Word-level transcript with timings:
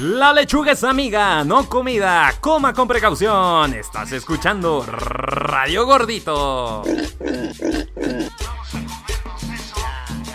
La 0.00 0.32
lechuga 0.32 0.72
es 0.72 0.82
amiga, 0.82 1.44
no 1.44 1.68
comida. 1.68 2.32
Coma 2.40 2.72
con 2.72 2.88
precaución. 2.88 3.74
Estás 3.74 4.10
escuchando 4.12 4.82
Radio 4.86 5.84
Gordito. 5.84 6.82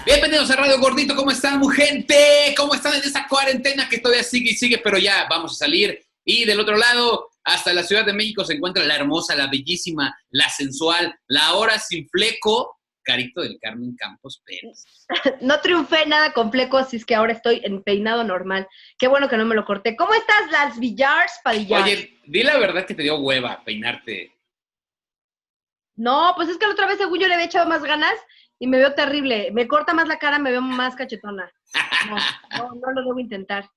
Bienvenidos 0.05 0.51
a 0.51 0.55
Radio 0.55 0.79
Gordito, 0.79 1.15
¿cómo 1.15 1.31
están, 1.31 1.67
gente? 1.71 2.53
¿Cómo 2.55 2.75
están 2.75 2.93
en 2.93 3.01
esta 3.01 3.27
cuarentena 3.27 3.89
que 3.89 3.97
todavía 3.97 4.23
sigue 4.23 4.51
y 4.51 4.55
sigue, 4.55 4.77
pero 4.83 4.99
ya 4.99 5.25
vamos 5.27 5.53
a 5.53 5.65
salir? 5.65 5.99
Y 6.23 6.45
del 6.45 6.59
otro 6.59 6.77
lado, 6.77 7.31
hasta 7.43 7.73
la 7.73 7.81
Ciudad 7.81 8.05
de 8.05 8.13
México 8.13 8.45
se 8.45 8.53
encuentra 8.53 8.83
la 8.83 8.97
hermosa, 8.97 9.35
la 9.35 9.47
bellísima, 9.47 10.15
la 10.29 10.47
sensual, 10.47 11.17
la 11.27 11.55
hora 11.55 11.79
sin 11.79 12.07
fleco, 12.09 12.77
Carito 13.05 13.41
del 13.41 13.57
Carmen 13.61 13.95
Campos 13.95 14.41
Pérez. 14.45 14.83
No 15.41 15.59
triunfé 15.61 16.05
nada 16.05 16.33
con 16.33 16.51
fleco, 16.51 16.77
así 16.77 16.97
es 16.97 17.05
que 17.05 17.15
ahora 17.15 17.33
estoy 17.33 17.61
en 17.63 17.83
peinado 17.83 18.23
normal. 18.23 18.67
Qué 18.97 19.07
bueno 19.07 19.29
que 19.29 19.37
no 19.37 19.45
me 19.45 19.55
lo 19.55 19.63
corté. 19.63 19.95
¿Cómo 19.95 20.13
estás, 20.13 20.51
Las 20.51 20.79
Villars, 20.79 21.39
Padilla? 21.43 21.83
Oye, 21.83 22.19
di 22.25 22.43
la 22.43 22.57
verdad 22.57 22.85
que 22.85 22.95
te 22.95 23.03
dio 23.03 23.17
hueva 23.19 23.63
peinarte. 23.63 24.33
No, 25.95 26.33
pues 26.35 26.49
es 26.49 26.57
que 26.57 26.65
la 26.65 26.73
otra 26.73 26.87
vez, 26.87 26.97
según 26.97 27.19
yo, 27.19 27.27
le 27.27 27.35
había 27.35 27.45
echado 27.45 27.69
más 27.69 27.83
ganas 27.83 28.15
y 28.59 28.67
me 28.67 28.77
veo 28.77 28.93
terrible. 28.93 29.51
Me 29.53 29.67
corta 29.67 29.93
más 29.93 30.07
la 30.07 30.19
cara, 30.19 30.39
me 30.39 30.51
veo 30.51 30.61
más 30.61 30.95
cachetona. 30.95 31.51
No, 32.09 32.15
no, 32.57 32.75
no 32.75 32.91
lo 32.91 33.01
debo 33.01 33.19
intentar. 33.19 33.69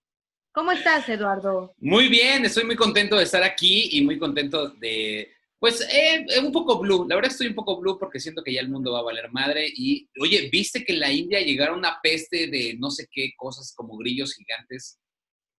¿Cómo 0.53 0.73
estás, 0.73 1.09
Eduardo? 1.09 1.75
Muy 1.79 2.09
bien, 2.09 2.45
estoy 2.45 2.65
muy 2.65 2.75
contento 2.75 3.17
de 3.17 3.25
estar 3.25 3.43
aquí 3.45 3.91
y 3.93 4.03
muy 4.03 4.19
contento 4.19 4.71
de, 4.71 5.31
pues, 5.59 5.81
eh, 5.93 6.25
un 6.41 6.53
poco 6.53 6.79
blue. 6.79 7.07
La 7.09 7.17
verdad 7.17 7.31
estoy 7.33 7.49
un 7.49 7.55
poco 7.55 7.81
blue 7.81 7.99
porque 7.99 8.21
siento 8.21 8.43
que 8.43 8.53
ya 8.53 8.61
el 8.61 8.69
mundo 8.69 8.93
va 8.93 9.01
a 9.01 9.03
valer 9.05 9.31
madre. 9.33 9.67
Y, 9.75 10.09
oye, 10.21 10.49
¿viste 10.53 10.85
que 10.85 10.93
en 10.93 11.01
la 11.01 11.13
India 11.13 11.41
llegaron 11.41 11.79
una 11.79 11.99
peste 12.03 12.47
de 12.47 12.77
no 12.79 12.91
sé 12.91 13.09
qué 13.11 13.33
cosas 13.37 13.75
como 13.77 13.97
grillos 13.97 14.35
gigantes? 14.35 15.01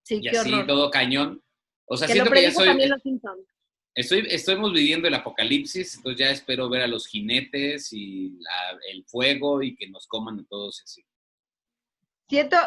Sí, 0.03 0.15
y 0.15 0.21
qué 0.21 0.37
así, 0.37 0.51
horror. 0.53 0.67
todo 0.67 0.89
cañón. 0.89 1.43
O 1.85 1.97
sea, 1.97 2.07
que 2.07 2.13
lo 2.13 2.23
siento 2.23 2.31
que 2.31 2.41
ya 2.43 2.51
soy... 2.51 2.67
también 2.67 2.89
los 2.89 3.01
Simpsons. 3.01 3.45
Estoy, 3.95 4.25
estamos 4.29 4.71
viviendo 4.71 5.07
el 5.07 5.13
apocalipsis, 5.15 5.95
entonces 5.95 6.19
ya 6.19 6.31
espero 6.31 6.69
ver 6.69 6.83
a 6.83 6.87
los 6.87 7.07
jinetes 7.07 7.91
y 7.91 8.29
la- 8.39 8.79
el 8.93 9.03
fuego 9.05 9.61
y 9.63 9.75
que 9.75 9.89
nos 9.89 10.07
coman 10.07 10.39
a 10.39 10.45
todos 10.47 10.81
así. 10.83 11.03
Siento, 12.29 12.57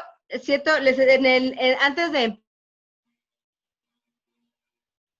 siento, 0.42 0.78
les, 0.80 0.98
en 0.98 1.24
el, 1.24 1.56
en- 1.58 1.77
antes 1.80 2.11
de 2.12 2.42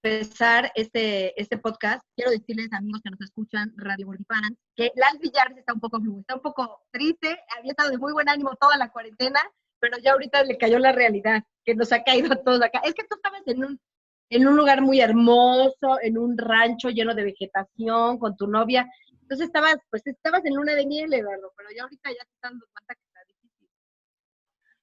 empezar 0.03 0.73
este, 0.75 1.41
este 1.41 1.59
podcast, 1.59 2.03
quiero 2.17 2.33
decirles, 2.33 2.73
amigos 2.73 3.01
que 3.05 3.11
nos 3.11 3.21
escuchan, 3.21 3.73
Radio 3.77 4.07
Gordifans, 4.07 4.59
que 4.75 4.91
Las 4.97 5.19
Villares 5.21 5.57
está 5.57 5.73
un 5.73 5.81
poco 5.81 6.01
está 6.19 6.35
un 6.35 6.43
poco 6.43 6.83
triste, 6.91 7.39
había 7.57 7.71
estado 7.71 7.91
de 7.91 7.99
muy 7.99 8.13
buen 8.13 8.29
ánimo 8.29 8.57
toda 8.61 8.77
la 8.77 8.91
cuarentena, 8.91 9.41
pero 9.79 9.99
ya 9.99 10.13
ahorita 10.13 10.43
le 10.43 10.59
cayó 10.59 10.81
la 10.81 10.91
realidad, 10.91 11.45
que 11.65 11.77
nos 11.77 11.93
ha 11.93 12.03
caído 12.03 12.33
a 12.33 12.43
todos 12.43 12.61
acá. 12.63 12.81
Es 12.85 12.95
que 12.95 13.05
tú 13.05 13.15
estabas 13.15 13.43
en 13.47 13.65
un, 13.65 13.81
en 14.29 14.49
un 14.49 14.57
lugar 14.57 14.83
muy 14.83 15.01
hermoso, 15.01 16.01
en 16.03 16.19
un 16.19 16.37
rancho 16.37 16.91
lleno 16.91 17.15
de 17.15 17.25
vegetación, 17.25 18.19
con 18.19 18.37
tu 18.37 18.49
novia, 18.49 18.91
entonces 19.21 19.47
estabas, 19.47 19.77
pues 19.89 20.05
estabas 20.07 20.45
en 20.45 20.57
luna 20.57 20.75
de 20.75 20.85
miel, 20.85 21.15
Eduardo, 21.15 21.53
pero 21.57 21.69
ya 21.77 21.85
ahorita 21.85 22.11
ya 22.11 22.25
te 22.25 22.33
estás 22.35 22.51
dando 22.51 22.67
cuenta 22.73 22.95
que 22.95 23.01
está 23.07 23.21
difícil. 23.29 23.69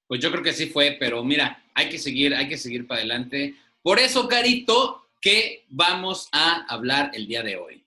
Pues 0.07 0.21
yo 0.21 0.31
creo 0.31 0.43
que 0.43 0.53
sí 0.53 0.67
fue, 0.67 0.95
pero 0.97 1.23
mira, 1.25 1.61
hay 1.75 1.89
que 1.89 1.97
seguir, 1.97 2.33
hay 2.33 2.47
que 2.47 2.57
seguir 2.57 2.87
para 2.87 3.01
adelante. 3.01 3.55
Por 3.81 3.99
eso, 3.99 4.27
Carito, 4.27 5.08
que 5.21 5.65
vamos 5.69 6.29
a 6.31 6.65
hablar 6.73 7.11
el 7.13 7.27
día 7.27 7.43
de 7.43 7.57
hoy. 7.57 7.85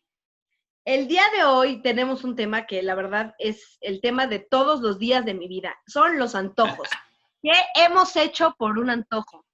El 0.85 1.07
día 1.07 1.23
de 1.37 1.45
hoy 1.45 1.81
tenemos 1.81 2.25
un 2.25 2.35
tema 2.35 2.67
que 2.67 2.83
la 2.83 2.95
verdad 2.95 3.35
es 3.39 3.79
el 3.81 4.01
tema 4.01 4.27
de 4.27 4.41
todos 4.41 4.81
los 4.81 4.99
días 4.99 5.25
de 5.25 5.35
mi 5.35 5.47
vida. 5.47 5.75
Son 5.87 6.19
los 6.19 6.35
antojos. 6.35 6.89
¿Qué 7.43 7.53
hemos 7.77 8.17
hecho 8.17 8.55
por 8.59 8.79
un 8.79 8.91
antojo? 8.91 9.47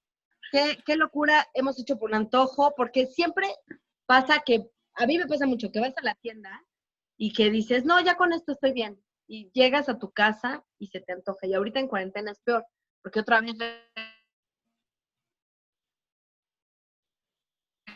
¿Qué, 0.50 0.78
qué 0.86 0.96
locura 0.96 1.46
hemos 1.52 1.78
hecho 1.78 1.98
por 1.98 2.10
un 2.10 2.16
antojo? 2.16 2.74
Porque 2.76 3.06
siempre 3.06 3.48
pasa 4.06 4.42
que, 4.44 4.70
a 4.94 5.06
mí 5.06 5.18
me 5.18 5.26
pasa 5.26 5.46
mucho, 5.46 5.70
que 5.70 5.80
vas 5.80 5.96
a 5.96 6.02
la 6.02 6.14
tienda 6.14 6.64
y 7.18 7.32
que 7.32 7.50
dices, 7.50 7.84
no, 7.84 8.00
ya 8.00 8.16
con 8.16 8.32
esto 8.32 8.52
estoy 8.52 8.72
bien. 8.72 8.98
Y 9.26 9.50
llegas 9.52 9.90
a 9.90 9.98
tu 9.98 10.10
casa 10.10 10.64
y 10.78 10.86
se 10.86 11.00
te 11.00 11.12
antoja. 11.12 11.46
Y 11.46 11.52
ahorita 11.52 11.78
en 11.78 11.88
cuarentena 11.88 12.30
es 12.30 12.40
peor, 12.40 12.64
porque 13.02 13.20
otra 13.20 13.42
vez 13.42 13.54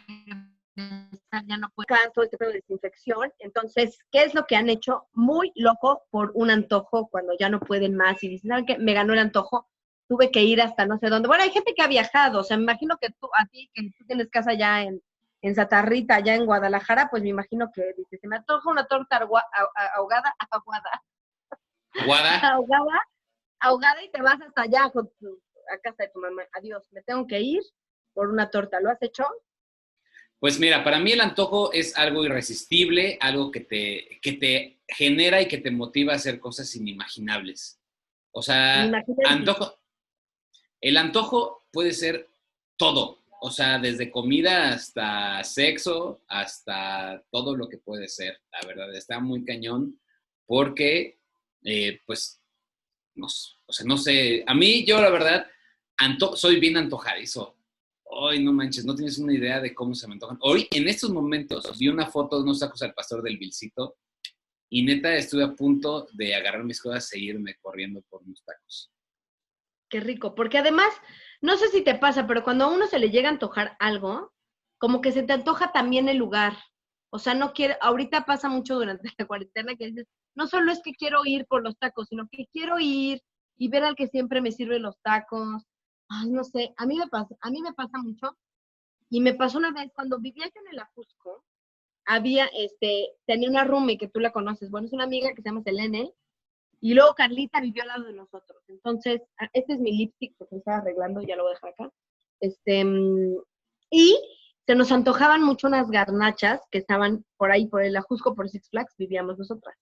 ya 1.48 1.56
no 1.56 1.68
puede 1.74 1.86
canso, 1.86 2.22
este 2.22 2.36
de 2.44 2.52
desinfección. 2.54 3.32
Entonces, 3.38 3.98
¿qué 4.10 4.22
es 4.24 4.34
lo 4.34 4.46
que 4.46 4.56
han 4.56 4.68
hecho 4.68 5.08
muy 5.12 5.52
loco 5.54 6.04
por 6.10 6.30
un 6.34 6.50
antojo 6.50 7.08
cuando 7.08 7.32
ya 7.38 7.48
no 7.48 7.60
pueden 7.60 7.96
más? 7.96 8.22
Y 8.22 8.28
dicen, 8.28 8.48
¿saben 8.50 8.66
qué? 8.66 8.78
Me 8.78 8.94
ganó 8.94 9.12
el 9.12 9.18
antojo, 9.18 9.68
tuve 10.08 10.30
que 10.30 10.42
ir 10.42 10.60
hasta 10.62 10.86
no 10.86 10.98
sé 10.98 11.08
dónde. 11.08 11.28
Bueno, 11.28 11.44
hay 11.44 11.50
gente 11.50 11.74
que 11.74 11.82
ha 11.82 11.88
viajado, 11.88 12.40
o 12.40 12.44
sea, 12.44 12.56
me 12.56 12.62
imagino 12.64 12.96
que 13.00 13.10
tú, 13.10 13.28
a 13.38 13.46
ti, 13.46 13.70
que 13.74 13.82
tú 13.98 14.04
tienes 14.06 14.28
casa 14.30 14.54
ya 14.54 14.82
en, 14.82 15.02
en 15.42 15.54
Satarrita, 15.54 16.16
allá 16.16 16.34
en 16.34 16.46
Guadalajara, 16.46 17.08
pues 17.10 17.22
me 17.22 17.30
imagino 17.30 17.70
que 17.72 17.94
dices, 17.96 18.20
se 18.20 18.28
me 18.28 18.36
antoja 18.36 18.70
una 18.70 18.86
torta 18.86 19.16
ahogada, 19.18 20.34
aguada, 20.50 21.02
Guada, 22.06 22.40
ahogada, 22.54 23.02
ahogada 23.60 24.02
y 24.02 24.10
te 24.10 24.22
vas 24.22 24.40
hasta 24.40 24.62
allá 24.62 24.90
con 24.90 25.10
tu- 25.18 25.40
a 25.72 25.78
casa 25.78 26.04
de 26.04 26.08
tu 26.10 26.18
mamá. 26.20 26.42
Adiós, 26.52 26.86
me 26.92 27.02
tengo 27.02 27.26
que 27.26 27.40
ir 27.40 27.62
por 28.14 28.28
una 28.28 28.50
torta. 28.50 28.80
¿Lo 28.80 28.90
has 28.90 29.00
hecho? 29.02 29.24
Pues 30.42 30.58
mira, 30.58 30.82
para 30.82 30.98
mí 30.98 31.12
el 31.12 31.20
antojo 31.20 31.72
es 31.72 31.96
algo 31.96 32.24
irresistible, 32.24 33.16
algo 33.20 33.52
que 33.52 33.60
te, 33.60 34.18
que 34.20 34.32
te 34.32 34.80
genera 34.88 35.40
y 35.40 35.46
que 35.46 35.58
te 35.58 35.70
motiva 35.70 36.12
a 36.12 36.16
hacer 36.16 36.40
cosas 36.40 36.74
inimaginables. 36.74 37.80
O 38.32 38.42
sea, 38.42 38.82
antojo, 39.28 39.78
el 40.80 40.96
antojo 40.96 41.68
puede 41.70 41.92
ser 41.92 42.28
todo, 42.76 43.22
o 43.40 43.52
sea, 43.52 43.78
desde 43.78 44.10
comida 44.10 44.72
hasta 44.72 45.44
sexo, 45.44 46.24
hasta 46.26 47.22
todo 47.30 47.54
lo 47.56 47.68
que 47.68 47.78
puede 47.78 48.08
ser, 48.08 48.40
la 48.50 48.66
verdad, 48.66 48.92
está 48.96 49.20
muy 49.20 49.44
cañón, 49.44 50.00
porque, 50.44 51.20
eh, 51.62 52.00
pues, 52.04 52.42
no, 53.14 53.28
s- 53.28 53.50
o 53.66 53.72
sea, 53.72 53.86
no 53.86 53.96
sé, 53.96 54.42
a 54.44 54.54
mí 54.54 54.84
yo 54.84 55.00
la 55.00 55.10
verdad, 55.10 55.46
anto- 55.98 56.34
soy 56.36 56.58
bien 56.58 56.76
antojadizo. 56.78 57.56
Ay, 58.14 58.44
no 58.44 58.52
manches, 58.52 58.84
no 58.84 58.94
tienes 58.94 59.18
una 59.18 59.32
idea 59.32 59.58
de 59.60 59.74
cómo 59.74 59.94
se 59.94 60.06
me 60.06 60.14
antojan. 60.14 60.36
Hoy, 60.42 60.68
en 60.70 60.86
estos 60.86 61.10
momentos, 61.10 61.78
vi 61.78 61.88
una 61.88 62.06
foto 62.06 62.36
de 62.36 62.42
unos 62.42 62.60
tacos 62.60 62.82
al 62.82 62.92
pastor 62.92 63.22
del 63.22 63.38
Vilcito 63.38 63.96
y 64.70 64.84
neta 64.84 65.14
estuve 65.14 65.44
a 65.44 65.54
punto 65.54 66.06
de 66.12 66.34
agarrar 66.34 66.62
mis 66.64 66.80
cosas 66.80 67.10
e 67.14 67.18
irme 67.18 67.56
corriendo 67.60 68.02
por 68.10 68.22
unos 68.22 68.44
tacos. 68.44 68.92
Qué 69.88 70.00
rico, 70.00 70.34
porque 70.34 70.58
además, 70.58 70.92
no 71.40 71.56
sé 71.56 71.68
si 71.68 71.82
te 71.82 71.94
pasa, 71.94 72.26
pero 72.26 72.42
cuando 72.42 72.64
a 72.64 72.68
uno 72.68 72.86
se 72.86 72.98
le 72.98 73.10
llega 73.10 73.28
a 73.28 73.32
antojar 73.32 73.76
algo, 73.80 74.32
como 74.78 75.00
que 75.00 75.12
se 75.12 75.22
te 75.22 75.32
antoja 75.32 75.72
también 75.72 76.08
el 76.08 76.18
lugar. 76.18 76.56
O 77.10 77.18
sea, 77.18 77.34
no 77.34 77.52
quiere, 77.52 77.76
ahorita 77.80 78.26
pasa 78.26 78.48
mucho 78.48 78.74
durante 78.74 79.10
la 79.16 79.26
cuarentena 79.26 79.74
que 79.76 79.86
dices, 79.86 80.06
no 80.34 80.46
solo 80.46 80.70
es 80.72 80.80
que 80.82 80.92
quiero 80.92 81.20
ir 81.24 81.46
por 81.46 81.62
los 81.62 81.78
tacos, 81.78 82.08
sino 82.08 82.28
que 82.30 82.46
quiero 82.52 82.78
ir 82.78 83.22
y 83.56 83.68
ver 83.68 83.84
al 83.84 83.94
que 83.94 84.08
siempre 84.08 84.40
me 84.40 84.52
sirve 84.52 84.78
los 84.78 84.98
tacos. 85.02 85.62
Ay, 86.14 86.28
no 86.30 86.44
sé, 86.44 86.74
a 86.76 86.84
mí 86.86 86.98
me 86.98 87.06
pasa, 87.08 87.34
a 87.40 87.50
mí 87.50 87.62
me 87.62 87.72
pasa 87.72 87.98
mucho. 87.98 88.36
Y 89.08 89.20
me 89.20 89.34
pasó 89.34 89.58
una 89.58 89.72
vez 89.72 89.90
cuando 89.94 90.18
vivía 90.18 90.46
yo 90.46 90.60
en 90.60 90.72
el 90.72 90.78
Ajusco, 90.80 91.44
había, 92.04 92.46
este, 92.46 93.10
tenía 93.26 93.48
una 93.48 93.64
roomie 93.64 93.98
que 93.98 94.08
tú 94.08 94.20
la 94.20 94.32
conoces, 94.32 94.70
bueno, 94.70 94.86
es 94.86 94.92
una 94.92 95.04
amiga 95.04 95.30
que 95.34 95.42
se 95.42 95.48
llama 95.48 95.62
Selene, 95.62 96.12
y 96.80 96.94
luego 96.94 97.14
Carlita 97.14 97.60
vivió 97.60 97.82
al 97.82 97.88
lado 97.88 98.04
de 98.04 98.12
nosotros. 98.14 98.62
Entonces, 98.68 99.22
ah, 99.38 99.48
este 99.52 99.74
es 99.74 99.78
mi 99.78 99.92
lipstick 99.92 100.34
porque 100.36 100.56
me 100.56 100.58
estaba 100.58 100.78
arreglando, 100.78 101.22
ya 101.22 101.36
lo 101.36 101.44
voy 101.44 101.52
a 101.52 101.54
dejar 101.54 101.70
acá. 101.70 101.92
Este, 102.40 102.84
mm, 102.84 103.36
y 103.90 104.16
se 104.66 104.74
nos 104.74 104.90
antojaban 104.90 105.42
mucho 105.42 105.68
unas 105.68 105.90
garnachas 105.90 106.60
que 106.70 106.78
estaban 106.78 107.24
por 107.36 107.52
ahí, 107.52 107.66
por 107.68 107.82
el 107.82 107.96
Ajusco, 107.96 108.34
por 108.34 108.48
Six 108.48 108.68
Flags, 108.70 108.94
vivíamos 108.98 109.38
nosotras. 109.38 109.76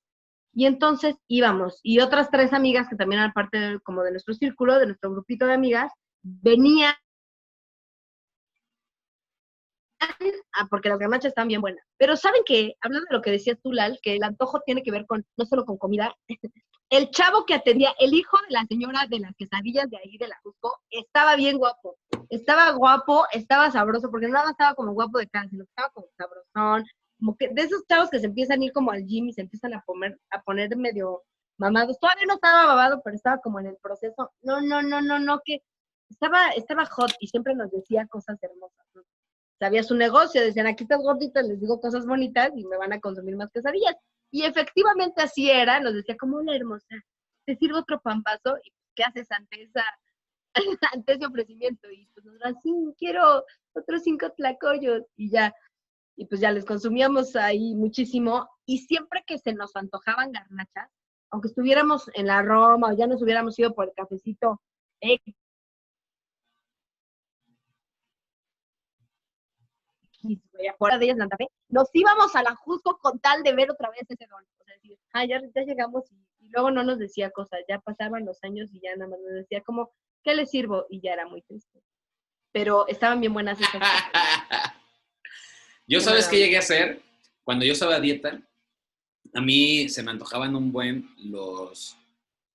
Y 0.53 0.67
entonces 0.67 1.15
íbamos, 1.29 1.81
y 1.83 2.01
otras 2.01 2.31
tres 2.31 2.53
amigas 2.53 2.89
que 2.89 2.97
también 2.97 3.21
eran 3.21 3.33
parte 3.33 3.59
de- 3.59 3.81
como 3.81 4.03
de 4.03 4.11
nuestro 4.11 4.35
círculo, 4.35 4.79
de 4.79 4.87
nuestro 4.87 5.11
grupito 5.11 5.47
de 5.47 5.55
amigas, 5.55 5.93
venían 6.23 6.95
Ah, 10.53 10.67
porque 10.69 10.89
las 10.89 10.99
garnachas 10.99 11.31
están 11.31 11.49
bien 11.49 11.61
buenas. 11.61 11.85
Pero 11.99 12.17
¿saben 12.17 12.43
qué? 12.45 12.75
Hablando 12.81 13.07
de 13.09 13.17
lo 13.17 13.23
que 13.23 13.31
decías 13.31 13.59
tú, 13.63 13.73
Lal, 13.73 13.99
que 14.03 14.17
el 14.17 14.25
antojo 14.25 14.61
tiene 14.65 14.83
que 14.83 14.91
ver 14.91 15.07
con, 15.07 15.25
no 15.37 15.45
solo 15.45 15.65
con 15.65 15.79
comida, 15.79 16.15
el 16.91 17.11
chavo 17.11 17.45
que 17.47 17.55
atendía, 17.55 17.95
el 17.99 18.15
hijo 18.15 18.37
de 18.49 18.55
la 18.55 18.65
señora 18.67 19.07
de 19.09 19.21
las 19.21 19.35
quesadillas 19.37 19.89
de 19.91 19.99
ahí 19.99 20.19
de 20.19 20.29
la 20.29 20.39
Cusco, 20.43 20.81
estaba 20.91 21.37
bien 21.37 21.59
guapo. 21.59 21.97
Estaba 22.31 22.71
guapo, 22.73 23.25
estaba 23.33 23.71
sabroso, 23.71 24.11
porque 24.11 24.29
nada 24.29 24.51
estaba 24.51 24.75
como 24.75 24.93
guapo 24.93 25.19
de 25.19 25.29
cara, 25.29 25.49
sino 25.49 25.65
que 25.65 25.71
estaba 25.71 25.91
como 25.91 26.09
sabrosón, 26.17 26.85
como 27.19 27.37
que 27.37 27.49
de 27.49 27.63
esos 27.63 27.85
chavos 27.87 28.11
que 28.11 28.19
se 28.21 28.27
empiezan 28.27 28.61
a 28.63 28.65
ir 28.65 28.73
como 28.73 28.93
al 28.93 29.05
gym 29.07 29.29
y 29.29 29.33
se 29.33 29.43
empiezan 29.43 29.75
a 29.75 29.83
poner, 29.83 30.19
a 30.31 30.43
poner 30.43 30.77
medio 30.77 31.23
mamados. 31.59 31.99
Todavía 32.01 32.25
no 32.27 32.35
estaba 32.35 32.67
babado, 32.67 33.03
pero 33.05 33.17
estaba 33.17 33.39
como 33.41 33.61
en 33.61 33.67
el 33.67 33.77
proceso. 33.83 34.33
No, 34.43 34.61
no, 34.61 34.83
no, 34.83 35.01
no, 35.03 35.19
no, 35.19 35.41
que 35.45 35.63
estaba, 36.11 36.49
estaba 36.51 36.87
hot 36.87 37.13
y 37.21 37.29
siempre 37.29 37.55
nos 37.55 37.71
decía 37.71 38.07
cosas 38.07 38.39
hermosas. 38.43 38.87
¿no? 38.95 39.03
Sabía 39.59 39.83
su 39.83 39.95
negocio, 39.95 40.43
decían, 40.43 40.67
aquí 40.67 40.85
estás 40.85 41.03
gordita, 41.03 41.43
les 41.43 41.61
digo 41.61 41.81
cosas 41.81 42.07
bonitas 42.07 42.51
y 42.57 42.65
me 42.67 42.77
van 42.77 42.93
a 42.93 43.01
consumir 43.01 43.37
más 43.37 43.51
quesadillas. 43.53 43.97
Y 44.31 44.45
efectivamente 44.45 45.23
así 45.23 45.51
era, 45.51 45.81
nos 45.81 45.95
decía, 45.95 46.17
como 46.17 46.37
una 46.39 46.55
hermosa, 46.55 46.87
te 47.47 47.57
sirvo 47.57 47.79
otro 47.79 48.01
pampazo 48.01 48.57
y 48.63 48.73
¿qué 48.95 49.05
haces 49.05 49.31
ante 49.31 49.63
esa, 49.63 49.85
ante 50.95 51.13
ese 51.15 51.27
ofrecimiento. 51.27 51.91
Y 51.91 52.07
pues 52.15 52.25
nosotros, 52.27 52.55
sí, 52.63 52.73
quiero 52.99 53.45
otros 53.75 54.03
cinco 54.03 54.31
tlacoyos. 54.31 55.03
Y 55.17 55.31
ya, 55.31 55.53
y 56.17 56.27
pues 56.27 56.41
ya 56.41 56.53
les 56.53 56.65
consumíamos 56.65 57.37
ahí 57.37 57.75
muchísimo. 57.75 58.49
Y 58.67 58.79
siempre 58.79 59.25
que 59.27 59.39
se 59.39 59.53
nos 59.53 59.75
antojaban 59.77 60.33
garnachas, 60.33 60.91
aunque 61.31 61.49
estuviéramos 61.49 62.11
en 62.15 62.27
la 62.27 62.43
Roma 62.43 62.89
o 62.89 62.97
ya 62.97 63.07
nos 63.07 63.23
hubiéramos 63.23 63.59
ido 63.59 63.75
por 63.75 63.87
el 63.87 63.95
cafecito 63.95 64.61
güey, 70.23 70.69
afuera 70.69 70.99
de 70.99 71.07
ellas 71.07 71.19
Santa 71.19 71.37
Fe, 71.37 71.49
nos 71.69 71.89
íbamos 71.93 72.35
a 72.37 72.43
la 72.43 72.55
Jusco 72.55 72.99
con 72.99 73.19
tal 73.21 73.43
de 73.43 73.55
ver 73.55 73.71
otra 73.71 73.91
vez 73.91 74.03
ese 74.09 74.27
don. 74.27 74.43
O 74.43 74.65
sea, 74.65 74.75
decir, 74.75 74.99
ah, 75.13 75.25
ya, 75.25 75.41
ya 75.55 75.63
llegamos 75.63 76.05
y, 76.11 76.47
y 76.47 76.49
luego 76.51 76.71
no 76.71 76.83
nos 76.85 76.99
decía 76.99 77.31
cosas, 77.31 77.61
ya 77.69 77.79
pasaban 77.79 78.25
los 78.25 78.43
años 78.43 78.71
y 78.73 78.81
ya 78.81 78.95
nada 78.97 79.11
más 79.11 79.21
nos 79.21 79.35
decía 79.35 79.63
como, 79.63 79.93
¿qué 80.23 80.35
le 80.35 80.47
sirvo? 80.47 80.87
Y 80.89 81.01
ya 81.01 81.13
era 81.13 81.27
muy 81.27 81.43
triste. 81.43 81.83
Pero 82.53 82.87
estaban 82.89 83.21
bien 83.21 83.33
buenas 83.33 83.59
esas 83.61 83.73
cosas. 83.73 83.89
Yo 85.87 86.01
sabes 86.01 86.29
qué 86.29 86.39
llegué 86.39 86.55
a 86.55 86.61
hacer 86.61 87.03
cuando 87.43 87.65
yo 87.65 87.73
estaba 87.73 87.97
a 87.97 88.01
dieta. 88.01 88.41
A 89.35 89.41
mí 89.41 89.89
se 89.89 90.05
me 90.05 90.13
antojaban 90.13 90.55
un 90.55 90.71
buen 90.71 91.09
los, 91.19 91.97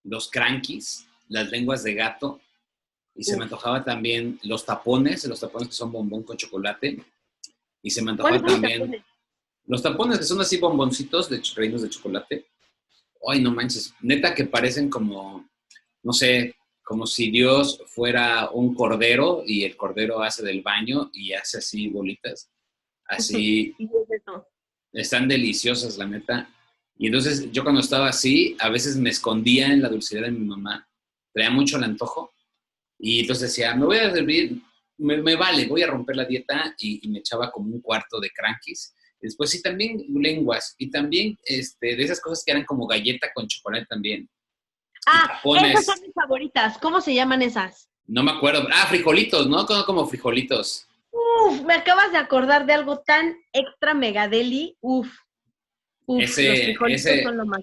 los 0.06 0.32
crankies, 0.32 1.06
las 1.28 1.50
lenguas 1.50 1.84
de 1.84 1.96
gato. 1.96 2.40
Y 3.14 3.26
se 3.26 3.36
me 3.36 3.44
antojaba 3.44 3.84
también 3.84 4.40
los 4.44 4.66
tapones, 4.66 5.26
los 5.26 5.42
tapones 5.42 5.68
que 5.68 5.74
son 5.76 5.92
bombón 5.92 6.24
con 6.24 6.38
chocolate. 6.38 7.04
Y 7.86 7.92
se 7.92 8.02
me 8.02 8.18
¿Cuáles 8.18 8.42
antojaba 8.42 8.50
son 8.50 8.62
los 8.62 8.72
también 8.80 9.06
los 9.68 9.82
tapones 9.82 10.18
que 10.18 10.26
son 10.26 10.42
así 10.42 10.58
bomboncitos 10.58 11.30
de 11.30 11.42
rellenos 11.56 11.82
de 11.82 11.90
chocolate. 11.90 12.46
Ay, 13.28 13.42
no 13.42 13.52
manches, 13.52 13.94
neta 14.02 14.34
que 14.36 14.46
parecen 14.46 14.90
como, 14.90 15.50
no 16.04 16.14
sé, 16.14 16.56
como 16.84 17.08
si 17.08 17.32
Dios 17.32 17.82
fuera 17.88 18.50
un 18.52 18.76
cordero 18.76 19.44
y 19.46 19.64
el 19.64 19.76
cordero 19.76 20.22
hace 20.22 20.44
del 20.44 20.62
baño 20.62 21.10
y 21.14 21.34
hace 21.34 21.58
así 21.58 21.88
bolitas. 21.88 22.52
Así, 23.06 23.76
están 24.94 25.28
deliciosas, 25.28 25.98
la 25.98 26.06
neta. 26.06 26.50
Y 26.98 27.08
entonces 27.08 27.52
yo 27.52 27.64
cuando 27.64 27.82
estaba 27.82 28.08
así, 28.08 28.56
a 28.60 28.70
veces 28.70 28.98
me 28.98 29.10
escondía 29.10 29.68
en 29.68 29.82
la 29.82 29.90
dulcería 29.90 30.26
de 30.26 30.32
mi 30.32 30.46
mamá, 30.46 30.88
traía 31.34 31.50
mucho 31.52 31.78
el 31.78 31.84
antojo 31.84 32.34
y 32.98 33.22
entonces 33.22 33.50
decía, 33.50 33.76
me 33.76 33.86
voy 33.86 33.98
a 33.98 34.14
servir, 34.14 34.62
me, 34.98 35.18
me 35.18 35.36
vale, 35.36 35.66
voy 35.68 35.82
a 35.84 35.88
romper 35.88 36.16
la 36.16 36.26
dieta 36.26 36.74
y, 36.80 37.06
y 37.06 37.10
me 37.10 37.20
echaba 37.20 37.52
como 37.52 37.74
un 37.74 37.82
cuarto 37.82 38.20
de 38.20 38.30
crankies. 38.30 38.94
Después 39.20 39.50
sí, 39.50 39.62
también 39.62 40.06
lenguas 40.14 40.76
y 40.78 40.90
también 40.92 41.38
este, 41.46 41.96
de 41.96 42.04
esas 42.04 42.22
cosas 42.22 42.44
que 42.46 42.52
eran 42.52 42.66
como 42.66 42.86
galleta 42.88 43.30
con 43.34 43.48
chocolate 43.48 43.86
también. 43.88 44.30
Ah, 45.08 45.40
esas 45.64 45.86
son 45.86 46.02
mis 46.02 46.14
favoritas. 46.14 46.78
¿Cómo 46.80 47.00
se 47.02 47.14
llaman 47.14 47.42
esas? 47.42 47.90
No 48.08 48.24
me 48.24 48.32
acuerdo. 48.32 48.68
Ah, 48.74 48.86
frijolitos, 48.88 49.48
¿no? 49.48 49.66
Como, 49.66 49.86
como 49.86 50.08
frijolitos. 50.08 50.88
Uf, 51.12 51.62
me 51.64 51.74
acabas 51.76 52.12
de 52.12 52.18
acordar 52.18 52.66
de 52.66 52.74
algo 52.74 53.00
tan 53.00 53.36
extra 53.54 53.94
megadeli. 53.94 54.78
Uf. 54.82 55.08
Uf, 56.08 56.22
Ese- 56.24 56.50
los 56.50 56.60
frijolitos 56.60 57.06
ese- 57.06 57.24
son 57.24 57.38
lo 57.38 57.46
más. 57.46 57.62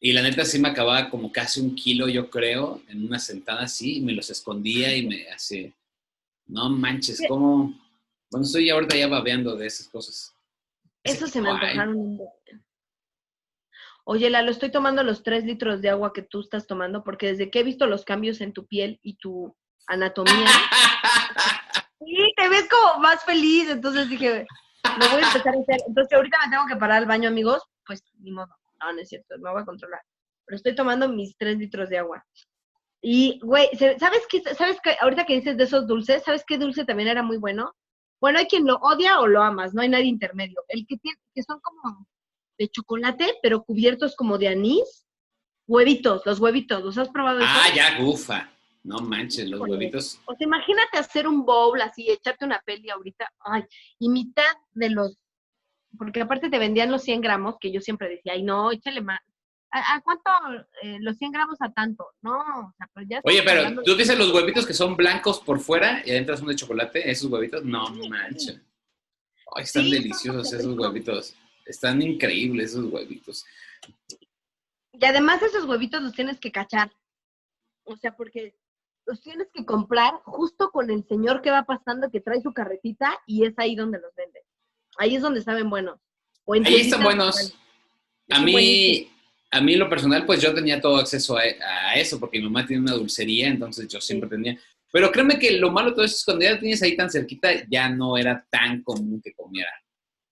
Y 0.00 0.12
la 0.12 0.22
neta 0.22 0.44
sí 0.44 0.58
me 0.58 0.68
acababa 0.68 1.08
como 1.10 1.32
casi 1.32 1.60
un 1.60 1.74
kilo, 1.74 2.08
yo 2.08 2.28
creo, 2.30 2.82
en 2.88 3.04
una 3.06 3.18
sentada 3.18 3.62
así, 3.62 3.96
y 3.96 4.00
me 4.02 4.12
los 4.12 4.28
escondía 4.30 4.94
y 4.94 5.06
me 5.06 5.28
así. 5.30 5.72
No 6.46 6.70
manches. 6.70 7.22
¿cómo? 7.28 7.74
Bueno, 8.30 8.44
estoy 8.44 8.70
ahorita 8.70 8.96
ya 8.96 9.08
babeando 9.08 9.56
de 9.56 9.66
esas 9.66 9.88
cosas. 9.88 10.34
Eso 11.02 11.26
se 11.26 11.40
me 11.40 11.50
antojaron 11.50 11.96
un. 11.96 12.20
Oye, 14.04 14.30
Lalo, 14.30 14.52
estoy 14.52 14.70
tomando 14.70 15.02
los 15.02 15.24
tres 15.24 15.44
litros 15.44 15.82
de 15.82 15.90
agua 15.90 16.12
que 16.12 16.22
tú 16.22 16.40
estás 16.40 16.66
tomando 16.66 17.02
porque 17.02 17.26
desde 17.28 17.50
que 17.50 17.60
he 17.60 17.64
visto 17.64 17.86
los 17.86 18.04
cambios 18.04 18.40
en 18.40 18.52
tu 18.52 18.66
piel 18.66 19.00
y 19.02 19.16
tu 19.16 19.56
anatomía, 19.88 20.46
sí, 22.00 22.32
te 22.36 22.48
ves 22.48 22.68
como 22.68 23.00
más 23.00 23.24
feliz. 23.24 23.68
Entonces 23.68 24.08
dije, 24.08 24.46
lo 24.84 25.08
voy 25.10 25.22
a 25.22 25.26
empezar 25.26 25.54
a 25.56 25.60
hacer. 25.60 25.80
Entonces 25.88 26.12
ahorita 26.12 26.38
me 26.44 26.50
tengo 26.50 26.66
que 26.68 26.76
parar 26.76 26.98
al 26.98 27.06
baño, 27.06 27.28
amigos. 27.28 27.62
Pues 27.84 28.04
ni 28.20 28.30
modo. 28.30 28.54
No, 28.80 28.92
no 28.92 29.00
es 29.00 29.08
cierto, 29.08 29.34
me 29.38 29.50
voy 29.50 29.62
a 29.62 29.64
controlar. 29.64 30.00
Pero 30.44 30.56
estoy 30.56 30.74
tomando 30.76 31.08
mis 31.08 31.36
tres 31.36 31.58
litros 31.58 31.88
de 31.88 31.98
agua. 31.98 32.24
Y, 33.02 33.38
güey, 33.42 33.68
¿sabes 33.98 34.26
qué? 34.28 34.42
¿Sabes 34.54 34.78
qué? 34.82 34.96
Ahorita 35.00 35.24
que 35.24 35.34
dices 35.34 35.56
de 35.56 35.64
esos 35.64 35.86
dulces, 35.86 36.22
¿sabes 36.24 36.44
qué 36.46 36.58
dulce 36.58 36.84
también 36.84 37.08
era 37.08 37.22
muy 37.22 37.36
bueno? 37.36 37.72
Bueno, 38.20 38.38
hay 38.38 38.46
quien 38.46 38.66
lo 38.66 38.76
odia 38.76 39.20
o 39.20 39.26
lo 39.26 39.42
amas, 39.42 39.74
no 39.74 39.82
hay 39.82 39.88
nadie 39.88 40.06
intermedio. 40.06 40.62
El 40.68 40.86
que 40.86 40.96
tiene, 40.96 41.18
que 41.34 41.42
son 41.42 41.60
como 41.60 42.06
de 42.58 42.68
chocolate, 42.68 43.34
pero 43.42 43.62
cubiertos 43.62 44.16
como 44.16 44.38
de 44.38 44.48
anís. 44.48 45.06
Huevitos, 45.68 46.24
los 46.24 46.38
huevitos, 46.38 46.82
¿los 46.82 46.96
has 46.96 47.08
probado? 47.08 47.40
ah, 47.42 47.66
ya, 47.74 47.98
gufa. 47.98 48.48
No 48.86 48.98
manches, 48.98 49.48
los 49.48 49.60
huevitos. 49.60 50.20
O 50.26 50.34
sea, 50.36 50.46
imagínate 50.46 50.96
hacer 50.96 51.26
un 51.26 51.44
bowl 51.44 51.80
así, 51.80 52.08
echarte 52.08 52.44
una 52.44 52.62
peli 52.64 52.88
ahorita, 52.88 53.28
ay, 53.40 53.64
y 53.98 54.08
mitad 54.08 54.44
de 54.74 54.90
los, 54.90 55.18
porque 55.98 56.20
aparte 56.20 56.50
te 56.50 56.60
vendían 56.60 56.92
los 56.92 57.02
100 57.02 57.20
gramos, 57.20 57.56
que 57.60 57.72
yo 57.72 57.80
siempre 57.80 58.08
decía, 58.08 58.34
ay, 58.34 58.44
no, 58.44 58.70
échale 58.70 59.00
más. 59.00 59.18
¿A, 59.70 59.96
a 59.96 60.00
cuánto 60.02 60.30
eh, 60.82 60.98
los 61.00 61.16
100 61.16 61.32
gramos 61.32 61.56
a 61.60 61.72
tanto? 61.72 62.06
No, 62.22 62.38
o 62.38 62.74
sea, 62.76 62.88
pero 62.94 63.06
ya 63.08 63.20
Oye, 63.24 63.42
pero 63.42 63.82
tú 63.82 63.96
dices 63.96 64.16
los 64.16 64.32
huevitos 64.32 64.66
que 64.66 64.74
son 64.74 64.96
blancos 64.96 65.40
por 65.40 65.60
fuera 65.60 66.02
y 66.04 66.10
adentro 66.10 66.36
son 66.36 66.48
de 66.48 66.56
chocolate, 66.56 67.10
esos 67.10 67.30
huevitos. 67.30 67.64
No 67.64 67.88
manches. 68.08 68.60
Ay, 69.54 69.64
están 69.64 69.84
Sí, 69.84 69.92
deliciosos 69.92 70.52
esos 70.52 70.78
huevitos. 70.78 71.34
Están 71.64 72.00
increíbles 72.00 72.70
esos 72.70 72.92
huevitos. 72.92 73.44
Y 74.92 75.04
además 75.04 75.42
esos 75.42 75.64
huevitos 75.64 76.02
los 76.02 76.12
tienes 76.12 76.38
que 76.40 76.52
cachar. 76.52 76.92
O 77.84 77.96
sea, 77.96 78.16
porque 78.16 78.56
los 79.06 79.20
tienes 79.20 79.48
que 79.52 79.64
comprar 79.64 80.14
justo 80.24 80.70
con 80.70 80.90
el 80.90 81.06
señor 81.06 81.42
que 81.42 81.50
va 81.50 81.64
pasando 81.64 82.10
que 82.10 82.20
trae 82.20 82.40
su 82.40 82.52
carretita 82.52 83.18
y 83.26 83.44
es 83.44 83.54
ahí 83.58 83.76
donde 83.76 83.98
los 84.00 84.14
vende. 84.16 84.42
Ahí 84.98 85.16
es 85.16 85.22
donde 85.22 85.42
saben 85.42 85.70
buenos. 85.70 86.00
Ahí 86.64 86.76
están 86.76 87.02
buenos. 87.02 87.54
A 88.30 88.40
mí. 88.40 89.10
A 89.56 89.60
mí 89.60 89.74
lo 89.76 89.88
personal, 89.88 90.24
pues 90.26 90.40
yo 90.40 90.54
tenía 90.54 90.80
todo 90.80 90.96
acceso 90.96 91.36
a, 91.36 91.42
a 91.42 91.94
eso, 91.94 92.18
porque 92.20 92.38
mi 92.38 92.44
mamá 92.44 92.66
tiene 92.66 92.82
una 92.82 92.92
dulcería, 92.92 93.48
entonces 93.48 93.88
yo 93.88 94.00
siempre 94.00 94.28
tenía. 94.28 94.58
Pero 94.92 95.10
créeme 95.10 95.38
que 95.38 95.52
lo 95.58 95.70
malo 95.70 95.90
de 95.90 95.96
todo 95.96 96.04
eso 96.04 96.14
es 96.16 96.24
cuando 96.24 96.44
ya 96.44 96.52
lo 96.52 96.58
tienes 96.60 96.82
ahí 96.82 96.96
tan 96.96 97.10
cerquita, 97.10 97.50
ya 97.68 97.88
no 97.88 98.16
era 98.16 98.46
tan 98.50 98.82
común 98.82 99.20
que 99.22 99.32
comiera. 99.34 99.70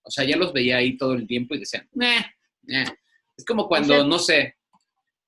O 0.03 0.09
sea, 0.11 0.23
ya 0.23 0.37
los 0.37 0.53
veía 0.53 0.77
ahí 0.77 0.97
todo 0.97 1.13
el 1.13 1.27
tiempo 1.27 1.55
y 1.55 1.59
decían, 1.59 1.87
"Meh, 1.93 2.25
meh". 2.63 2.85
Es 3.37 3.43
como 3.45 3.67
cuando, 3.67 3.93
sea- 3.95 4.03
no 4.03 4.17
sé, 4.19 4.55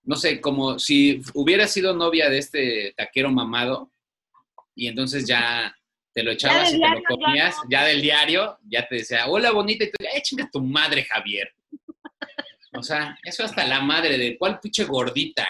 no 0.03 0.15
sé, 0.15 0.39
como 0.39 0.79
si 0.79 1.21
hubiera 1.33 1.67
sido 1.67 1.94
novia 1.94 2.29
de 2.29 2.38
este 2.38 2.94
taquero 2.95 3.29
mamado 3.31 3.91
y 4.75 4.88
entonces 4.88 5.25
ya 5.27 5.75
te 6.13 6.23
lo 6.23 6.31
echabas 6.31 6.69
y 6.73 6.79
te 6.79 6.88
lo 6.89 6.95
ya 6.95 7.04
comías, 7.07 7.56
no. 7.63 7.69
ya 7.69 7.85
del 7.85 8.01
diario, 8.01 8.57
ya 8.68 8.87
te 8.87 8.95
decía, 8.95 9.27
hola 9.27 9.51
bonita, 9.51 9.83
y 9.83 9.87
tú, 9.92 9.97
eh, 9.99 10.21
chinga 10.21 10.49
tu 10.51 10.61
madre, 10.61 11.04
Javier. 11.04 11.51
O 12.77 12.83
sea, 12.83 13.17
eso 13.23 13.43
hasta 13.43 13.65
la 13.65 13.81
madre 13.81 14.17
de 14.17 14.37
cuál 14.37 14.59
pinche 14.59 14.83
gordita. 14.83 15.47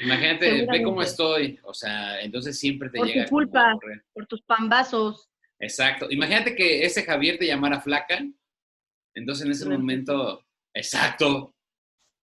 Imagínate, 0.00 0.66
ve 0.66 0.82
cómo 0.82 1.02
estoy. 1.02 1.58
O 1.64 1.74
sea, 1.74 2.20
entonces 2.20 2.58
siempre 2.58 2.88
te 2.90 2.98
Por 2.98 3.06
tu 3.08 3.12
llega. 3.12 3.28
culpa. 3.28 3.78
Por 4.12 4.26
tus 4.26 4.42
pambazos. 4.42 5.28
Exacto. 5.58 6.06
Imagínate 6.10 6.54
que 6.54 6.84
ese 6.84 7.02
Javier 7.02 7.38
te 7.38 7.46
llamara 7.46 7.80
flaca. 7.80 8.22
Entonces 9.14 9.44
en 9.44 9.52
ese 9.52 9.66
Me 9.66 9.76
momento, 9.76 10.46
exacto. 10.72 11.54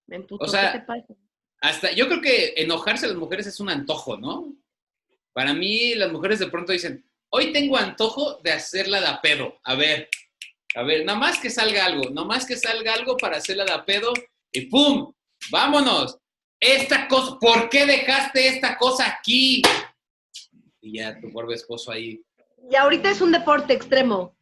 Me. 0.07 0.25
O 0.29 0.47
sea, 0.47 0.71
¿Qué 0.71 0.79
te 0.79 0.85
pasa? 0.85 1.13
Hasta, 1.59 1.91
yo 1.91 2.07
creo 2.07 2.21
que 2.21 2.53
enojarse 2.57 3.05
a 3.05 3.09
las 3.09 3.17
mujeres 3.17 3.47
es 3.47 3.59
un 3.59 3.69
antojo, 3.69 4.17
¿no? 4.17 4.55
Para 5.33 5.53
mí, 5.53 5.95
las 5.95 6.11
mujeres 6.11 6.39
de 6.39 6.47
pronto 6.47 6.71
dicen, 6.71 7.03
hoy 7.29 7.51
tengo 7.51 7.77
antojo 7.77 8.39
de 8.43 8.51
hacerla 8.51 9.01
de 9.01 9.07
a 9.07 9.21
pedo. 9.21 9.59
A 9.63 9.75
ver, 9.75 10.07
a 10.75 10.83
ver, 10.83 11.05
nada 11.05 11.17
más 11.17 11.39
que 11.39 11.49
salga 11.49 11.85
algo, 11.85 12.09
nada 12.09 12.27
más 12.27 12.45
que 12.45 12.55
salga 12.55 12.93
algo 12.93 13.17
para 13.17 13.37
hacerla 13.37 13.65
de 13.65 13.73
a 13.73 13.85
pedo 13.85 14.13
y 14.51 14.61
¡pum! 14.67 15.13
¡Vámonos! 15.51 16.17
Esta 16.59 17.07
cosa, 17.07 17.37
¿por 17.39 17.69
qué 17.69 17.85
dejaste 17.85 18.47
esta 18.47 18.77
cosa 18.77 19.07
aquí? 19.07 19.61
Y 20.81 20.97
ya 20.97 21.19
tu 21.19 21.31
pobre 21.31 21.55
esposo 21.55 21.91
ahí. 21.91 22.21
Y 22.69 22.75
ahorita 22.75 23.11
es 23.11 23.21
un 23.21 23.31
deporte 23.31 23.73
extremo. 23.73 24.35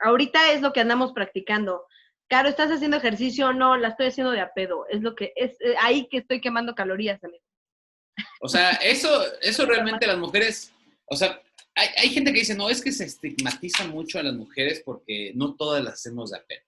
Ahorita 0.00 0.52
es 0.52 0.62
lo 0.62 0.72
que 0.72 0.80
andamos 0.80 1.12
practicando. 1.12 1.86
Caro, 2.28 2.48
¿estás 2.48 2.70
haciendo 2.70 2.96
ejercicio? 2.96 3.52
No, 3.52 3.76
la 3.76 3.88
estoy 3.88 4.06
haciendo 4.06 4.32
de 4.32 4.40
a 4.40 4.52
pedo. 4.52 4.86
Es 4.88 5.00
lo 5.02 5.14
que 5.14 5.32
es 5.36 5.52
eh, 5.60 5.76
ahí 5.80 6.08
que 6.08 6.18
estoy 6.18 6.40
quemando 6.40 6.74
calorías, 6.74 7.22
amigo. 7.22 7.44
O 8.40 8.48
sea, 8.48 8.72
eso, 8.72 9.24
eso 9.40 9.66
realmente 9.66 10.06
las 10.06 10.18
mujeres, 10.18 10.72
o 11.06 11.16
sea, 11.16 11.40
hay, 11.76 12.08
gente 12.08 12.32
que 12.32 12.38
dice, 12.38 12.54
no, 12.54 12.70
es 12.70 12.80
que 12.80 12.90
se 12.90 13.04
estigmatiza 13.04 13.86
mucho 13.86 14.18
a 14.18 14.22
las 14.22 14.34
mujeres 14.34 14.82
porque 14.84 15.32
no 15.34 15.54
todas 15.56 15.84
las 15.84 15.94
hacemos 15.94 16.30
de 16.30 16.38
a 16.38 16.44
pedo. 16.44 16.62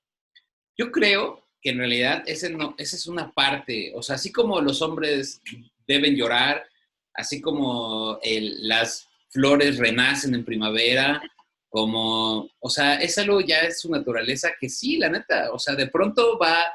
Yo 0.76 0.92
creo 0.92 1.48
que 1.62 1.70
en 1.70 1.78
realidad 1.78 2.22
ese 2.26 2.50
no, 2.50 2.74
esa 2.76 2.94
es 2.94 3.06
una 3.06 3.32
parte, 3.32 3.92
o 3.94 4.02
sea, 4.02 4.16
así 4.16 4.30
como 4.30 4.60
los 4.60 4.82
hombres 4.82 5.40
deben 5.86 6.14
llorar, 6.14 6.68
así 7.14 7.40
como 7.40 8.20
las 8.22 9.08
flores 9.30 9.78
renacen 9.78 10.34
en 10.34 10.44
primavera, 10.44 11.22
como, 11.70 12.50
o 12.60 12.70
sea, 12.70 12.96
es 12.96 13.16
algo 13.16 13.40
ya 13.40 13.60
es 13.60 13.80
su 13.80 13.90
naturaleza 13.90 14.50
que 14.60 14.68
sí, 14.68 14.98
la 14.98 15.08
neta, 15.08 15.50
o 15.52 15.58
sea, 15.58 15.74
de 15.74 15.88
pronto 15.88 16.38
va, 16.38 16.70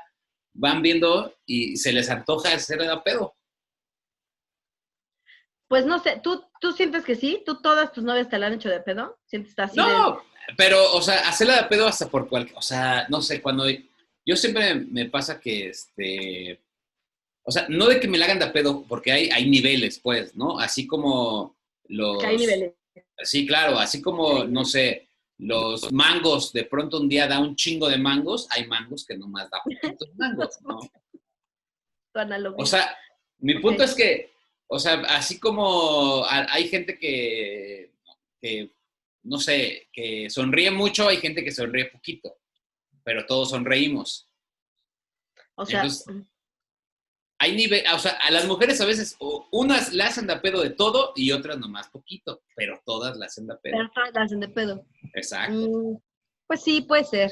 van 0.54 0.82
viendo 0.82 1.36
y 1.46 1.78
se 1.78 1.94
les 1.94 2.10
antoja 2.10 2.54
hacer 2.54 2.80
de 2.80 2.98
pedo. 3.06 3.36
Pues 5.68 5.86
no 5.86 5.98
sé, 6.00 6.20
¿tú, 6.22 6.44
¿tú 6.64 6.72
sientes 6.72 7.04
que 7.04 7.16
sí? 7.16 7.44
¿Tú 7.46 7.62
todas 7.62 7.92
tus 7.92 8.06
novias 8.06 8.30
te 8.30 8.40
la 8.40 8.48
han 8.48 8.54
hecho 8.54 8.70
de 8.70 8.80
pedo? 8.80 9.20
¿Sientes 9.26 9.54
así 9.60 9.76
de- 9.76 9.82
No, 9.84 10.24
pero, 10.56 10.94
o 10.94 11.02
sea, 11.02 11.28
hacerla 11.28 11.62
de 11.62 11.68
pedo 11.68 11.86
hasta 11.86 12.08
por 12.08 12.30
cualquier, 12.30 12.58
o 12.58 12.62
sea, 12.62 13.06
no 13.10 13.22
sé, 13.22 13.42
cuando 13.42 13.66
yo 14.26 14.36
siempre 14.38 14.74
me 14.76 15.10
pasa 15.10 15.42
que, 15.42 15.68
este, 15.68 16.62
o 17.44 17.52
sea, 17.52 17.66
no 17.68 17.88
de 17.88 18.00
que 18.00 18.08
me 18.08 18.18
la 18.18 18.26
hagan 18.26 18.40
de 18.40 18.48
pedo, 18.48 18.86
porque 18.88 19.12
hay, 19.12 19.30
hay 19.30 19.50
niveles, 19.50 20.00
pues, 20.00 20.38
¿no? 20.38 20.58
Así 20.58 20.88
como 20.88 21.58
los... 21.90 22.20
que 22.20 22.28
hay 22.28 22.38
niveles? 22.38 22.74
Sí, 23.24 23.46
claro, 23.46 23.78
así 23.78 24.02
como, 24.02 24.46
no 24.46 24.64
sé, 24.64 25.10
los 25.40 25.92
mangos, 25.92 26.54
de 26.54 26.64
pronto 26.64 26.98
un 27.02 27.10
día 27.10 27.28
da 27.28 27.40
un 27.42 27.58
chingo 27.58 27.90
de 27.90 27.98
mangos, 27.98 28.48
hay 28.52 28.68
mangos 28.68 29.06
que 29.06 29.18
nomás 29.18 29.50
da 29.50 29.62
poquitos 29.62 30.10
mangos, 30.16 30.62
¿no? 30.62 30.80
Tu 32.14 32.20
analogía. 32.20 32.64
O 32.64 32.66
sea, 32.66 32.96
mi 33.40 33.60
punto 33.60 33.84
es 33.84 33.94
que, 33.94 34.33
o 34.68 34.80
sea, 34.80 35.02
así 35.10 35.40
como 35.40 36.26
hay 36.28 36.68
gente 36.68 36.98
que, 36.98 37.94
que, 38.42 38.76
no 39.24 39.38
sé, 39.38 39.90
que 39.92 40.30
sonríe 40.30 40.72
mucho, 40.72 41.08
hay 41.08 41.18
gente 41.18 41.44
que 41.44 41.52
sonríe 41.52 41.86
poquito, 41.86 42.38
pero 43.04 43.26
todos 43.26 43.52
sonreímos. 43.52 44.30
O 45.56 45.66
sea, 45.66 45.82
entonces, 45.82 46.06
Hay 47.40 47.56
nivel, 47.56 47.84
o 47.94 48.00
sea, 48.00 48.14
a 48.14 48.32
las 48.32 48.48
mujeres 48.48 48.80
a 48.82 48.86
veces, 48.86 49.18
unas 49.52 49.94
la 49.94 50.08
hacen 50.08 50.28
de 50.28 50.38
pedo 50.38 50.62
de 50.62 50.72
todo 50.72 51.14
y 51.16 51.32
otras 51.32 51.58
nomás 51.60 51.90
poquito, 51.90 52.42
pero 52.56 52.82
todas 52.86 53.18
la 53.18 53.28
hacen 53.28 53.48
de 53.48 53.56
pedo. 53.58 53.76
pero 53.78 53.92
todas 53.94 54.14
la 54.14 54.22
hacen 54.24 54.40
de 54.40 54.50
pedo. 54.50 54.86
Exacto. 55.14 55.54
Mm, 55.54 55.98
pues 56.48 56.64
sí, 56.64 56.82
puede 56.82 57.04
ser. 57.04 57.32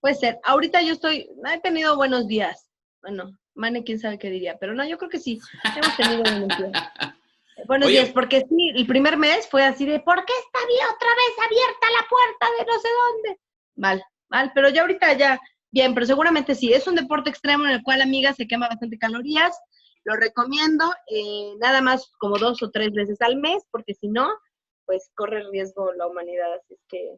Puede 0.00 0.16
ser. 0.16 0.38
Ahorita 0.44 0.82
yo 0.82 0.94
estoy, 0.94 1.28
he 1.52 1.60
tenido 1.60 1.96
buenos 1.96 2.26
días. 2.26 2.68
Bueno, 3.02 3.38
Mane, 3.54 3.84
quién 3.84 3.98
sabe 3.98 4.18
qué 4.18 4.30
diría, 4.30 4.56
pero 4.58 4.74
no, 4.74 4.84
yo 4.84 4.98
creo 4.98 5.10
que 5.10 5.18
sí. 5.18 5.40
Hemos 5.76 5.96
tenido. 5.96 6.22
Buenos 7.66 7.86
Oye. 7.86 8.00
días, 8.00 8.10
porque 8.10 8.40
sí, 8.48 8.72
el 8.74 8.86
primer 8.86 9.16
mes 9.16 9.48
fue 9.48 9.62
así 9.64 9.86
de, 9.86 10.00
¿por 10.00 10.24
qué 10.24 10.32
está 10.44 10.66
bien 10.66 10.86
otra 10.94 11.08
vez 11.08 11.46
abierta 11.46 11.86
la 11.90 12.08
puerta 12.08 12.46
de 12.58 12.66
no 12.66 12.78
sé 12.80 12.88
dónde? 12.88 13.40
Mal, 13.76 14.04
mal, 14.28 14.52
pero 14.54 14.68
ya 14.68 14.82
ahorita 14.82 15.12
ya, 15.12 15.40
bien, 15.70 15.94
pero 15.94 16.04
seguramente 16.04 16.54
sí. 16.54 16.72
Es 16.72 16.86
un 16.86 16.96
deporte 16.96 17.30
extremo 17.30 17.64
en 17.64 17.72
el 17.72 17.82
cual, 17.82 18.02
amiga, 18.02 18.32
se 18.32 18.46
quema 18.46 18.68
bastante 18.68 18.98
calorías. 18.98 19.56
Lo 20.04 20.16
recomiendo, 20.16 20.92
eh, 21.06 21.54
nada 21.60 21.80
más 21.80 22.12
como 22.18 22.38
dos 22.38 22.62
o 22.62 22.70
tres 22.70 22.92
veces 22.92 23.20
al 23.22 23.36
mes, 23.36 23.64
porque 23.70 23.94
si 23.94 24.08
no, 24.08 24.28
pues 24.84 25.10
corre 25.14 25.48
riesgo 25.50 25.92
la 25.94 26.06
humanidad. 26.06 26.52
Así 26.54 26.74
es 26.74 26.80
que, 26.88 27.16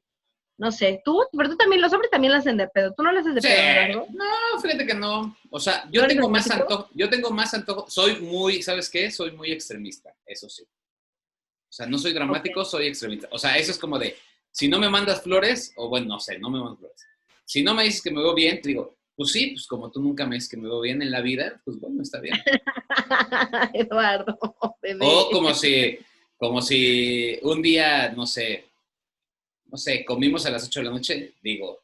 no 0.59 0.73
sé, 0.73 1.03
tú, 1.05 1.23
pero 1.37 1.51
tú 1.51 1.57
también, 1.57 1.83
los 1.83 1.93
hombres 1.93 2.11
también 2.11 2.33
lo 2.33 2.39
hacen 2.39 2.57
de 2.57 2.67
pedo. 2.69 2.95
Tú 2.97 3.03
no 3.03 3.13
lo 3.13 3.21
haces 3.21 3.35
de 3.35 3.41
Sí. 3.43 3.49
pedo. 3.49 4.07
No, 4.13 4.61
fíjate 4.61 4.87
que 4.87 4.95
no. 4.95 5.37
O 5.51 5.61
sea, 5.61 5.85
yo 5.91 6.01
¿No 6.01 6.05
eres 6.07 6.17
tengo 6.17 6.31
más 6.31 6.51
antojo, 6.51 6.89
yo 6.95 7.11
tengo 7.11 7.31
más 7.31 7.53
antojo, 7.55 7.87
soy 7.91 8.21
muy, 8.21 8.63
¿sabes 8.63 8.89
qué? 8.89 9.11
Soy 9.11 9.33
muy 9.33 9.53
extremista, 9.53 10.15
eso 10.25 10.49
sí. 10.49 10.63
O 10.63 11.73
sea, 11.77 11.87
no 11.87 11.99
soy 11.99 12.13
dramático, 12.15 12.65
soy 12.65 12.87
extremista. 12.87 13.29
O 13.33 13.39
sea, 13.39 13.57
eso 13.59 13.71
es 13.71 13.79
como 13.79 13.99
de, 13.99 14.17
si 14.51 14.67
no 14.69 14.79
me 14.79 14.89
mandas 14.89 15.23
flores, 15.23 15.73
o 15.77 15.89
bueno, 15.91 16.07
no 16.07 16.21
sé, 16.21 16.39
no 16.39 16.49
me 16.49 16.59
mandas 16.59 16.79
flores. 16.79 17.07
Si 17.45 17.63
no 17.63 17.75
me 17.75 17.85
dices 17.85 18.01
que 18.03 18.11
me 18.11 18.23
veo 18.23 18.35
bien, 18.35 18.61
te 18.63 18.71
digo, 18.71 18.97
pues 19.15 19.31
sí, 19.33 19.49
pues 19.53 19.67
como 19.67 19.91
tú 19.91 20.01
nunca 20.01 20.27
me 20.27 20.37
dices 20.37 20.49
que 20.51 20.57
me 20.57 20.69
veo 20.69 20.81
bien 20.81 21.03
en 21.03 21.11
la 21.11 21.21
vida, 21.21 21.61
pues 21.65 21.79
bueno, 21.79 22.03
está 22.03 22.19
bien. 22.21 22.35
Eduardo, 23.75 24.39
bebé. 24.81 25.05
O 25.07 25.31
como 25.31 25.53
si, 25.55 25.99
como 26.37 26.63
si 26.63 27.39
un 27.43 27.61
día, 27.63 28.11
no 28.17 28.27
sé, 28.27 28.67
no 29.69 29.77
sé, 29.77 30.05
comimos 30.05 30.47
a 30.47 30.51
las 30.51 30.65
8 30.67 30.81
de 30.81 30.87
la 30.87 30.93
noche, 30.93 31.35
digo, 31.43 31.81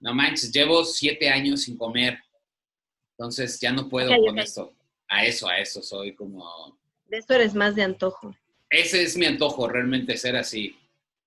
no 0.00 0.14
manches, 0.14 0.52
llevo 0.52 0.84
siete 0.84 1.28
años 1.28 1.62
sin 1.62 1.76
comer, 1.76 2.18
entonces 3.16 3.60
ya 3.60 3.72
no 3.72 3.88
puedo 3.88 4.10
con 4.16 4.38
ok. 4.38 4.44
esto. 4.44 4.72
A 5.08 5.24
eso, 5.24 5.48
a 5.48 5.58
eso, 5.58 5.82
soy 5.82 6.14
como... 6.14 6.78
De 7.06 7.18
esto 7.18 7.34
eres 7.34 7.54
más 7.54 7.74
de 7.74 7.82
antojo. 7.82 8.34
Ese 8.70 9.02
es 9.02 9.16
mi 9.16 9.26
antojo, 9.26 9.68
realmente 9.68 10.16
ser 10.16 10.36
así. 10.36 10.76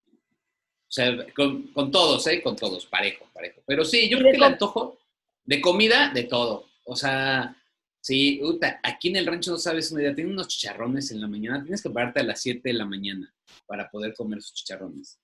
O 0.10 0.92
sea, 0.92 1.16
con, 1.34 1.68
con 1.68 1.92
todos, 1.92 2.26
¿eh? 2.28 2.42
Con 2.42 2.56
todos, 2.56 2.86
parejo, 2.86 3.26
parejo. 3.34 3.62
Pero 3.66 3.86
sí, 3.86 4.10
yo 4.10 4.18
¿Y 4.18 4.22
creo 4.22 4.32
que 4.32 4.38
el 4.38 4.44
antojo 4.44 4.98
de 5.48 5.62
comida, 5.62 6.12
de 6.14 6.24
todo. 6.24 6.68
O 6.86 6.96
sea, 6.96 7.56
sí, 8.02 8.40
puta, 8.42 8.80
aquí 8.84 9.10
en 9.10 9.16
el 9.16 9.26
rancho 9.26 9.52
no 9.52 9.58
sabes 9.58 9.92
una 9.92 10.02
idea, 10.02 10.14
tienen 10.16 10.34
unos 10.34 10.48
chicharrones 10.50 11.12
en 11.12 11.22
la 11.22 11.28
mañana, 11.28 11.64
tienes 11.64 11.82
que 11.82 11.90
pararte 11.90 12.20
a 12.20 12.24
las 12.24 12.42
7 12.42 12.62
de 12.64 12.74
la 12.74 12.86
mañana 12.86 13.34
para 13.66 13.90
poder 13.90 14.14
comer 14.14 14.42
sus 14.42 14.54
chicharrones. 14.54 15.20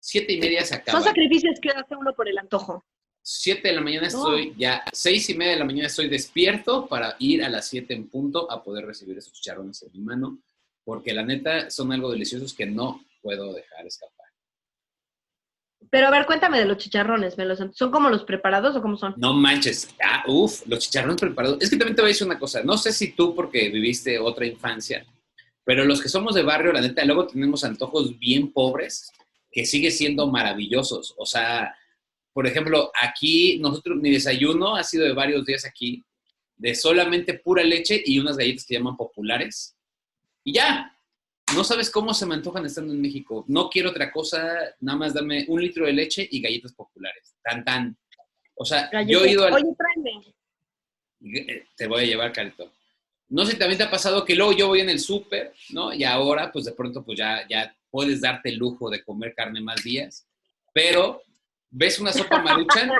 Siete 0.00 0.32
y 0.32 0.40
media 0.40 0.62
se 0.62 0.68
Son 0.74 0.78
acaban. 0.80 1.02
sacrificios 1.02 1.58
que 1.60 1.70
hace 1.70 1.96
uno 1.96 2.12
por 2.14 2.28
el 2.28 2.38
antojo. 2.38 2.84
7 3.22 3.68
de 3.68 3.74
la 3.74 3.80
mañana 3.82 4.08
No. 4.08 4.16
estoy 4.18 4.54
ya, 4.56 4.82
seis 4.92 5.28
y 5.28 5.34
media 5.34 5.52
de 5.52 5.58
la 5.58 5.64
mañana 5.66 5.88
estoy 5.88 6.08
despierto 6.08 6.86
para 6.86 7.14
ir 7.18 7.44
a 7.44 7.50
las 7.50 7.68
7 7.68 7.92
en 7.92 8.08
punto 8.08 8.50
a 8.50 8.62
poder 8.64 8.86
recibir 8.86 9.18
esos 9.18 9.34
chicharrones 9.34 9.82
en 9.82 9.92
mi 9.92 10.00
mano, 10.00 10.38
porque 10.84 11.12
la 11.12 11.22
neta 11.24 11.68
son 11.70 11.92
algo 11.92 12.10
deliciosos 12.10 12.54
que 12.54 12.64
no 12.64 13.04
puedo 13.20 13.52
dejar 13.52 13.86
escapar. 13.86 14.14
Pero 15.90 16.06
a 16.06 16.10
ver, 16.10 16.24
cuéntame 16.26 16.58
de 16.58 16.64
los 16.64 16.78
chicharrones. 16.78 17.36
¿me 17.36 17.44
los- 17.44 17.60
¿Son 17.76 17.90
como 17.90 18.08
los 18.08 18.24
preparados 18.24 18.74
o 18.76 18.80
cómo 18.82 18.96
son? 18.96 19.14
No 19.18 19.34
manches, 19.34 19.94
ah, 20.02 20.24
uf, 20.26 20.66
los 20.66 20.78
chicharrones 20.80 21.20
preparados. 21.20 21.58
Es 21.60 21.68
que 21.70 21.76
también 21.76 21.96
te 21.96 22.02
voy 22.02 22.10
a 22.10 22.12
decir 22.14 22.26
una 22.26 22.38
cosa, 22.38 22.62
no 22.62 22.78
sé 22.78 22.92
si 22.92 23.12
tú 23.12 23.34
porque 23.34 23.68
viviste 23.68 24.18
otra 24.18 24.46
infancia, 24.46 25.04
pero 25.64 25.84
los 25.84 26.00
que 26.00 26.08
somos 26.08 26.34
de 26.34 26.42
barrio, 26.44 26.72
la 26.72 26.80
neta, 26.80 27.04
luego 27.04 27.26
tenemos 27.26 27.62
antojos 27.64 28.18
bien 28.18 28.52
pobres 28.52 29.12
que 29.50 29.64
sigue 29.64 29.90
siendo 29.90 30.26
maravillosos. 30.26 31.14
O 31.16 31.26
sea, 31.26 31.74
por 32.32 32.46
ejemplo, 32.46 32.92
aquí 33.00 33.58
nosotros, 33.58 33.98
mi 33.98 34.10
desayuno 34.10 34.76
ha 34.76 34.84
sido 34.84 35.04
de 35.04 35.12
varios 35.12 35.44
días 35.44 35.64
aquí, 35.64 36.04
de 36.56 36.74
solamente 36.74 37.34
pura 37.34 37.62
leche 37.62 38.02
y 38.04 38.18
unas 38.18 38.36
galletas 38.36 38.64
que 38.66 38.74
llaman 38.74 38.96
populares. 38.96 39.76
Y 40.44 40.54
ya, 40.54 40.96
no 41.54 41.64
sabes 41.64 41.90
cómo 41.90 42.12
se 42.14 42.26
me 42.26 42.34
antojan 42.34 42.66
estando 42.66 42.92
en 42.92 43.00
México. 43.00 43.44
No 43.48 43.70
quiero 43.70 43.90
otra 43.90 44.12
cosa, 44.12 44.74
nada 44.80 44.98
más 44.98 45.14
dame 45.14 45.46
un 45.48 45.62
litro 45.62 45.86
de 45.86 45.92
leche 45.92 46.28
y 46.30 46.40
galletas 46.40 46.72
populares. 46.74 47.34
Tan, 47.42 47.64
tan. 47.64 47.96
O 48.54 48.64
sea, 48.64 48.90
yo 49.04 49.24
he 49.24 49.30
ido 49.30 49.44
al... 49.44 49.54
Oye, 49.54 49.74
tráeme. 49.76 50.34
Eh, 51.40 51.64
Te 51.76 51.86
voy 51.86 52.02
a 52.02 52.06
llevar, 52.06 52.32
Carito. 52.32 52.72
No 53.30 53.44
sé, 53.44 53.56
también 53.56 53.78
te 53.78 53.84
ha 53.84 53.90
pasado 53.90 54.24
que 54.24 54.34
luego 54.34 54.52
yo 54.52 54.68
voy 54.68 54.80
en 54.80 54.88
el 54.88 55.00
súper, 55.00 55.52
¿no? 55.70 55.92
Y 55.92 56.04
ahora, 56.04 56.50
pues 56.50 56.64
de 56.64 56.72
pronto, 56.72 57.04
pues 57.04 57.18
ya, 57.18 57.46
ya 57.48 57.76
puedes 57.90 58.20
darte 58.20 58.50
el 58.50 58.56
lujo 58.56 58.90
de 58.90 59.02
comer 59.02 59.34
carne 59.34 59.60
más 59.60 59.82
días, 59.82 60.26
pero 60.72 61.22
ves 61.70 61.98
una 61.98 62.12
sopa 62.12 62.42
maruchan, 62.42 62.90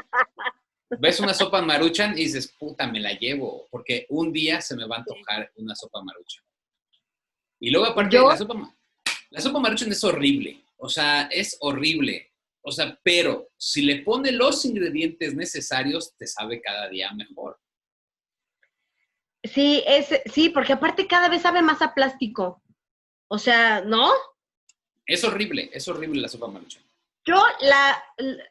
ves 0.99 1.21
una 1.21 1.35
sopa 1.35 1.62
maruchan 1.62 2.12
y 2.12 2.23
dices, 2.25 2.54
puta, 2.59 2.87
me 2.87 3.00
la 3.00 3.12
llevo, 3.12 3.66
porque 3.71 4.07
un 4.11 4.33
día 4.33 4.61
se 4.61 4.76
me 4.76 4.87
va 4.87 4.97
a 4.97 4.99
antojar 5.00 5.50
una 5.57 5.75
sopa 5.75 6.02
maruchan. 6.02 6.45
Y 7.61 7.71
luego, 7.71 7.87
aparte, 7.87 8.16
Yo- 8.16 8.28
la 8.28 8.37
sopa, 8.37 8.75
la 9.30 9.40
sopa 9.40 9.59
maruchan 9.59 9.90
es 9.92 10.02
horrible, 10.04 10.64
o 10.76 10.88
sea, 10.88 11.23
es 11.30 11.57
horrible. 11.61 12.25
O 12.61 12.73
sea, 12.73 12.99
pero 13.02 13.49
si 13.57 13.80
le 13.83 14.02
pone 14.02 14.30
los 14.33 14.64
ingredientes 14.64 15.35
necesarios, 15.35 16.14
te 16.18 16.26
sabe 16.26 16.61
cada 16.61 16.88
día 16.88 17.11
mejor. 17.12 17.59
Sí, 19.42 19.83
es, 19.87 20.09
sí, 20.33 20.50
porque 20.50 20.73
aparte 20.75 21.07
cada 21.07 21.28
vez 21.28 21.42
sabe 21.42 21.62
más 21.62 21.80
a 21.80 21.95
plástico. 21.95 22.62
O 23.28 23.38
sea, 23.38 23.80
¿no? 23.83 24.11
Es 25.09 25.25
horrible, 25.25 25.71
es 25.73 25.88
horrible 25.88 26.21
la 26.21 26.29
sopa 26.29 26.47
maruchan. 26.49 26.83
Yo 27.25 27.43
la, 27.61 28.03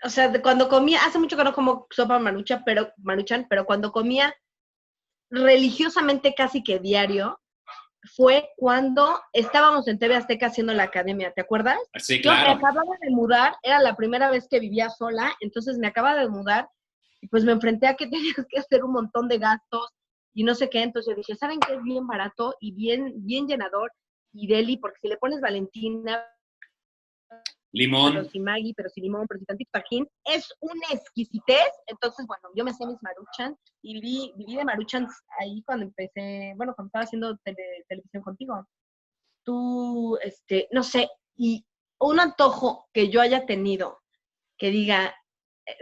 o 0.04 0.10
sea, 0.10 0.42
cuando 0.42 0.68
comía, 0.68 1.06
hace 1.06 1.20
mucho 1.20 1.38
que 1.38 1.44
no 1.44 1.54
como 1.54 1.88
sopa 1.92 2.20
marucha, 2.20 2.64
pero, 2.66 2.92
maruchan, 2.98 3.48
pero 3.50 3.66
cuando 3.66 3.92
comía 3.92 4.36
religiosamente 5.30 6.34
casi 6.36 6.64
que 6.64 6.80
diario, 6.80 7.40
fue 8.16 8.50
cuando 8.56 9.20
estábamos 9.34 9.88
en 9.88 10.00
TV 10.00 10.16
Azteca 10.16 10.48
haciendo 10.48 10.74
la 10.74 10.84
academia, 10.84 11.32
¿te 11.32 11.42
acuerdas? 11.42 11.78
Sí, 11.96 12.22
Yo 12.22 12.32
me 12.32 12.38
claro. 12.38 12.52
acababa 12.60 12.98
de 13.02 13.10
mudar, 13.10 13.56
era 13.62 13.80
la 13.82 13.96
primera 13.96 14.30
vez 14.30 14.48
que 14.50 14.60
vivía 14.60 14.90
sola, 14.90 15.36
entonces 15.42 15.78
me 15.78 15.88
acababa 15.88 16.22
de 16.22 16.30
mudar 16.30 16.70
y 17.22 17.28
pues 17.28 17.44
me 17.44 17.52
enfrenté 17.52 17.88
a 17.88 17.96
que 17.96 18.08
tenías 18.36 18.46
que 18.50 18.60
hacer 18.60 18.84
un 18.84 18.94
montón 18.94 19.28
de 19.28 19.38
gastos 19.38 19.90
y 20.34 20.44
no 20.44 20.56
sé 20.56 20.70
qué, 20.70 20.84
entonces 20.84 21.16
dije, 21.16 21.36
¿saben 21.36 21.60
qué 21.60 21.74
es 21.74 21.84
bien 21.84 22.08
barato 22.08 22.56
y 22.60 22.72
bien, 22.74 23.14
bien 23.26 23.48
llenador? 23.48 23.92
Y 24.34 24.48
deli, 24.48 24.78
porque 24.78 25.00
si 25.02 25.08
le 25.08 25.18
pones 25.18 25.42
Valentina, 25.42 26.24
pero 27.78 28.12
Limón. 28.12 28.30
si 28.30 28.40
Maggi, 28.40 28.74
pero 28.74 28.90
si 28.90 29.02
limón, 29.02 29.26
pero 29.28 29.40
si 29.40 29.46
tantito 29.46 29.70
tajín, 29.72 30.08
es 30.26 30.48
una 30.60 30.88
exquisitez. 30.92 31.70
Entonces, 31.88 32.26
bueno, 32.28 32.50
yo 32.56 32.64
me 32.64 32.72
hacía 32.72 32.88
mis 32.88 33.02
maruchan 33.02 33.56
y 33.82 33.94
viví, 33.96 34.34
viví 34.38 34.56
de 34.56 34.66
maruchans 34.66 35.14
ahí 35.40 35.62
cuando 35.66 35.86
empecé, 35.86 36.54
bueno, 36.56 36.74
cuando 36.76 36.88
estaba 36.88 37.04
haciendo 37.04 37.38
tele- 37.44 37.86
televisión 37.88 38.24
contigo. 38.24 38.68
Tú, 39.44 40.18
este, 40.22 40.68
no 40.72 40.84
sé, 40.84 41.10
y 41.36 41.66
un 42.00 42.20
antojo 42.20 42.88
que 42.94 43.10
yo 43.10 43.22
haya 43.22 43.46
tenido 43.46 44.02
que 44.58 44.70
diga, 44.72 45.16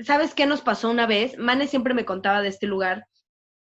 ¿sabes 0.04 0.34
qué 0.36 0.46
nos 0.46 0.62
pasó 0.62 0.90
una 0.90 1.08
vez? 1.08 1.38
Mane 1.38 1.68
siempre 1.68 1.94
me 1.94 2.06
contaba 2.06 2.42
de 2.42 2.50
este 2.50 2.68
lugar, 2.68 3.08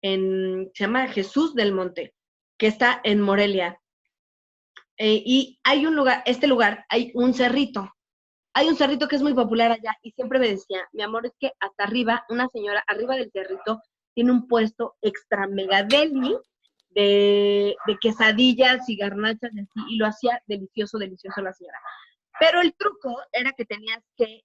en, 0.02 0.70
se 0.74 0.84
llama 0.84 1.08
Jesús 1.08 1.54
del 1.54 1.72
Monte, 1.72 2.14
que 2.58 2.66
está 2.66 3.00
en 3.04 3.20
Morelia. 3.20 3.80
Eh, 4.96 5.22
y 5.24 5.58
hay 5.64 5.86
un 5.86 5.96
lugar, 5.96 6.22
este 6.26 6.46
lugar, 6.46 6.84
hay 6.88 7.10
un 7.14 7.32
cerrito. 7.34 7.90
Hay 8.54 8.68
un 8.68 8.76
cerrito 8.76 9.08
que 9.08 9.16
es 9.16 9.22
muy 9.22 9.34
popular 9.34 9.72
allá 9.72 9.96
y 10.02 10.12
siempre 10.12 10.38
me 10.38 10.48
decía, 10.48 10.88
mi 10.92 11.02
amor, 11.02 11.26
es 11.26 11.32
que 11.38 11.52
hasta 11.58 11.84
arriba, 11.84 12.24
una 12.28 12.48
señora 12.48 12.84
arriba 12.86 13.16
del 13.16 13.32
cerrito 13.32 13.82
tiene 14.14 14.30
un 14.30 14.46
puesto 14.46 14.94
extra 15.02 15.48
mega 15.48 15.82
deli 15.82 16.36
de, 16.90 17.76
quesadillas 18.00 18.88
y 18.88 18.96
garnachas 18.96 19.52
y 19.54 19.60
así, 19.60 19.80
y 19.88 19.96
lo 19.96 20.06
hacía 20.06 20.40
delicioso, 20.46 20.98
delicioso 20.98 21.42
la 21.42 21.52
señora. 21.52 21.78
Pero 22.38 22.60
el 22.60 22.74
truco 22.74 23.16
era 23.32 23.52
que 23.52 23.64
tenías 23.64 24.02
que 24.16 24.42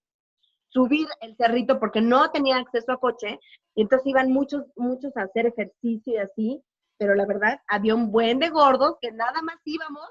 subir 0.69 1.07
el 1.21 1.35
cerrito 1.35 1.79
porque 1.79 2.01
no 2.01 2.31
tenía 2.31 2.57
acceso 2.57 2.91
a 2.91 2.99
coche, 2.99 3.39
y 3.75 3.81
entonces 3.81 4.07
iban 4.07 4.31
muchos, 4.31 4.63
muchos 4.75 5.15
a 5.17 5.23
hacer 5.23 5.45
ejercicio 5.45 6.13
y 6.13 6.17
así, 6.17 6.63
pero 6.97 7.13
la 7.13 7.27
verdad 7.27 7.61
había 7.67 7.95
un 7.95 8.11
buen 8.11 8.39
de 8.39 8.49
gordos 8.49 8.95
que 9.01 9.11
nada 9.11 9.41
más 9.43 9.57
íbamos 9.65 10.09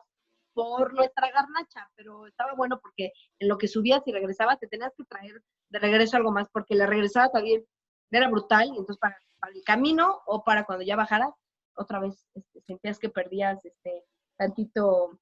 por 0.59 0.93
nuestra 0.93 1.31
garnacha, 1.31 1.89
pero 1.95 2.27
estaba 2.27 2.55
bueno 2.55 2.81
porque 2.81 3.13
en 3.39 3.49
lo 3.49 3.59
que 3.59 3.69
subías 3.69 4.03
y 4.07 4.13
regresabas 4.13 4.59
te 4.59 4.67
tenías 4.67 4.93
que 4.97 5.05
traer 5.05 5.41
de 5.69 5.79
regreso 5.79 6.17
algo 6.17 6.33
más, 6.33 6.49
porque 6.53 6.75
la 6.75 6.85
regresada 6.87 7.31
también 7.31 7.65
era 8.11 8.29
brutal, 8.29 8.67
y 8.67 8.71
entonces 8.71 8.99
para, 8.99 9.17
el 9.55 9.63
camino 9.63 10.21
o 10.27 10.43
para 10.43 10.65
cuando 10.65 10.85
ya 10.85 10.97
bajaras, 10.97 11.33
otra 11.77 12.01
vez 12.01 12.27
este, 12.35 12.61
sentías 12.63 12.99
que 12.99 13.09
perdías 13.09 13.65
este 13.65 14.05
tantito, 14.37 15.21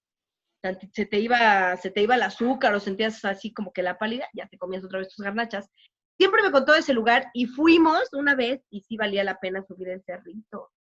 tanti- 0.63 0.91
se 0.95 1.05
te 1.05 1.19
iba, 1.19 1.77
se 1.77 1.91
te 1.91 2.01
iba 2.01 2.15
el 2.15 2.23
azúcar 2.23 2.75
o 2.75 2.81
sentías 2.81 3.23
así 3.27 3.53
como 3.53 3.75
que 3.75 3.83
la 3.83 3.99
pálida, 3.99 4.27
ya 4.33 4.49
te 4.49 4.57
comías 4.57 4.85
otra 4.85 5.01
vez 5.01 5.15
tus 5.15 5.23
garnachas. 5.23 5.69
Siempre 6.19 6.43
me 6.43 6.51
contó 6.51 6.75
ese 6.75 6.95
lugar 6.95 7.27
y 7.35 7.45
fuimos 7.45 8.11
una 8.15 8.35
vez 8.35 8.65
y 8.71 8.81
sí 8.81 8.97
valía 8.97 9.23
la 9.23 9.39
pena 9.39 9.63
subir 9.67 9.91
el 9.91 10.03
cerrito. 10.03 10.71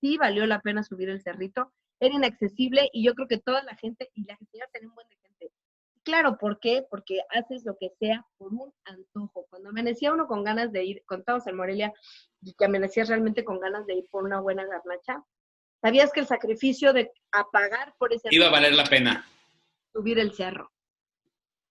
Sí 0.00 0.16
valió 0.16 0.46
la 0.46 0.62
pena 0.62 0.82
subir 0.82 1.10
el 1.10 1.20
cerrito. 1.20 1.74
Era 2.00 2.14
inaccesible 2.14 2.88
y 2.92 3.04
yo 3.04 3.14
creo 3.14 3.28
que 3.28 3.38
toda 3.38 3.62
la 3.62 3.74
gente, 3.76 4.10
y 4.14 4.24
la 4.24 4.36
señora 4.36 4.70
tenía 4.72 4.88
un 4.88 4.94
buen 4.94 5.08
de 5.08 5.16
gente. 5.16 5.52
Claro, 6.04 6.38
¿por 6.38 6.58
qué? 6.60 6.86
Porque 6.88 7.20
haces 7.30 7.64
lo 7.64 7.76
que 7.76 7.90
sea 7.98 8.24
por 8.38 8.52
un 8.52 8.72
antojo. 8.84 9.46
Cuando 9.50 9.68
amanecía 9.70 10.12
uno 10.12 10.26
con 10.26 10.44
ganas 10.44 10.72
de 10.72 10.84
ir, 10.84 11.02
contados 11.04 11.46
en 11.46 11.56
Morelia, 11.56 11.92
y 12.40 12.54
que 12.54 12.64
amanecías 12.64 13.08
realmente 13.08 13.44
con 13.44 13.60
ganas 13.60 13.86
de 13.86 13.96
ir 13.96 14.06
por 14.10 14.24
una 14.24 14.40
buena 14.40 14.64
garnacha, 14.64 15.22
sabías 15.82 16.12
que 16.12 16.20
el 16.20 16.26
sacrificio 16.26 16.92
de 16.92 17.10
apagar 17.32 17.94
por 17.98 18.12
ese 18.12 18.28
Iba 18.30 18.46
a 18.46 18.50
valer 18.50 18.74
la 18.74 18.84
pena. 18.84 19.26
subir 19.92 20.18
el 20.18 20.32
cerro. 20.32 20.70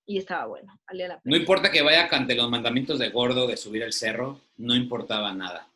Y 0.06 0.20
estaba 0.20 0.46
bueno, 0.46 0.80
valía 0.88 1.08
la 1.10 1.22
No 1.24 1.36
importa 1.36 1.72
que 1.72 1.82
vaya 1.82 2.08
ante 2.10 2.36
los 2.36 2.50
mandamientos 2.50 3.00
de 3.00 3.10
gordo 3.10 3.48
de 3.48 3.58
subir 3.58 3.84
el 3.84 3.92
cerro, 3.92 4.40
no 4.58 4.76
importaba 4.76 5.34
nada. 5.34 5.68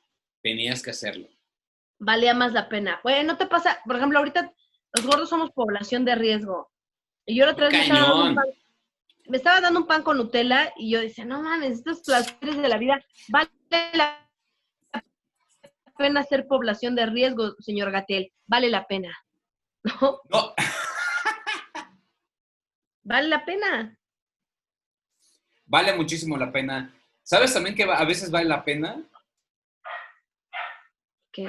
Tenías 0.41 0.81
que 0.81 0.91
hacerlo. 0.91 1.27
Valía 2.03 2.33
más 2.33 2.51
la 2.51 2.67
pena. 2.67 2.99
Bueno, 3.03 3.33
no 3.33 3.37
te 3.37 3.45
pasa, 3.45 3.79
por 3.85 3.95
ejemplo, 3.95 4.17
ahorita 4.17 4.51
los 4.93 5.05
gordos 5.05 5.29
somos 5.29 5.51
población 5.51 6.03
de 6.03 6.15
riesgo. 6.15 6.71
Y 7.27 7.37
yo 7.37 7.45
la 7.45 7.51
otra 7.51 7.69
vez 7.69 7.73
me 7.77 7.83
estaba, 7.83 8.07
dando 8.07 8.25
un 8.25 8.35
pan, 8.35 8.45
me 9.27 9.37
estaba 9.37 9.61
dando 9.61 9.79
un 9.81 9.87
pan 9.87 10.01
con 10.03 10.17
Nutella 10.17 10.73
y 10.77 10.91
yo 10.91 10.99
decía, 10.99 11.25
no 11.25 11.43
mames, 11.43 11.77
estos 11.77 12.01
placeres 12.01 12.57
de 12.57 12.67
la 12.67 12.79
vida, 12.79 12.99
vale 13.29 13.51
la 13.93 14.27
pena 15.95 16.23
ser 16.23 16.47
población 16.47 16.95
de 16.95 17.05
riesgo, 17.05 17.53
señor 17.59 17.91
Gatel, 17.91 18.33
vale 18.47 18.71
la 18.71 18.87
pena. 18.87 19.15
¿No? 19.83 20.19
No, 20.29 20.55
Vale 23.03 23.27
la 23.27 23.45
pena. 23.45 23.97
vale 25.65 25.93
muchísimo 25.95 26.35
la 26.37 26.51
pena. 26.51 26.91
¿Sabes 27.21 27.53
también 27.53 27.75
que 27.75 27.83
a 27.83 28.05
veces 28.05 28.31
vale 28.31 28.47
la 28.49 28.63
pena 28.63 29.03
¿Qué? 31.31 31.47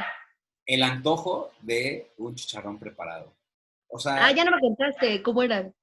El 0.67 0.83
antojo 0.83 1.53
de 1.61 2.13
un 2.19 2.35
chicharrón 2.35 2.79
preparado? 2.79 3.33
O 3.89 3.99
sea, 3.99 4.27
Ah, 4.27 4.33
ya 4.33 4.45
no 4.45 4.53
me 4.53 4.61
contaste, 4.61 5.23
¿cómo 5.23 5.43
eran? 5.43 5.75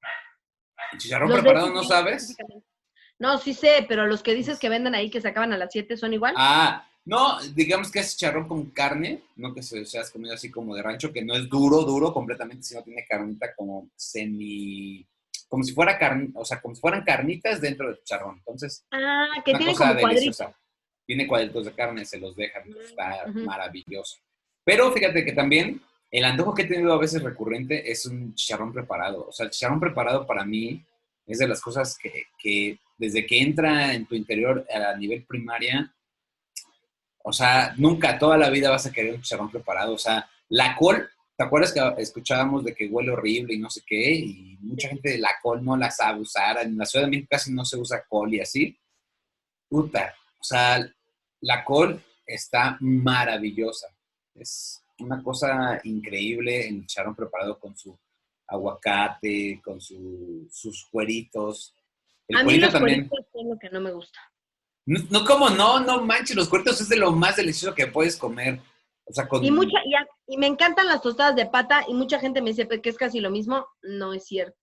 el 0.92 0.98
chicharrón 0.98 1.28
Los 1.28 1.40
preparado 1.40 1.70
no 1.70 1.84
sabes. 1.84 2.36
No, 3.18 3.36
sí 3.38 3.52
sé, 3.52 3.84
pero 3.86 4.06
los 4.06 4.22
que 4.22 4.34
dices 4.34 4.58
que 4.58 4.68
venden 4.70 4.94
ahí 4.94 5.10
que 5.10 5.20
se 5.20 5.28
acaban 5.28 5.52
a 5.52 5.58
las 5.58 5.70
7 5.72 5.96
son 5.96 6.14
igual. 6.14 6.34
Ah, 6.38 6.88
no, 7.04 7.38
digamos 7.54 7.90
que 7.90 7.98
es 8.00 8.16
chicharrón 8.16 8.48
con 8.48 8.70
carne, 8.70 9.22
no 9.36 9.52
que 9.54 9.62
se 9.62 9.84
seas 9.84 10.10
comido 10.10 10.34
así 10.34 10.50
como 10.50 10.74
de 10.74 10.82
rancho, 10.82 11.12
que 11.12 11.22
no 11.24 11.34
es 11.34 11.48
duro, 11.48 11.82
duro 11.82 12.12
completamente, 12.14 12.62
sino 12.62 12.82
tiene 12.82 13.04
carnita 13.06 13.54
como 13.54 13.90
semi, 13.94 15.06
como 15.48 15.62
si 15.64 15.72
fuera 15.72 15.98
carne, 15.98 16.30
o 16.34 16.44
sea, 16.44 16.60
como 16.62 16.74
si 16.74 16.80
fueran 16.80 17.04
carnitas 17.04 17.60
dentro 17.60 17.88
del 17.88 17.98
chicharrón. 17.98 18.38
Entonces, 18.38 18.84
Ah, 18.90 19.28
que 19.44 19.50
una 19.50 19.58
tiene 19.58 19.72
cosa 19.72 19.84
como 19.88 20.00
cuadritos. 20.00 20.22
deliciosa. 20.24 20.56
Tiene 21.06 21.26
cuadritos 21.26 21.64
de 21.66 21.72
carne, 21.74 22.04
se 22.06 22.18
los 22.18 22.34
dejan, 22.36 22.68
Ujú, 22.70 22.80
está 22.80 23.26
maravilloso. 23.34 24.16
Pero 24.64 24.92
fíjate 24.92 25.24
que 25.24 25.32
también 25.32 25.80
el 26.10 26.24
antojo 26.24 26.54
que 26.54 26.62
he 26.62 26.66
tenido 26.66 26.92
a 26.92 26.98
veces 26.98 27.22
recurrente 27.22 27.90
es 27.90 28.06
un 28.06 28.34
chicharrón 28.34 28.72
preparado. 28.72 29.28
O 29.28 29.32
sea, 29.32 29.46
el 29.46 29.50
chicharrón 29.50 29.80
preparado 29.80 30.26
para 30.26 30.44
mí 30.44 30.84
es 31.26 31.38
de 31.38 31.48
las 31.48 31.60
cosas 31.60 31.96
que, 31.96 32.24
que 32.38 32.78
desde 32.98 33.24
que 33.24 33.40
entra 33.40 33.94
en 33.94 34.06
tu 34.06 34.14
interior 34.14 34.66
a 34.72 34.96
nivel 34.96 35.24
primaria, 35.24 35.94
o 37.22 37.32
sea, 37.32 37.74
nunca, 37.76 38.18
toda 38.18 38.36
la 38.36 38.50
vida 38.50 38.70
vas 38.70 38.86
a 38.86 38.92
querer 38.92 39.14
un 39.14 39.22
chicharrón 39.22 39.50
preparado. 39.50 39.94
O 39.94 39.98
sea, 39.98 40.28
la 40.48 40.74
col, 40.76 41.08
¿te 41.36 41.44
acuerdas 41.44 41.72
que 41.72 41.80
escuchábamos 42.02 42.64
de 42.64 42.74
que 42.74 42.86
huele 42.86 43.10
horrible 43.10 43.54
y 43.54 43.58
no 43.58 43.70
sé 43.70 43.82
qué? 43.86 44.12
Y 44.12 44.58
mucha 44.60 44.88
gente 44.88 45.10
de 45.10 45.18
la 45.18 45.30
col 45.42 45.64
no 45.64 45.76
la 45.76 45.90
sabe 45.90 46.20
usar. 46.20 46.58
En 46.62 46.76
la 46.76 46.86
Ciudad 46.86 47.04
de 47.04 47.10
México 47.10 47.28
casi 47.30 47.52
no 47.52 47.64
se 47.64 47.76
usa 47.76 48.04
col 48.08 48.34
y 48.34 48.40
así. 48.40 48.76
Puta, 49.68 50.14
o 50.38 50.44
sea, 50.44 50.84
la 51.42 51.64
col 51.64 52.02
está 52.26 52.76
maravillosa. 52.80 53.88
Es 54.34 54.82
una 54.98 55.22
cosa 55.22 55.80
increíble 55.84 56.68
el 56.68 56.86
chicharrón 56.86 57.14
preparado 57.14 57.58
con 57.58 57.76
su 57.76 57.98
aguacate, 58.46 59.60
con 59.64 59.80
su- 59.80 60.46
sus 60.50 60.86
cueritos. 60.90 61.74
El 62.28 62.36
a 62.38 62.44
mí 62.44 62.58
los 62.58 62.72
también. 62.72 63.08
cueritos 63.08 63.34
es 63.34 63.46
lo 63.46 63.58
que 63.58 63.70
no 63.70 63.80
me 63.80 63.92
gusta. 63.92 64.18
No, 64.86 65.00
no, 65.10 65.24
como 65.24 65.50
no, 65.50 65.80
no 65.80 66.02
manches, 66.02 66.36
los 66.36 66.48
cueritos 66.48 66.80
es 66.80 66.88
de 66.88 66.96
lo 66.96 67.12
más 67.12 67.36
delicioso 67.36 67.74
que 67.74 67.86
puedes 67.86 68.16
comer. 68.16 68.60
O 69.04 69.12
sea, 69.12 69.26
con... 69.28 69.44
Y, 69.44 69.50
mucha, 69.50 69.78
y, 69.84 69.94
a- 69.94 70.06
y 70.26 70.36
me 70.36 70.46
encantan 70.46 70.86
las 70.86 71.02
tostadas 71.02 71.34
de 71.36 71.46
pata 71.46 71.84
y 71.88 71.94
mucha 71.94 72.18
gente 72.20 72.40
me 72.40 72.50
dice 72.50 72.68
que 72.68 72.88
es 72.88 72.96
casi 72.96 73.20
lo 73.20 73.30
mismo. 73.30 73.66
No 73.82 74.12
es 74.12 74.24
cierto. 74.24 74.56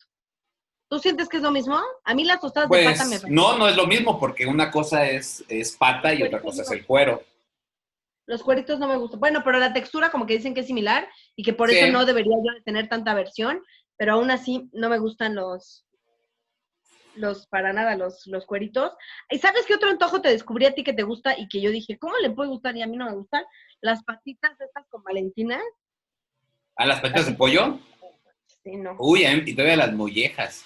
¿Tú 0.90 1.00
sientes 1.00 1.28
que 1.28 1.38
es 1.38 1.44
lo 1.44 1.52
mismo? 1.52 1.78
A 2.06 2.14
mí 2.14 2.24
las 2.24 2.40
tostadas 2.40 2.70
de 2.70 2.78
pata 2.78 3.04
me 3.04 3.10
Pues 3.10 3.22
fascinan. 3.22 3.34
no, 3.36 3.58
no 3.58 3.68
es 3.68 3.76
lo 3.76 3.88
mismo 3.88 4.18
porque 4.20 4.46
una 4.46 4.72
cosa 4.72 5.06
es, 5.10 5.44
es 5.50 5.76
pata 5.76 6.14
y 6.14 6.24
otra 6.24 6.42
cosa 6.42 6.62
es 6.62 6.72
el 6.72 6.86
cuero. 6.86 7.22
Los 8.28 8.44
cueritos 8.44 8.78
no 8.78 8.88
me 8.88 8.98
gustan. 8.98 9.20
Bueno, 9.22 9.42
pero 9.44 9.58
la 9.58 9.74
textura 9.74 10.12
como 10.12 10.26
que 10.26 10.34
dicen 10.36 10.54
que 10.54 10.60
es 10.60 10.68
similar 10.68 11.08
y 11.36 11.44
que 11.44 11.54
por 11.54 11.70
Sí. 11.70 11.78
eso 11.78 11.92
no 11.92 12.06
debería 12.06 12.36
yo 12.44 12.64
tener 12.64 12.90
tanta 12.90 13.14
versión, 13.14 13.64
pero 13.98 14.14
aún 14.14 14.30
así 14.30 14.70
no 14.74 14.90
me 14.90 15.00
gustan 15.00 15.34
los, 15.34 15.86
los 17.14 17.48
para 17.48 17.72
nada, 17.72 17.96
los, 17.96 18.28
los 18.28 18.46
cueritos. 18.46 18.92
¿Y 19.30 19.40
sabes 19.40 19.66
qué 19.66 19.76
otro 19.76 19.90
antojo 19.90 20.22
te 20.22 20.30
descubrí 20.30 20.66
a 20.66 20.76
ti 20.76 20.84
que 20.84 20.92
te 20.94 21.04
gusta 21.04 21.40
y 21.40 21.48
que 21.48 21.62
yo 21.62 21.72
dije, 21.72 21.98
¿cómo 21.98 22.16
le 22.18 22.30
puede 22.30 22.50
gustar 22.50 22.76
y 22.76 22.82
a 22.82 22.88
mí 22.88 22.98
no 22.98 23.06
me 23.06 23.16
gustan? 23.16 23.44
Las 23.82 24.04
patitas 24.04 24.52
estas 24.60 24.86
con 24.90 25.02
Valentina. 25.04 25.60
¿A 26.76 26.86
las 26.86 27.00
patitas 27.00 27.28
de 27.28 27.34
pollo? 27.34 27.80
Sí, 28.62 28.76
no. 28.76 28.96
Uy, 29.00 29.24
a 29.26 29.34
mí- 29.36 29.44
y 29.46 29.54
todavía 29.56 29.78
las 29.78 29.94
mollejas. 29.94 30.66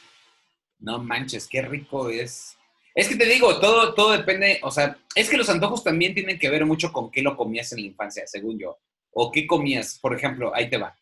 No 0.79 0.97
manches, 0.97 1.47
qué 1.47 1.61
rico 1.61 2.09
es. 2.09 2.57
Es 2.93 3.07
que 3.07 3.15
te 3.15 3.25
digo, 3.25 3.59
todo, 3.59 3.93
todo 3.93 4.11
depende, 4.11 4.59
o 4.63 4.71
sea, 4.71 4.97
es 5.15 5.29
que 5.29 5.37
los 5.37 5.49
antojos 5.49 5.83
también 5.83 6.13
tienen 6.13 6.37
que 6.37 6.49
ver 6.49 6.65
mucho 6.65 6.91
con 6.91 7.09
qué 7.09 7.21
lo 7.21 7.37
comías 7.37 7.71
en 7.71 7.81
la 7.81 7.87
infancia, 7.87 8.23
según 8.27 8.59
yo. 8.59 8.79
O 9.11 9.31
qué 9.31 9.47
comías, 9.47 9.97
por 10.01 10.15
ejemplo, 10.15 10.53
ahí 10.53 10.69
te 10.69 10.77
va. 10.77 10.97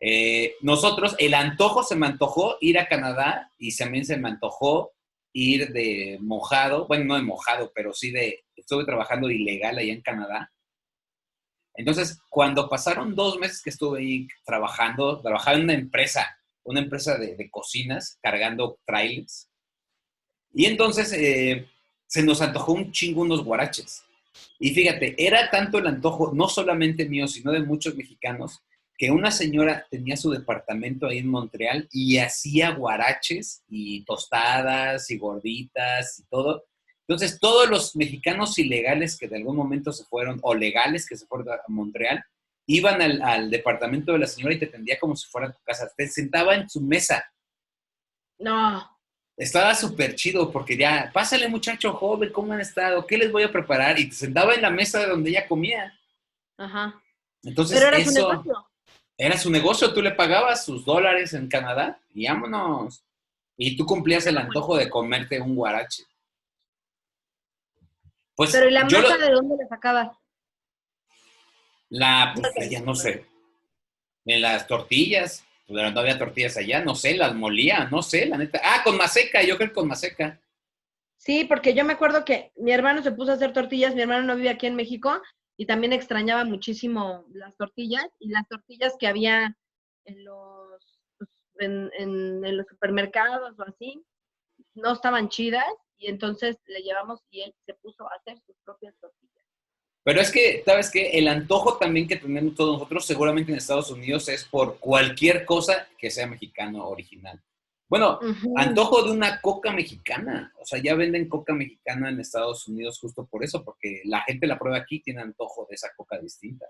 Eh, 0.00 0.56
nosotros, 0.60 1.16
el 1.18 1.34
antojo 1.34 1.82
se 1.82 1.96
me 1.96 2.06
antojó 2.06 2.58
ir 2.60 2.78
a 2.78 2.86
Canadá 2.86 3.50
y 3.58 3.74
también 3.74 4.04
se 4.04 4.18
me 4.18 4.28
antojó 4.28 4.92
ir 5.32 5.72
de 5.72 6.18
mojado, 6.20 6.86
bueno, 6.86 7.04
no 7.04 7.14
de 7.16 7.22
mojado, 7.22 7.72
pero 7.74 7.92
sí 7.92 8.10
de, 8.10 8.44
estuve 8.54 8.84
trabajando 8.84 9.30
ilegal 9.30 9.78
allá 9.78 9.92
en 9.92 10.02
Canadá. 10.02 10.52
Entonces, 11.74 12.18
cuando 12.30 12.68
pasaron 12.68 13.14
dos 13.14 13.38
meses 13.38 13.62
que 13.62 13.70
estuve 13.70 14.00
ahí 14.00 14.28
trabajando, 14.44 15.20
trabajaba 15.20 15.56
en 15.56 15.64
una 15.64 15.74
empresa, 15.74 16.38
una 16.64 16.80
empresa 16.80 17.18
de, 17.18 17.36
de 17.36 17.50
cocinas, 17.50 18.18
cargando 18.22 18.78
trailers. 18.86 19.50
Y 20.56 20.64
entonces 20.64 21.12
eh, 21.12 21.68
se 22.06 22.22
nos 22.22 22.40
antojó 22.40 22.72
un 22.72 22.90
chingo 22.90 23.20
unos 23.20 23.44
guaraches. 23.44 24.02
Y 24.58 24.70
fíjate, 24.70 25.14
era 25.18 25.50
tanto 25.50 25.76
el 25.76 25.86
antojo, 25.86 26.32
no 26.32 26.48
solamente 26.48 27.06
mío, 27.06 27.28
sino 27.28 27.52
de 27.52 27.60
muchos 27.60 27.94
mexicanos, 27.94 28.62
que 28.96 29.10
una 29.10 29.30
señora 29.30 29.86
tenía 29.90 30.16
su 30.16 30.30
departamento 30.30 31.06
ahí 31.06 31.18
en 31.18 31.28
Montreal 31.28 31.86
y 31.92 32.16
hacía 32.16 32.70
guaraches 32.70 33.64
y 33.68 34.02
tostadas 34.06 35.10
y 35.10 35.18
gorditas 35.18 36.20
y 36.20 36.22
todo. 36.30 36.64
Entonces, 37.06 37.38
todos 37.38 37.68
los 37.68 37.94
mexicanos 37.94 38.58
ilegales 38.58 39.18
que 39.18 39.28
de 39.28 39.36
algún 39.36 39.56
momento 39.56 39.92
se 39.92 40.04
fueron, 40.04 40.38
o 40.40 40.54
legales 40.54 41.06
que 41.06 41.18
se 41.18 41.26
fueron 41.26 41.50
a 41.50 41.60
Montreal, 41.68 42.24
iban 42.66 43.02
al, 43.02 43.50
departamento 43.50 44.12
de 44.12 44.20
la 44.20 44.26
señora 44.26 44.54
y 44.54 44.58
te 44.58 44.64
atendía 44.64 44.98
como 44.98 45.14
si 45.16 45.28
fuera 45.28 45.52
tu 45.52 45.62
casa. 45.64 45.92
Te 45.94 46.08
sentaba 46.08 46.54
en 46.54 46.66
su 46.70 46.80
mesa. 46.80 47.22
No. 48.38 48.95
Estaba 49.36 49.74
súper 49.74 50.14
chido 50.14 50.50
porque 50.50 50.76
ya, 50.76 51.10
pásale 51.12 51.46
muchacho 51.48 51.92
joven, 51.92 52.32
¿cómo 52.32 52.52
han 52.54 52.60
estado? 52.60 53.06
¿Qué 53.06 53.18
les 53.18 53.30
voy 53.30 53.42
a 53.42 53.52
preparar? 53.52 53.98
Y 54.00 54.08
te 54.08 54.14
sentaba 54.14 54.54
en 54.54 54.62
la 54.62 54.70
mesa 54.70 55.00
de 55.00 55.08
donde 55.08 55.30
ella 55.30 55.46
comía. 55.46 55.92
Ajá. 56.56 57.00
Entonces, 57.42 57.76
Pero 57.78 57.88
era 57.94 58.02
su 58.04 58.10
eso 58.10 58.28
negocio. 58.32 58.68
era 59.18 59.36
su 59.38 59.50
negocio. 59.50 59.92
Tú 59.92 60.00
le 60.00 60.12
pagabas 60.12 60.64
sus 60.64 60.84
dólares 60.86 61.34
en 61.34 61.48
Canadá 61.48 62.00
y 62.14 62.26
vámonos. 62.26 63.04
Y 63.58 63.76
tú 63.76 63.84
cumplías 63.84 64.26
el 64.26 64.38
antojo 64.38 64.76
de 64.76 64.88
comerte 64.88 65.40
un 65.40 65.54
guarache. 65.54 66.04
Pues 68.34 68.52
Pero 68.52 68.68
¿y 68.68 68.72
la 68.72 68.84
masa 68.84 69.00
lo- 69.00 69.18
de 69.26 69.30
dónde 69.32 69.56
la 69.62 69.68
sacabas? 69.68 70.16
la, 71.88 72.34
pues, 72.34 72.70
ya 72.70 72.80
no 72.80 72.94
sé. 72.94 73.24
En 74.24 74.40
las 74.42 74.66
tortillas. 74.66 75.44
Pues, 75.66 75.92
no 75.92 76.00
había 76.00 76.18
tortillas 76.18 76.56
allá, 76.56 76.84
no 76.84 76.94
sé, 76.94 77.16
las 77.16 77.34
molía, 77.34 77.88
no 77.90 78.02
sé, 78.02 78.26
la 78.26 78.38
neta. 78.38 78.60
Ah, 78.62 78.82
con 78.84 78.96
maseca, 78.96 79.42
yo 79.42 79.56
creo 79.56 79.68
que 79.68 79.74
con 79.74 79.88
maseca. 79.88 80.40
Sí, 81.16 81.44
porque 81.44 81.74
yo 81.74 81.84
me 81.84 81.94
acuerdo 81.94 82.24
que 82.24 82.52
mi 82.56 82.70
hermano 82.72 83.02
se 83.02 83.10
puso 83.10 83.32
a 83.32 83.34
hacer 83.34 83.52
tortillas, 83.52 83.94
mi 83.94 84.02
hermano 84.02 84.22
no 84.22 84.36
vive 84.36 84.50
aquí 84.50 84.66
en 84.66 84.76
México 84.76 85.20
y 85.56 85.66
también 85.66 85.92
extrañaba 85.92 86.44
muchísimo 86.44 87.24
las 87.32 87.56
tortillas 87.56 88.06
y 88.20 88.28
las 88.28 88.46
tortillas 88.48 88.94
que 88.98 89.08
había 89.08 89.56
en 90.04 90.24
los, 90.24 91.00
pues, 91.18 91.30
en, 91.58 91.90
en, 91.98 92.56
los 92.56 92.66
supermercados 92.68 93.58
o 93.58 93.62
así, 93.62 94.04
no 94.74 94.92
estaban 94.92 95.28
chidas 95.28 95.66
y 95.98 96.08
entonces 96.08 96.58
le 96.66 96.80
llevamos 96.82 97.24
y 97.30 97.40
él 97.40 97.54
se 97.64 97.74
puso 97.74 98.04
a 98.04 98.14
hacer 98.14 98.38
sus 98.46 98.56
propias 98.64 98.94
tortillas. 99.00 99.35
Pero 100.06 100.20
es 100.20 100.30
que, 100.30 100.62
¿sabes 100.64 100.88
qué? 100.88 101.10
El 101.18 101.26
antojo 101.26 101.78
también 101.78 102.06
que 102.06 102.14
tenemos 102.14 102.54
todos 102.54 102.74
nosotros, 102.74 103.04
seguramente 103.04 103.50
en 103.50 103.58
Estados 103.58 103.90
Unidos, 103.90 104.28
es 104.28 104.44
por 104.44 104.78
cualquier 104.78 105.44
cosa 105.44 105.88
que 105.98 106.12
sea 106.12 106.28
mexicano 106.28 106.86
original. 106.86 107.42
Bueno, 107.88 108.20
antojo 108.54 109.02
de 109.02 109.10
una 109.10 109.40
coca 109.40 109.72
mexicana. 109.72 110.52
O 110.60 110.64
sea, 110.64 110.80
ya 110.80 110.94
venden 110.94 111.28
coca 111.28 111.54
mexicana 111.54 112.08
en 112.08 112.20
Estados 112.20 112.68
Unidos 112.68 113.00
justo 113.00 113.26
por 113.26 113.42
eso, 113.42 113.64
porque 113.64 114.02
la 114.04 114.22
gente 114.22 114.46
la 114.46 114.60
prueba 114.60 114.76
aquí 114.76 115.00
tiene 115.00 115.22
antojo 115.22 115.66
de 115.68 115.74
esa 115.74 115.88
coca 115.96 116.20
distinta. 116.20 116.66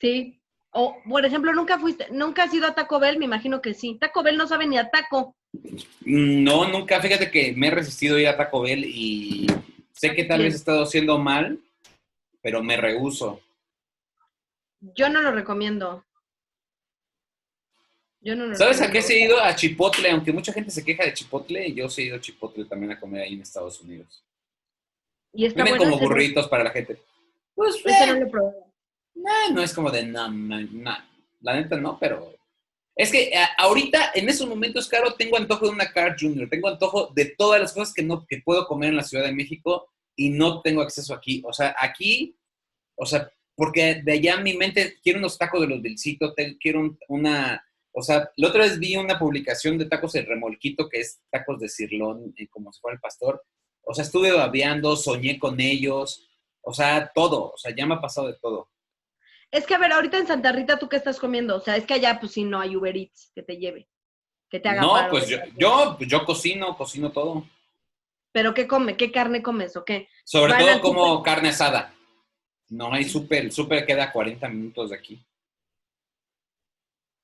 Sí. 0.00 0.40
O, 0.70 0.96
por 1.08 1.24
ejemplo, 1.26 1.52
nunca 1.52 1.80
fuiste, 1.80 2.06
nunca 2.12 2.44
has 2.44 2.54
ido 2.54 2.68
a 2.68 2.74
Taco 2.76 3.00
Bell, 3.00 3.18
me 3.18 3.24
imagino 3.24 3.60
que 3.60 3.74
sí. 3.74 3.98
Taco 4.00 4.22
Bell 4.22 4.36
no 4.36 4.46
sabe 4.46 4.68
ni 4.68 4.78
a 4.78 4.90
taco. 4.90 5.34
Mm, 6.04 6.44
no, 6.44 6.68
nunca. 6.68 7.00
Fíjate 7.00 7.32
que 7.32 7.52
me 7.56 7.66
he 7.66 7.70
resistido 7.72 8.14
a 8.14 8.20
ir 8.20 8.28
a 8.28 8.36
Taco 8.36 8.60
Bell 8.62 8.84
y 8.84 9.48
sé 9.90 10.14
que 10.14 10.24
tal 10.24 10.42
vez 10.42 10.54
he 10.54 10.56
estado 10.56 10.82
haciendo 10.82 11.18
mal, 11.18 11.60
pero 12.44 12.62
me 12.62 12.76
rehuso. 12.76 13.40
Yo 14.78 15.08
no 15.08 15.22
lo 15.22 15.32
recomiendo. 15.32 16.04
Yo 18.20 18.36
no 18.36 18.46
lo 18.46 18.54
¿Sabes 18.54 18.82
a 18.82 18.90
qué 18.90 19.00
se 19.00 19.14
he 19.14 19.24
ido? 19.24 19.40
A 19.40 19.56
Chipotle, 19.56 20.10
aunque 20.10 20.30
mucha 20.30 20.52
gente 20.52 20.70
se 20.70 20.84
queja 20.84 21.06
de 21.06 21.14
Chipotle, 21.14 21.72
yo 21.72 21.86
he 21.96 22.02
ido 22.02 22.16
a 22.16 22.20
Chipotle 22.20 22.66
también 22.66 22.92
a 22.92 23.00
comer 23.00 23.22
ahí 23.22 23.32
en 23.32 23.40
Estados 23.40 23.80
Unidos. 23.80 24.22
¿Y 25.32 25.46
está 25.46 25.64
Vienen 25.64 25.78
como 25.78 25.98
burritos 25.98 26.46
para 26.46 26.64
la 26.64 26.70
gente. 26.70 27.00
Pues, 27.54 27.76
Eso 27.82 28.06
no 28.08 28.20
lo 28.20 28.30
probé. 28.30 28.52
No 29.50 29.62
es 29.62 29.72
como 29.72 29.90
de, 29.90 30.04
no, 30.04 30.30
no, 30.30 30.98
la 31.40 31.54
neta 31.54 31.76
no, 31.78 31.98
pero... 31.98 32.30
Es 32.94 33.10
que 33.10 33.22
eh, 33.22 33.46
ahorita, 33.56 34.12
en 34.14 34.28
esos 34.28 34.46
momentos, 34.46 34.86
Caro, 34.86 35.14
tengo 35.14 35.38
antojo 35.38 35.64
de 35.64 35.72
una 35.72 35.90
Car 35.90 36.14
Junior, 36.20 36.48
tengo 36.50 36.68
antojo 36.68 37.10
de 37.14 37.24
todas 37.24 37.60
las 37.60 37.72
cosas 37.72 37.94
que, 37.94 38.02
no, 38.02 38.26
que 38.26 38.42
puedo 38.44 38.66
comer 38.66 38.90
en 38.90 38.96
la 38.96 39.02
Ciudad 39.02 39.24
de 39.24 39.32
México 39.32 39.88
y 40.16 40.30
no 40.30 40.60
tengo 40.62 40.82
acceso 40.82 41.14
aquí. 41.14 41.42
O 41.46 41.52
sea, 41.52 41.74
aquí, 41.78 42.36
o 42.96 43.06
sea, 43.06 43.30
porque 43.56 44.02
de 44.04 44.12
allá 44.12 44.38
mi 44.38 44.56
mente 44.56 44.96
quiero 45.02 45.18
unos 45.18 45.38
tacos 45.38 45.60
de 45.60 45.68
los 45.68 45.82
Vilcito, 45.82 46.34
quiero 46.60 46.96
una, 47.08 47.64
o 47.92 48.02
sea, 48.02 48.30
la 48.36 48.48
otra 48.48 48.64
vez 48.64 48.78
vi 48.78 48.96
una 48.96 49.18
publicación 49.18 49.78
de 49.78 49.86
tacos 49.86 50.12
de 50.12 50.22
remolquito, 50.22 50.88
que 50.88 51.00
es 51.00 51.20
tacos 51.30 51.60
de 51.60 51.68
cirlón, 51.68 52.34
eh, 52.36 52.48
como 52.48 52.72
si 52.72 52.80
fuera 52.80 52.96
el 52.96 53.00
pastor. 53.00 53.42
O 53.82 53.94
sea, 53.94 54.04
estuve 54.04 54.32
babeando, 54.32 54.96
soñé 54.96 55.38
con 55.38 55.60
ellos, 55.60 56.26
o 56.62 56.72
sea, 56.72 57.10
todo, 57.14 57.52
o 57.52 57.56
sea, 57.56 57.74
ya 57.76 57.86
me 57.86 57.94
ha 57.94 58.00
pasado 58.00 58.26
de 58.28 58.38
todo. 58.40 58.70
Es 59.50 59.66
que, 59.66 59.74
a 59.74 59.78
ver, 59.78 59.92
ahorita 59.92 60.18
en 60.18 60.26
Santa 60.26 60.50
Rita, 60.50 60.78
¿tú 60.78 60.88
qué 60.88 60.96
estás 60.96 61.20
comiendo? 61.20 61.56
O 61.56 61.60
sea, 61.60 61.76
es 61.76 61.84
que 61.84 61.94
allá, 61.94 62.18
pues 62.18 62.32
sí, 62.32 62.42
no 62.42 62.58
hay 62.58 62.74
Uber 62.74 62.96
Eats 62.96 63.30
que 63.34 63.42
te 63.42 63.56
lleve, 63.56 63.88
que 64.50 64.58
te 64.58 64.68
haga 64.68 64.80
No, 64.80 64.94
pues 65.10 65.28
yo, 65.28 65.38
yo, 65.56 65.94
pues, 65.96 66.10
yo 66.10 66.24
cocino, 66.24 66.76
cocino 66.76 67.12
todo. 67.12 67.46
¿Pero 68.34 68.52
qué 68.52 68.66
come? 68.66 68.96
¿Qué 68.96 69.12
carne 69.12 69.42
comes 69.42 69.76
o 69.76 69.84
qué? 69.84 70.08
Sobre 70.24 70.54
todo 70.54 70.80
como 70.80 71.22
carne 71.22 71.50
asada. 71.50 71.94
No 72.68 72.92
hay 72.92 73.04
súper, 73.04 73.44
el 73.44 73.52
súper 73.52 73.86
queda 73.86 74.10
40 74.10 74.48
minutos 74.48 74.90
de 74.90 74.96
aquí. 74.96 75.24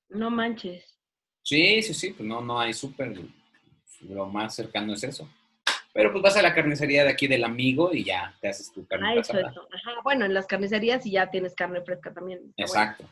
No 0.07 0.31
manches. 0.31 0.85
Sí, 1.43 1.81
sí, 1.81 1.93
sí, 1.93 2.11
pues 2.11 2.25
no, 2.25 2.39
no 2.39 2.61
hay 2.61 2.73
súper. 2.73 3.13
Lo 4.07 4.27
más 4.27 4.55
cercano 4.55 4.93
es 4.93 5.03
eso. 5.03 5.29
Pero 5.91 6.13
pues 6.13 6.23
vas 6.23 6.37
a 6.37 6.41
la 6.41 6.55
carnicería 6.55 7.03
de 7.03 7.09
aquí 7.09 7.27
del 7.27 7.43
amigo 7.43 7.93
y 7.93 8.05
ya 8.05 8.33
te 8.39 8.47
haces 8.47 8.71
tu 8.71 8.87
carne. 8.87 9.09
Ah, 9.09 9.15
eso, 9.15 9.37
eso. 9.37 9.67
Ajá, 9.69 9.91
bueno, 10.05 10.23
en 10.23 10.33
las 10.33 10.47
carnicerías 10.47 11.05
y 11.05 11.11
ya 11.11 11.29
tienes 11.29 11.53
carne 11.55 11.81
fresca 11.81 12.13
también. 12.13 12.53
Exacto. 12.55 13.03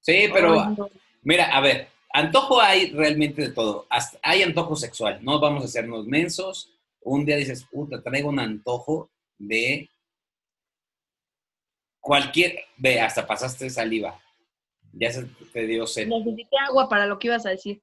Sí, 0.00 0.28
pero 0.30 0.76
mira, 1.22 1.56
a 1.56 1.62
ver, 1.62 1.88
antojo 2.12 2.60
hay 2.60 2.90
realmente 2.90 3.40
de 3.40 3.52
todo. 3.52 3.86
hay 4.20 4.42
antojo 4.42 4.76
sexual, 4.76 5.20
no 5.22 5.40
vamos 5.40 5.62
a 5.62 5.66
hacernos 5.66 6.06
mensos 6.06 6.76
un 7.02 7.24
día 7.24 7.36
dices, 7.36 7.64
puta, 7.64 8.02
traigo 8.02 8.28
un 8.28 8.38
antojo 8.38 9.10
de 9.38 9.88
cualquier, 12.00 12.58
ve, 12.76 13.00
hasta 13.00 13.26
pasaste 13.26 13.70
saliva. 13.70 14.20
Ya 14.92 15.12
se 15.12 15.24
te 15.52 15.66
dio 15.66 15.86
sed. 15.86 16.08
Necesité 16.08 16.56
agua 16.68 16.88
para 16.88 17.06
lo 17.06 17.18
que 17.18 17.28
ibas 17.28 17.46
a 17.46 17.50
decir. 17.50 17.80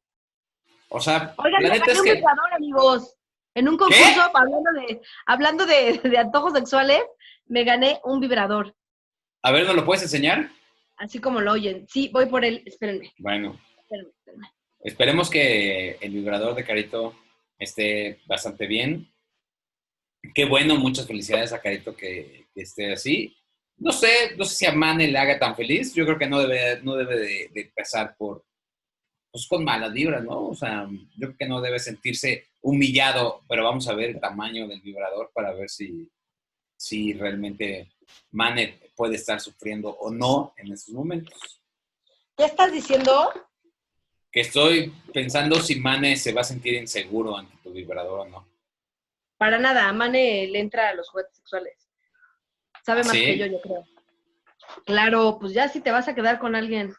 O 0.89 0.99
sea, 0.99 1.33
Oigan, 1.37 1.63
la 1.63 1.69
neta 1.69 1.91
es 1.91 1.99
un 1.99 2.05
que... 2.05 2.23
amigos. 2.53 3.13
En 3.53 3.67
un 3.67 3.77
concurso, 3.77 4.21
hablando 4.33 4.71
de, 4.73 5.01
hablando 5.25 5.65
de, 5.65 6.17
antojos 6.17 6.53
sexuales, 6.53 7.01
me 7.45 7.63
gané 7.63 7.99
un 8.03 8.19
vibrador. 8.19 8.75
A 9.41 9.51
ver, 9.51 9.65
¿no 9.65 9.73
lo 9.73 9.83
puedes 9.83 10.03
enseñar? 10.03 10.49
Así 10.97 11.19
como 11.19 11.41
lo 11.41 11.53
oyen. 11.53 11.87
Sí, 11.87 12.09
voy 12.13 12.27
por 12.27 12.45
él. 12.45 12.61
Espérenme. 12.65 13.13
Bueno. 13.17 13.59
Espérenme, 13.79 14.11
espérenme. 14.11 14.47
Esperemos 14.79 15.29
que 15.29 15.97
el 16.01 16.11
vibrador 16.11 16.53
de 16.53 16.63
Carito 16.63 17.15
esté 17.57 18.19
bastante 18.25 18.67
bien. 18.67 19.11
Qué 20.33 20.45
bueno, 20.45 20.75
muchas 20.75 21.07
felicidades 21.07 21.53
a 21.53 21.61
Carito 21.61 21.95
que, 21.95 22.47
esté 22.55 22.93
así. 22.93 23.35
No 23.77 23.91
sé, 23.91 24.35
no 24.35 24.43
sé 24.43 24.55
si 24.55 24.65
a 24.65 24.71
Mane 24.73 25.07
le 25.07 25.17
haga 25.19 25.37
tan 25.37 25.55
feliz. 25.55 25.93
Yo 25.93 26.05
creo 26.05 26.17
que 26.17 26.27
no 26.27 26.39
debe, 26.39 26.81
no 26.81 26.95
debe 26.95 27.17
de, 27.17 27.71
pasar 27.75 28.15
por, 28.17 28.43
pues 29.31 29.47
con 29.47 29.63
malas 29.63 29.93
vibras, 29.93 30.23
¿no? 30.23 30.47
O 30.47 30.55
sea, 30.55 30.87
yo 30.89 31.27
creo 31.27 31.37
que 31.37 31.47
no 31.47 31.61
debe 31.61 31.77
sentirse 31.79 32.47
humillado, 32.61 33.43
pero 33.47 33.63
vamos 33.63 33.87
a 33.87 33.93
ver 33.93 34.09
el 34.09 34.19
tamaño 34.19 34.67
del 34.67 34.81
vibrador 34.81 35.31
para 35.33 35.53
ver 35.53 35.69
si, 35.69 36.09
si 36.75 37.13
realmente 37.13 37.91
Mane 38.31 38.79
puede 38.95 39.15
estar 39.15 39.39
sufriendo 39.39 39.89
o 39.89 40.09
no 40.09 40.53
en 40.57 40.73
estos 40.73 40.93
momentos. 40.93 41.61
¿Qué 42.35 42.45
estás 42.45 42.71
diciendo? 42.71 43.31
Que 44.37 44.41
estoy 44.41 44.93
pensando 45.11 45.55
si 45.55 45.79
Mane 45.79 46.15
se 46.15 46.31
va 46.31 46.41
a 46.41 46.43
sentir 46.43 46.75
inseguro 46.75 47.35
ante 47.35 47.57
tu 47.63 47.71
vibrador 47.71 48.19
o 48.19 48.25
no. 48.29 48.47
Para 49.35 49.57
nada, 49.57 49.91
Mane 49.93 50.45
le 50.45 50.59
entra 50.59 50.89
a 50.89 50.93
los 50.93 51.09
juguetes 51.09 51.37
sexuales. 51.37 51.89
Sabe 52.85 53.01
más 53.03 53.13
que 53.13 53.35
yo, 53.35 53.47
yo 53.47 53.59
creo. 53.61 53.83
Claro, 54.85 55.39
pues 55.39 55.53
ya 55.53 55.67
si 55.69 55.81
te 55.81 55.89
vas 55.89 56.07
a 56.07 56.13
quedar 56.13 56.37
con 56.37 56.55
alguien. 56.55 56.93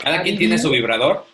¿Cada 0.00 0.22
quien 0.22 0.38
tiene 0.38 0.58
su 0.58 0.70
vibrador? 0.70 1.26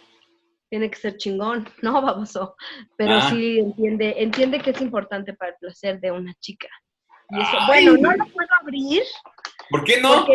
Tiene 0.70 0.90
que 0.90 0.96
ser 0.96 1.18
chingón, 1.18 1.68
no, 1.82 2.00
baboso. 2.00 2.56
Pero 2.96 3.16
ah. 3.16 3.28
sí 3.28 3.58
entiende, 3.58 4.14
entiende 4.16 4.60
que 4.60 4.70
es 4.70 4.80
importante 4.80 5.34
para 5.34 5.50
el 5.50 5.58
placer 5.58 6.00
de 6.00 6.12
una 6.12 6.32
chica. 6.40 6.68
bueno, 7.66 7.92
no 7.98 8.10
lo 8.10 8.24
puedo 8.24 8.48
abrir. 8.62 9.02
¿Por 9.68 9.84
qué 9.84 10.00
no? 10.00 10.26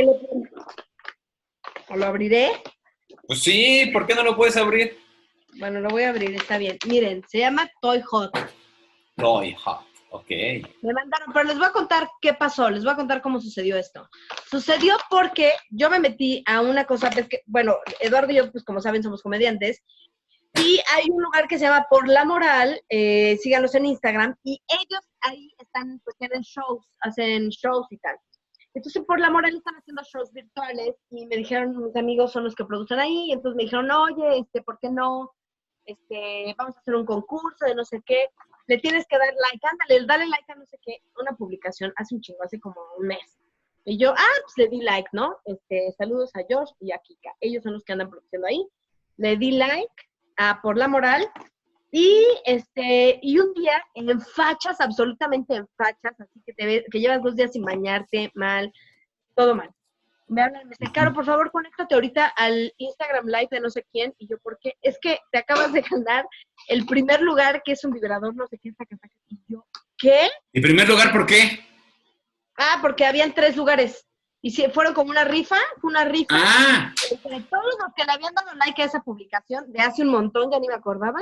¿O 1.90 1.96
lo 1.98 2.06
abriré? 2.06 2.52
Pues 3.28 3.42
sí, 3.42 3.90
¿por 3.94 4.06
qué 4.06 4.16
no 4.16 4.24
lo 4.24 4.36
puedes 4.36 4.58
abrir? 4.58 4.98
Bueno, 5.60 5.80
lo 5.80 5.90
voy 5.90 6.04
a 6.04 6.10
abrir, 6.10 6.36
está 6.36 6.58
bien. 6.58 6.78
Miren, 6.88 7.24
se 7.28 7.40
llama 7.40 7.70
Toy 7.82 8.02
Hot. 8.02 8.32
Toy 9.16 9.54
Hot, 9.54 9.86
ok. 10.10 10.30
Me 10.82 10.94
mandaron, 10.94 11.34
pero 11.34 11.46
les 11.46 11.58
voy 11.58 11.68
a 11.68 11.72
contar 11.72 12.10
qué 12.22 12.34
pasó, 12.34 12.70
les 12.70 12.84
voy 12.84 12.94
a 12.94 12.96
contar 12.96 13.22
cómo 13.22 13.40
sucedió 13.40 13.78
esto. 13.78 14.08
Sucedió 14.50 14.98
porque 15.10 15.52
yo 15.70 15.90
me 15.90 16.00
metí 16.00 16.44
a 16.46 16.62
una 16.62 16.86
cosa, 16.86 17.10
pues 17.10 17.28
que, 17.28 17.42
bueno, 17.46 17.78
Eduardo 18.00 18.32
y 18.32 18.36
yo, 18.36 18.52
pues 18.52 18.64
como 18.64 18.82
saben, 18.82 19.04
somos 19.04 19.22
comediantes, 19.22 19.82
y 20.56 20.82
hay 20.96 21.06
un 21.10 21.24
lugar 21.24 21.48
que 21.48 21.58
se 21.58 21.66
llama 21.66 21.88
Por 21.90 22.08
la 22.08 22.26
Moral, 22.26 22.82
eh, 22.90 23.38
síganos 23.42 23.74
en 23.76 23.86
Instagram, 23.86 24.36
y 24.44 24.62
ellos 24.68 25.02
ahí 25.22 25.50
están, 25.58 26.02
pues 26.04 26.18
tienen 26.18 26.42
shows, 26.42 26.86
hacen 27.02 27.50
shows 27.50 27.88
y 27.90 27.98
tal. 27.98 28.18
Entonces, 28.74 29.04
por 29.06 29.20
la 29.20 29.30
moral 29.30 29.56
están 29.56 29.76
haciendo 29.76 30.02
shows 30.04 30.32
virtuales 30.32 30.96
y 31.10 31.26
me 31.28 31.38
dijeron, 31.38 31.76
mis 31.78 31.96
amigos 31.96 32.32
son 32.32 32.46
los 32.46 32.56
que 32.56 32.66
producen 32.66 33.00
ahí, 33.00 33.28
y 33.28 33.32
entonces 33.34 33.58
me 33.58 33.64
dijeron, 33.64 33.92
oye, 33.92 34.40
este, 34.40 34.62
¿por 34.62 34.80
qué 34.80 34.90
no? 34.90 35.32
Este, 35.86 36.56
vamos 36.58 36.78
a 36.78 36.80
hacer 36.80 36.96
un 36.96 37.06
concurso 37.06 37.66
de 37.66 37.76
no 37.76 37.84
sé 37.84 38.02
qué. 38.06 38.30
Le 38.68 38.78
tienes 38.78 39.06
que 39.08 39.18
dar 39.18 39.28
like, 39.28 39.68
ándale, 39.68 40.06
dale 40.06 40.28
like 40.28 40.52
a 40.52 40.56
no 40.56 40.66
sé 40.66 40.78
qué. 40.82 41.02
Una 41.20 41.34
publicación 41.34 41.92
hace 41.98 42.16
un 42.16 42.22
chingo, 42.22 42.44
hace 42.44 42.60
como 42.60 42.78
un 42.98 43.08
mes. 43.08 43.40
Y 43.84 43.98
yo, 43.98 44.12
ah, 44.12 44.40
pues 44.44 44.54
le 44.58 44.68
di 44.68 44.82
like, 44.82 45.10
¿no? 45.12 45.38
Este, 45.46 45.92
saludos 45.98 46.32
a 46.36 46.42
Josh 46.48 46.72
y 46.80 46.92
a 46.92 47.00
Kika. 47.00 47.36
Ellos 47.42 47.64
son 47.64 47.74
los 47.74 47.84
que 47.84 47.94
andan 47.94 48.10
produciendo 48.10 48.48
ahí. 48.48 48.66
Le 49.18 49.36
di 49.38 49.52
like 49.52 49.92
a 50.38 50.62
Por 50.62 50.78
la 50.78 50.88
Moral 50.88 51.30
y 51.91 52.25
este, 52.45 53.19
y 53.21 53.38
un 53.38 53.54
día 53.54 53.84
en 53.95 54.19
fachas, 54.21 54.80
absolutamente 54.80 55.56
en 55.56 55.67
fachas, 55.75 56.19
así 56.19 56.41
que 56.45 56.54
te 56.54 56.65
ves, 56.65 56.84
que 56.89 57.01
llevas 57.01 57.21
dos 57.21 57.36
días 57.36 57.51
sin 57.51 57.63
bañarte, 57.63 58.32
mal, 58.34 58.71
todo 59.36 59.56
mal. 59.56 59.69
Me 60.30 60.41
hablan, 60.41 60.63
me 60.63 60.69
dicen, 60.69 60.93
Caro, 60.93 61.13
por 61.13 61.25
favor, 61.25 61.51
conéctate 61.51 61.93
ahorita 61.93 62.27
al 62.27 62.73
Instagram 62.77 63.25
Live 63.25 63.49
de 63.51 63.60
no 63.60 63.69
sé 63.69 63.86
quién. 63.91 64.15
Y 64.17 64.27
yo, 64.27 64.39
¿por 64.39 64.58
qué? 64.62 64.77
Es 64.82 64.97
que 65.01 65.19
te 65.30 65.39
acabas 65.39 65.73
de 65.73 65.82
ganar 65.91 66.25
el 66.69 66.86
primer 66.86 67.21
lugar, 67.21 67.62
que 67.63 67.73
es 67.73 67.84
un 67.84 67.91
vibrador, 67.91 68.34
no 68.34 68.47
sé 68.47 68.58
qué, 68.58 68.71
saca, 68.71 68.95
saca. 68.95 69.13
Y 69.27 69.38
yo, 69.49 69.65
¿qué? 69.97 70.30
¿En 70.54 70.62
primer 70.62 70.88
lugar 70.88 71.12
por 71.12 71.25
qué? 71.25 71.60
Ah, 72.56 72.80
porque 72.82 73.06
habían 73.06 73.34
tres 73.34 73.58
lugares. 73.58 74.08
Y 74.41 74.51
si 74.51 74.65
fueron 74.69 74.93
como 74.93 75.10
una 75.10 75.25
rifa, 75.25 75.58
fue 75.82 75.89
una 75.89 76.06
rifa. 76.06 76.36
Ah, 76.38 76.93
Entre 77.12 77.41
todos 77.41 77.75
los 77.80 77.93
que 77.93 78.06
le 78.06 78.12
habían 78.13 78.34
dado 78.34 78.54
like 78.56 78.82
a 78.82 78.86
esa 78.86 79.01
publicación 79.01 79.69
de 79.71 79.82
hace 79.82 80.04
un 80.04 80.10
montón, 80.10 80.49
ya 80.49 80.60
ni 80.60 80.67
me 80.67 80.73
acordaba, 80.73 81.19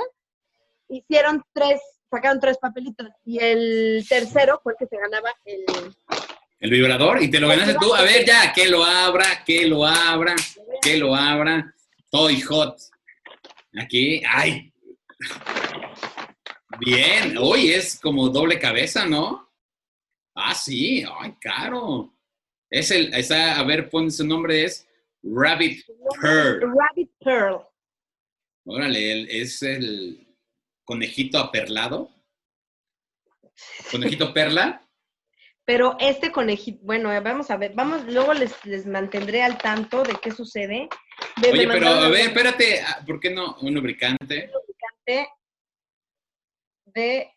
hicieron 0.90 1.42
tres, 1.52 1.80
sacaron 2.10 2.40
tres 2.40 2.58
papelitos. 2.58 3.08
Y 3.24 3.38
el 3.38 4.04
tercero 4.08 4.60
fue 4.62 4.72
el 4.72 4.78
que 4.78 4.86
se 4.86 5.00
ganaba 5.00 5.34
el. 5.44 5.64
el 6.60 6.70
vibrador 6.70 7.22
y 7.22 7.30
te 7.30 7.40
lo 7.40 7.48
ganaste 7.48 7.74
tú. 7.80 7.94
A 7.94 8.02
ver, 8.02 8.24
ya, 8.26 8.52
que 8.52 8.68
lo 8.68 8.84
abra, 8.84 9.42
que 9.44 9.66
lo 9.66 9.86
abra, 9.86 10.34
que 10.82 10.96
lo 10.96 11.14
abra. 11.14 11.74
Toy 12.10 12.40
Hot. 12.42 12.76
Aquí, 13.80 14.22
ay. 14.28 14.72
Bien, 16.78 17.36
hoy 17.38 17.70
es 17.70 18.00
como 18.00 18.28
doble 18.28 18.58
cabeza, 18.58 19.06
¿no? 19.06 19.48
Ah, 20.34 20.54
sí, 20.54 21.04
ay, 21.20 21.34
caro. 21.40 22.12
Es 22.70 22.90
el, 22.90 23.12
esa, 23.14 23.58
a 23.58 23.64
ver, 23.64 23.90
pon 23.90 24.10
su 24.10 24.26
nombre, 24.26 24.64
es 24.64 24.88
Rabbit 25.22 25.84
Pearl. 26.20 26.60
Rabbit 26.60 27.10
Pearl. 27.20 27.60
Órale, 28.64 29.42
es 29.42 29.62
el 29.62 30.29
conejito 30.94 31.38
aperlado. 31.38 32.10
Conejito 33.92 34.34
perla. 34.34 34.82
Pero 35.64 35.96
este 36.00 36.32
conejito, 36.32 36.80
bueno, 36.82 37.10
vamos 37.22 37.48
a 37.52 37.56
ver, 37.56 37.74
vamos, 37.76 38.04
luego 38.06 38.34
les, 38.34 38.52
les 38.64 38.86
mantendré 38.86 39.40
al 39.44 39.56
tanto 39.56 40.02
de 40.02 40.14
qué 40.20 40.32
sucede. 40.32 40.88
De- 41.36 41.52
Oye, 41.52 41.68
pero 41.68 41.86
a 41.90 42.06
un 42.06 42.10
ver, 42.10 42.26
espérate, 42.26 42.80
ah, 42.80 43.04
¿por 43.06 43.20
qué 43.20 43.30
no 43.30 43.56
un 43.60 43.72
lubricante? 43.72 44.50
lubricante 44.52 45.28
de 46.86 47.30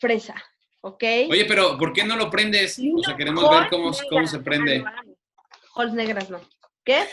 fresa, 0.00 0.34
¿ok? 0.80 1.04
Oye, 1.28 1.44
pero 1.44 1.76
¿por 1.76 1.92
qué 1.92 2.02
no 2.02 2.16
lo 2.16 2.30
prendes? 2.30 2.80
O 2.96 3.02
sea, 3.04 3.14
queremos 3.14 3.44
ver 3.50 3.68
cómo, 3.68 3.90
cómo 4.08 4.26
se 4.26 4.38
prende. 4.38 4.82
Ah, 4.86 5.02
Halls 5.74 5.92
negras 5.92 6.30
no. 6.30 6.40
¿Qué? 6.82 7.06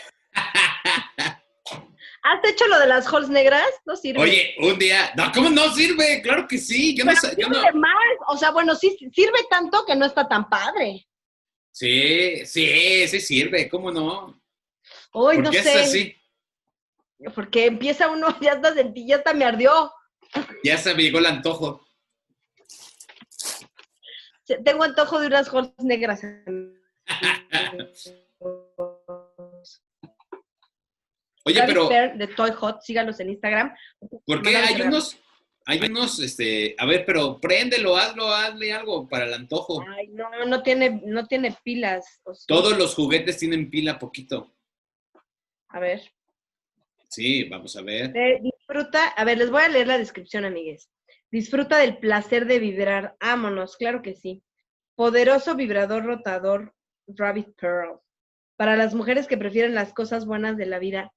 ¿Has 2.24 2.42
hecho 2.42 2.66
lo 2.68 2.80
de 2.80 2.86
las 2.86 3.06
halls 3.06 3.28
negras? 3.28 3.68
No 3.84 3.94
sirve. 3.96 4.22
Oye, 4.22 4.54
un 4.58 4.78
día, 4.78 5.12
no, 5.14 5.30
¿cómo 5.30 5.50
no 5.50 5.70
sirve? 5.74 6.22
Claro 6.22 6.48
que 6.48 6.56
sí, 6.56 6.96
yo 6.96 7.04
no 7.04 7.14
sé, 7.14 7.36
yo 7.38 7.50
no. 7.50 7.60
más. 7.74 7.92
O 8.28 8.38
sea, 8.38 8.50
bueno, 8.50 8.74
sí 8.74 8.96
sirve 9.12 9.40
tanto 9.50 9.84
que 9.84 9.94
no 9.94 10.06
está 10.06 10.26
tan 10.26 10.48
padre. 10.48 11.06
Sí, 11.70 12.46
sí, 12.46 13.06
sí 13.08 13.20
sirve, 13.20 13.68
¿cómo 13.68 13.90
no? 13.90 14.40
Hoy 15.12 15.36
¿Por 15.36 15.44
no 15.44 15.50
qué 15.50 15.62
sé. 15.62 15.82
es 15.82 15.88
así? 15.88 16.16
Porque 17.34 17.66
empieza 17.66 18.08
uno, 18.08 18.28
ya 18.40 18.52
hasta 18.52 18.72
sentí, 18.72 19.06
ya 19.06 19.16
hasta 19.16 19.34
me 19.34 19.44
ardió. 19.44 19.92
Ya 20.64 20.78
se 20.78 20.94
me 20.94 21.02
llegó 21.02 21.18
el 21.18 21.26
antojo. 21.26 21.86
Tengo 24.64 24.84
antojo 24.84 25.20
de 25.20 25.26
unas 25.26 25.52
halls 25.52 25.74
negras. 25.78 26.22
Oye, 31.44 31.62
pero 31.66 31.88
Pearl 31.88 32.18
de 32.18 32.26
Toy 32.28 32.50
Hot, 32.52 32.80
síganos 32.82 33.20
en 33.20 33.30
Instagram. 33.30 33.74
¿por 34.24 34.42
qué 34.42 34.52
Mandaron 34.52 34.68
hay 34.68 34.74
regalo. 34.74 34.90
unos, 34.90 35.18
hay 35.66 35.80
unos, 35.80 36.18
este, 36.20 36.74
a 36.78 36.86
ver, 36.86 37.04
pero 37.04 37.38
préndelo, 37.40 37.96
hazlo, 37.96 38.28
hazle 38.28 38.72
algo 38.72 39.08
para 39.08 39.24
el 39.26 39.34
antojo. 39.34 39.84
Ay, 39.96 40.08
no, 40.08 40.28
no 40.46 40.62
tiene, 40.62 41.02
no 41.04 41.26
tiene 41.26 41.56
pilas. 41.62 42.20
o. 42.24 42.32
Todos 42.46 42.76
los 42.76 42.94
juguetes 42.94 43.38
tienen 43.38 43.70
pila 43.70 43.98
poquito. 43.98 44.54
A 45.68 45.80
ver. 45.80 46.02
Sí, 47.08 47.44
vamos 47.44 47.76
a 47.76 47.82
ver. 47.82 48.16
Eh, 48.16 48.40
disfruta, 48.42 49.08
a 49.08 49.24
ver, 49.24 49.38
les 49.38 49.50
voy 49.50 49.62
a 49.62 49.68
leer 49.68 49.86
la 49.86 49.98
descripción, 49.98 50.44
amigues. 50.44 50.88
Disfruta 51.30 51.78
del 51.78 51.98
placer 51.98 52.46
de 52.46 52.58
vibrar. 52.58 53.16
Ámonos, 53.20 53.76
claro 53.76 54.02
que 54.02 54.14
sí. 54.14 54.42
Poderoso 54.94 55.56
vibrador 55.56 56.04
rotador 56.04 56.74
Rabbit 57.06 57.48
Pearl. 57.56 58.00
Para 58.56 58.76
las 58.76 58.94
mujeres 58.94 59.26
que 59.26 59.36
prefieren 59.36 59.74
las 59.74 59.92
cosas 59.92 60.26
buenas 60.26 60.56
de 60.56 60.66
la 60.66 60.78
vida. 60.78 61.12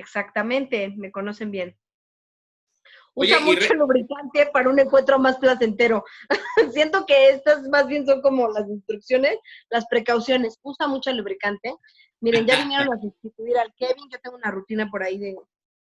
Exactamente, 0.00 0.92
me 0.96 1.10
conocen 1.12 1.50
bien. 1.50 1.76
Usa 3.14 3.40
mucho 3.40 3.68
re- 3.68 3.76
lubricante 3.76 4.48
para 4.52 4.70
un 4.70 4.78
encuentro 4.78 5.18
más 5.18 5.36
placentero. 5.38 6.04
Siento 6.72 7.04
que 7.06 7.30
estas 7.30 7.68
más 7.68 7.86
bien 7.86 8.06
son 8.06 8.22
como 8.22 8.48
las 8.50 8.66
instrucciones, 8.68 9.36
las 9.68 9.84
precauciones. 9.86 10.58
Usa 10.62 10.86
mucho 10.88 11.12
lubricante. 11.12 11.74
Miren, 12.20 12.46
ya 12.46 12.62
vinieron 12.62 12.92
a 12.94 13.00
sustituir 13.00 13.58
al 13.58 13.74
Kevin. 13.74 14.08
Yo 14.10 14.18
tengo 14.20 14.36
una 14.36 14.50
rutina 14.50 14.88
por 14.90 15.02
ahí 15.02 15.18
de, 15.18 15.36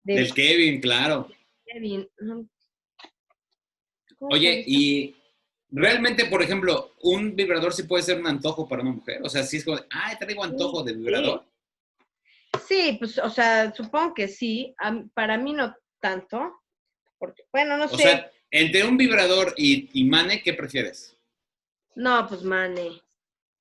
de 0.04 0.14
Del 0.16 0.34
Kevin, 0.34 0.80
claro. 0.82 1.28
Kevin. 1.66 2.10
Ujú. 2.22 2.48
¿Cómo 4.18 4.34
Oye, 4.34 4.64
y 4.66 5.16
realmente, 5.70 6.26
por 6.26 6.42
ejemplo, 6.42 6.96
un 7.02 7.36
vibrador 7.36 7.74
sí 7.74 7.84
puede 7.84 8.04
ser 8.04 8.20
un 8.20 8.28
antojo 8.28 8.68
para 8.68 8.82
una 8.82 8.92
mujer. 8.94 9.22
O 9.24 9.30
sea, 9.30 9.44
sí 9.44 9.58
es 9.58 9.66
como, 9.66 9.78
ah, 9.92 10.18
traigo 10.18 10.44
antojo 10.44 10.84
de 10.84 10.94
vibrador. 10.94 11.46
Sí, 12.68 12.96
pues, 13.00 13.18
o 13.18 13.30
sea, 13.30 13.74
supongo 13.74 14.14
que 14.14 14.28
sí. 14.28 14.76
Para 15.14 15.38
mí 15.38 15.54
no 15.54 15.76
tanto. 16.00 16.62
Porque, 17.18 17.44
bueno, 17.52 17.78
no 17.78 17.86
O 17.86 17.90
sé. 17.90 18.04
sea, 18.04 18.32
entre 18.52 18.84
un 18.86 18.98
vibrador 18.98 19.54
y, 19.58 19.90
y 20.00 20.06
mane, 20.06 20.42
¿qué 20.42 20.54
prefieres? 20.54 21.16
no, 21.96 22.26
pues, 22.28 22.44
mane. 22.44 23.02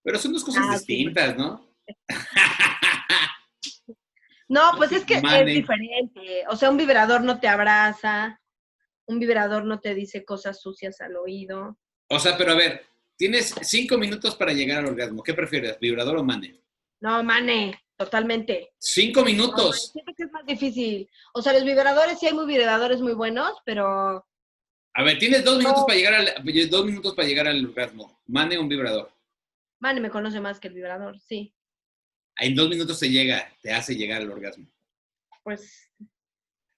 Pero 0.05 0.19
son 0.19 0.33
dos 0.33 0.45
cosas 0.45 0.65
Ah, 0.69 0.79
sí. 0.79 0.87
distintas, 0.95 1.37
¿no? 1.37 1.69
No, 4.51 4.73
pues 4.79 4.93
es 4.93 5.05
que 5.05 5.21
Mane. 5.21 5.41
es 5.41 5.57
diferente. 5.59 6.45
O 6.49 6.57
sea, 6.57 6.71
un 6.71 6.79
vibrador 6.79 7.21
no 7.23 7.39
te 7.39 7.49
abraza. 7.49 8.41
Un 9.07 9.19
vibrador 9.19 9.65
no 9.65 9.79
te 9.81 9.95
dice 9.95 10.25
cosas 10.25 10.61
sucias 10.63 11.01
al 11.03 11.17
oído. 11.17 11.79
O 12.09 12.19
sea, 12.19 12.37
pero 12.39 12.53
a 12.53 12.55
ver, 12.55 12.83
tienes 13.17 13.55
cinco 13.63 13.99
minutos 13.99 14.37
para 14.37 14.53
llegar 14.55 14.79
al 14.79 14.87
orgasmo. 14.87 15.23
¿Qué 15.23 15.35
prefieres, 15.35 15.79
vibrador 15.79 16.17
o 16.17 16.25
mane? 16.25 16.63
No, 17.01 17.23
mane, 17.23 17.79
totalmente. 17.99 18.71
Cinco 18.79 19.21
No, 19.21 19.27
minutos. 19.27 19.91
siento 19.93 20.13
que 20.17 20.23
es 20.23 20.33
más 20.33 20.47
difícil. 20.47 21.11
O 21.35 21.43
sea, 21.43 21.53
los 21.53 21.65
vibradores 21.65 22.19
sí 22.19 22.27
hay 22.27 22.33
muy 22.35 22.47
vibradores 22.47 23.01
muy 23.01 23.13
buenos, 23.13 23.53
pero 23.65 24.25
A 24.95 25.03
ver, 25.03 25.19
tienes 25.19 25.45
dos 25.45 25.59
minutos 25.59 25.81
No. 25.81 25.87
para 25.87 25.99
llegar 25.99 26.15
al 26.15 26.71
dos 26.71 26.85
minutos 26.87 27.15
para 27.15 27.29
llegar 27.29 27.47
al 27.49 27.65
orgasmo. 27.65 28.21
Mane 28.27 28.59
un 28.59 28.69
vibrador. 28.69 29.13
mane 29.81 30.01
me 30.01 30.11
conoce 30.11 30.41
más 30.41 30.59
que 30.59 30.69
el 30.69 30.75
vibrador, 30.75 31.19
sí. 31.21 31.53
En 32.41 32.55
dos 32.55 32.69
minutos 32.69 32.99
se 32.99 33.11
llega, 33.11 33.53
te 33.61 33.73
hace 33.73 33.95
llegar 33.97 34.23
al 34.23 34.31
orgasmo. 34.31 34.67
Pues 35.43 35.91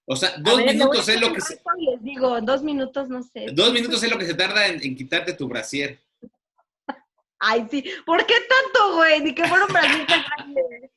O 0.06 0.16
sea, 0.16 0.34
dos 0.38 0.56
ver, 0.56 0.74
minutos 0.74 1.06
es 1.08 1.20
lo 1.20 1.32
que 1.32 1.40
se, 1.40 1.60
Les 1.78 2.02
digo, 2.02 2.40
dos 2.40 2.62
minutos, 2.62 3.08
no 3.08 3.22
sé. 3.22 3.46
dos 3.52 3.72
minutos 3.72 4.02
es 4.02 4.10
lo 4.10 4.18
que 4.18 4.24
se 4.26 4.34
tarda 4.34 4.66
en, 4.68 4.82
en 4.82 4.96
quitarte 4.96 5.34
tu 5.34 5.46
brasier. 5.48 5.98
Ay, 7.38 7.66
sí. 7.70 7.84
¿Por 8.06 8.24
qué 8.26 8.34
tanto, 8.48 8.96
güey? 8.96 9.20
Ni 9.20 9.34
que 9.34 9.46
fuera 9.46 9.64
un 9.66 9.72
Brasil 9.72 10.06
tan 10.06 10.22
grande. 10.36 10.90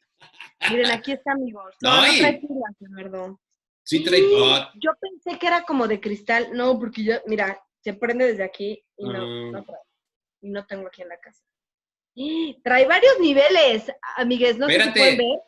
Miren, 0.71 0.91
aquí 0.91 1.11
está, 1.13 1.31
amigos. 1.33 1.75
No, 1.81 1.95
no 1.95 2.01
Ay. 2.01 2.19
trae 2.19 2.39
pilas. 2.39 3.35
Sí, 3.83 4.03
trae. 4.03 4.21
Oh, 4.23 4.59
Yo 4.81 4.91
pensé 4.99 5.37
que 5.39 5.47
era 5.47 5.63
como 5.63 5.87
de 5.87 5.99
cristal. 5.99 6.49
No, 6.53 6.79
porque 6.79 7.03
yo, 7.03 7.15
mira, 7.27 7.61
se 7.81 7.93
prende 7.93 8.25
desde 8.27 8.43
aquí 8.43 8.81
y 8.97 9.03
no, 9.05 9.21
Ah. 9.21 9.51
no 9.51 9.63
trae. 9.63 9.79
Y 10.41 10.49
no 10.49 10.65
tengo 10.65 10.87
aquí 10.87 11.01
en 11.01 11.09
la 11.09 11.19
casa. 11.19 11.43
¡Ah! 12.17 12.55
Trae 12.63 12.85
varios 12.85 13.19
niveles, 13.19 13.91
amigues. 14.17 14.57
No 14.57 14.67
Espérate. 14.67 14.99
sé 14.99 15.09
si 15.11 15.15
pueden 15.17 15.17
ver. 15.17 15.39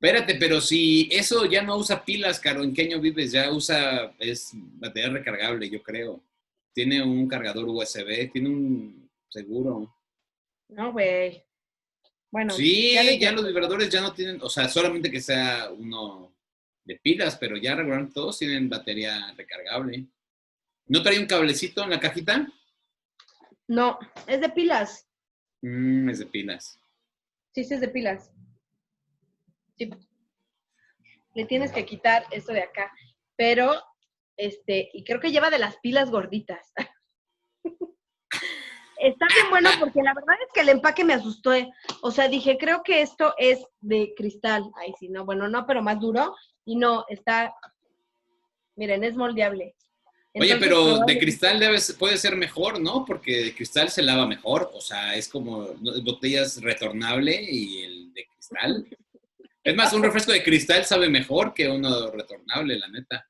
espérate, 0.00 0.34
pero 0.38 0.60
si 0.60 1.08
eso 1.12 1.44
ya 1.46 1.62
no 1.62 1.76
usa 1.76 2.04
pilas, 2.04 2.40
Caro, 2.40 2.62
¿en 2.62 2.72
qué 2.74 2.82
año 2.82 3.00
vives? 3.00 3.32
Ya 3.32 3.50
usa, 3.52 4.14
es 4.18 4.50
batería 4.54 5.10
recargable, 5.10 5.68
yo 5.68 5.82
creo. 5.82 6.22
Tiene 6.72 7.02
un 7.02 7.28
cargador 7.28 7.68
USB, 7.68 8.30
tiene 8.32 8.48
un 8.48 9.10
seguro. 9.28 9.94
No, 10.68 10.92
güey. 10.92 11.44
Bueno. 12.34 12.52
Sí, 12.52 12.96
le- 13.00 13.16
ya 13.20 13.30
los 13.30 13.46
vibradores 13.46 13.88
ya 13.88 14.00
no 14.00 14.12
tienen, 14.12 14.42
o 14.42 14.48
sea, 14.48 14.68
solamente 14.68 15.08
que 15.08 15.20
sea 15.20 15.70
uno 15.70 16.34
de 16.84 16.96
pilas, 16.96 17.36
pero 17.38 17.56
ya 17.56 17.76
regularmente 17.76 18.12
todos 18.14 18.36
tienen 18.40 18.68
batería 18.68 19.32
recargable. 19.36 20.08
¿No 20.88 21.00
trae 21.00 21.20
un 21.20 21.26
cablecito 21.26 21.84
en 21.84 21.90
la 21.90 22.00
cajita? 22.00 22.44
No, 23.68 24.00
es 24.26 24.40
de 24.40 24.48
pilas. 24.48 25.06
Mm, 25.62 26.08
es 26.10 26.18
de 26.18 26.26
pilas. 26.26 26.80
Sí, 27.52 27.62
sí 27.62 27.74
es 27.74 27.80
de 27.80 27.88
pilas. 27.88 28.32
Sí. 29.78 29.88
Le 31.36 31.44
tienes 31.44 31.70
que 31.70 31.86
quitar 31.86 32.24
esto 32.32 32.52
de 32.52 32.62
acá. 32.62 32.90
Pero, 33.36 33.80
este, 34.36 34.90
y 34.92 35.04
creo 35.04 35.20
que 35.20 35.30
lleva 35.30 35.50
de 35.50 35.60
las 35.60 35.76
pilas 35.76 36.10
gorditas. 36.10 36.72
Está 39.04 39.26
bien 39.34 39.50
bueno 39.50 39.68
porque 39.78 40.02
la 40.02 40.14
verdad 40.14 40.34
es 40.40 40.50
que 40.54 40.60
el 40.60 40.70
empaque 40.70 41.04
me 41.04 41.12
asustó. 41.12 41.52
eh. 41.52 41.70
O 42.00 42.10
sea, 42.10 42.26
dije, 42.28 42.56
creo 42.58 42.82
que 42.82 43.02
esto 43.02 43.34
es 43.36 43.66
de 43.80 44.14
cristal. 44.16 44.70
Ay, 44.76 44.94
sí, 44.98 45.08
no, 45.08 45.26
bueno, 45.26 45.46
no, 45.46 45.66
pero 45.66 45.82
más 45.82 46.00
duro. 46.00 46.34
Y 46.64 46.76
no, 46.76 47.04
está, 47.08 47.54
miren, 48.76 49.04
es 49.04 49.14
moldeable. 49.14 49.74
Oye, 50.36 50.56
pero 50.56 51.00
de 51.00 51.18
cristal 51.18 51.60
debe, 51.60 51.78
puede 51.98 52.16
ser 52.16 52.34
mejor, 52.34 52.80
¿no? 52.80 53.04
Porque 53.04 53.44
de 53.44 53.54
cristal 53.54 53.90
se 53.90 54.02
lava 54.02 54.26
mejor, 54.26 54.70
o 54.72 54.80
sea, 54.80 55.14
es 55.14 55.28
como 55.28 55.68
botellas 56.02 56.60
retornable 56.60 57.40
y 57.40 57.84
el 57.84 58.12
de 58.14 58.26
cristal. 58.26 58.88
Es 59.62 59.76
más, 59.76 59.92
un 59.92 60.02
refresco 60.02 60.32
de 60.32 60.42
cristal 60.42 60.84
sabe 60.86 61.08
mejor 61.08 61.54
que 61.54 61.68
uno 61.68 62.10
retornable, 62.10 62.78
la 62.78 62.88
neta. 62.88 63.28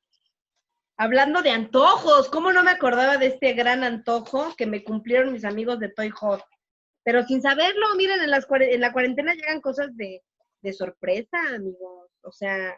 Hablando 0.97 1.43
de 1.43 1.51
antojos, 1.51 2.29
¿cómo 2.29 2.53
no 2.53 2.63
me 2.63 2.71
acordaba 2.71 3.17
de 3.17 3.27
este 3.27 3.53
gran 3.53 3.83
antojo 3.83 4.55
que 4.57 4.67
me 4.67 4.85
cumplieron 4.85 5.33
mis 5.33 5.45
amigos 5.45 5.81
de 5.81 5.89
Toy 5.89 6.11
Hot? 6.11 6.43
pero 7.05 7.23
sin 7.27 7.43
saberlo, 7.43 7.95
miren, 7.97 8.21
en, 8.23 8.31
las, 8.31 8.47
en 8.51 8.81
la 8.81 8.93
cuarentena 8.93 9.35
llegan 9.35 9.61
cosas 9.61 9.95
de, 9.97 10.23
de 10.63 10.73
sorpresa, 10.73 11.39
amigos. 11.55 12.11
O 12.23 12.33
sea, 12.33 12.71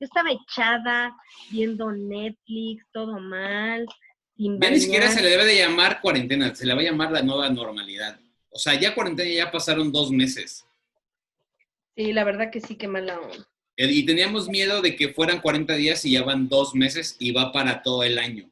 yo 0.00 0.06
estaba 0.06 0.30
echada 0.30 1.14
viendo 1.50 1.92
Netflix, 1.92 2.84
todo 2.90 3.20
mal, 3.20 3.86
sin 4.34 4.58
Ya 4.58 4.70
ni 4.70 4.80
siquiera 4.80 5.10
se 5.10 5.22
le 5.22 5.28
debe 5.28 5.44
de 5.44 5.58
llamar 5.58 6.00
cuarentena, 6.00 6.54
se 6.54 6.66
le 6.66 6.74
va 6.74 6.80
a 6.80 6.84
llamar 6.84 7.12
la 7.12 7.22
nueva 7.22 7.50
normalidad. 7.50 8.18
O 8.48 8.58
sea, 8.58 8.74
ya 8.80 8.94
cuarentena 8.94 9.30
ya 9.30 9.50
pasaron 9.50 9.92
dos 9.92 10.10
meses. 10.10 10.66
Sí, 11.94 12.14
la 12.14 12.24
verdad 12.24 12.50
que 12.50 12.62
sí, 12.62 12.76
qué 12.76 12.88
mala 12.88 13.20
onda. 13.20 13.46
Y 13.76 14.06
teníamos 14.06 14.48
miedo 14.48 14.80
de 14.80 14.96
que 14.96 15.12
fueran 15.12 15.40
40 15.40 15.74
días 15.74 16.04
y 16.04 16.12
ya 16.12 16.22
van 16.22 16.48
dos 16.48 16.74
meses 16.74 17.16
y 17.18 17.32
va 17.32 17.52
para 17.52 17.82
todo 17.82 18.02
el 18.02 18.18
año. 18.18 18.50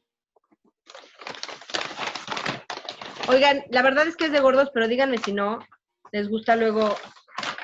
Oigan, 3.27 3.63
la 3.71 3.81
verdad 3.81 4.07
es 4.07 4.15
que 4.15 4.25
es 4.25 4.31
de 4.31 4.39
gordos, 4.39 4.69
pero 4.71 4.87
díganme 4.87 5.17
si 5.17 5.33
no, 5.33 5.59
les 6.11 6.29
gusta 6.29 6.55
luego. 6.55 6.95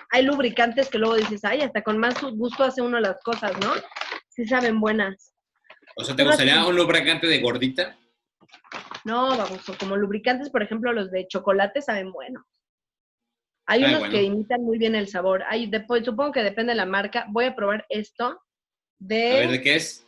Hay 0.09 0.23
lubricantes 0.23 0.89
que 0.89 0.97
luego 0.97 1.15
dices, 1.15 1.45
ay, 1.45 1.61
hasta 1.61 1.83
con 1.83 1.99
más 1.99 2.19
gusto 2.33 2.63
hace 2.63 2.81
uno 2.81 2.99
las 2.99 3.17
cosas, 3.23 3.51
¿no? 3.59 3.73
Sí 4.27 4.45
saben 4.45 4.79
buenas. 4.79 5.33
O 5.95 6.03
sea, 6.03 6.15
¿te 6.15 6.23
gustaría 6.23 6.65
un 6.65 6.75
lubricante 6.75 7.27
de 7.27 7.39
gordita? 7.39 7.95
No, 9.05 9.37
vamos, 9.37 9.61
como 9.79 9.97
lubricantes, 9.97 10.49
por 10.49 10.63
ejemplo, 10.63 10.93
los 10.93 11.11
de 11.11 11.27
chocolate 11.27 11.81
saben 11.81 12.11
buenos. 12.11 12.43
Hay 13.67 13.83
Ay, 13.83 13.89
unos 13.89 13.99
bueno. 13.99 14.13
que 14.13 14.23
imitan 14.23 14.63
muy 14.63 14.77
bien 14.77 14.95
el 14.95 15.07
sabor. 15.07 15.43
Hay, 15.47 15.67
después, 15.67 16.03
supongo 16.03 16.31
que 16.31 16.43
depende 16.43 16.71
de 16.71 16.77
la 16.77 16.85
marca. 16.85 17.25
Voy 17.29 17.45
a 17.45 17.55
probar 17.55 17.85
esto 17.89 18.25
A 18.25 18.41
de, 18.99 19.33
ver, 19.33 19.51
¿de 19.51 19.61
qué 19.61 19.75
es? 19.75 20.05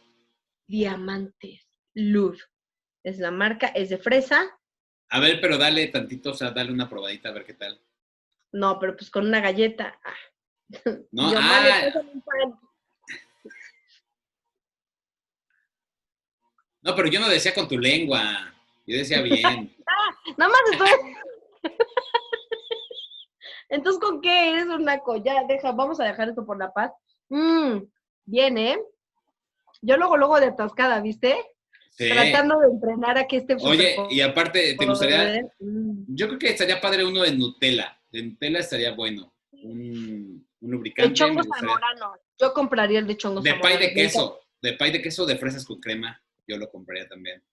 Diamantes 0.68 1.68
Luz. 1.94 2.50
Es 3.04 3.20
la 3.20 3.32
marca, 3.32 3.68
es 3.68 3.90
de 3.90 3.98
fresa. 3.98 4.50
A 5.10 5.20
ver, 5.20 5.40
pero 5.42 5.58
dale 5.58 5.88
tantito, 5.88 6.32
o 6.32 6.34
sea, 6.34 6.52
dale 6.52 6.72
una 6.72 6.90
probadita 6.90 7.30
a 7.30 7.34
ver 7.34 7.46
qué 7.46 7.54
tal. 7.54 7.80
No, 8.52 8.80
pero 8.80 8.96
pues 8.96 9.10
con 9.10 9.28
una 9.28 9.42
galleta. 9.42 10.00
Ah. 10.04 10.14
No, 11.12 11.32
Yo, 11.32 11.38
ah. 11.40 11.92
vale. 11.92 11.94
No, 16.82 16.96
pero 16.96 17.08
yo 17.10 17.20
no 17.20 17.30
decía 17.30 17.54
con 17.54 17.68
tu 17.68 17.78
lengua. 17.78 18.54
Yo 18.86 18.98
decía 18.98 19.22
bien. 19.22 19.74
Nada 20.38 20.52
más 20.52 20.62
estoy. 20.72 20.90
Entonces, 23.74 24.00
¿con 24.00 24.22
qué 24.22 24.52
eres 24.52 24.68
un 24.68 24.86
naco? 24.86 25.16
Ya, 25.18 25.44
deja, 25.48 25.72
vamos 25.72 26.00
a 26.00 26.04
dejar 26.04 26.30
esto 26.30 26.46
por 26.46 26.60
la 26.60 26.72
paz. 26.72 26.92
Mmm, 27.30 27.80
bien, 28.24 28.58
¿eh? 28.60 28.78
Yo 29.82 29.98
luego, 29.98 30.16
luego 30.16 30.40
de 30.40 30.46
atascada, 30.46 31.02
¿viste? 31.02 31.36
Sí. 31.90 32.08
Tratando 32.08 32.60
de 32.60 32.68
entrenar 32.68 33.18
a 33.18 33.28
que 33.28 33.38
este 33.38 33.56
Oye, 33.60 33.96
y 34.12 34.22
aparte, 34.22 34.76
¿te 34.78 34.86
gustaría? 34.86 35.42
Mm. 35.60 36.06
Yo 36.08 36.28
creo 36.28 36.40
que 36.40 36.50
estaría 36.50 36.80
padre 36.80 37.04
uno 37.04 37.24
de 37.24 37.32
Nutella. 37.32 38.00
De 38.12 38.22
Nutella 38.22 38.60
estaría 38.60 38.94
bueno. 38.94 39.34
Un, 39.52 40.48
un 40.62 40.72
lubricante. 40.72 41.10
De 41.10 41.16
chongo 41.16 41.42
zamorano. 41.44 42.16
Yo 42.40 42.54
compraría 42.54 43.00
el 43.00 43.08
de 43.08 43.18
chongo 43.18 43.42
De 43.42 43.56
pay 43.56 43.78
de 43.80 43.94
queso. 43.94 44.40
De 44.62 44.74
pay 44.74 44.92
de 44.92 45.02
queso 45.02 45.26
de 45.26 45.36
fresas 45.36 45.66
con 45.66 45.80
crema. 45.80 46.22
Yo 46.48 46.58
lo 46.58 46.70
compraría 46.70 47.08
también. 47.08 47.44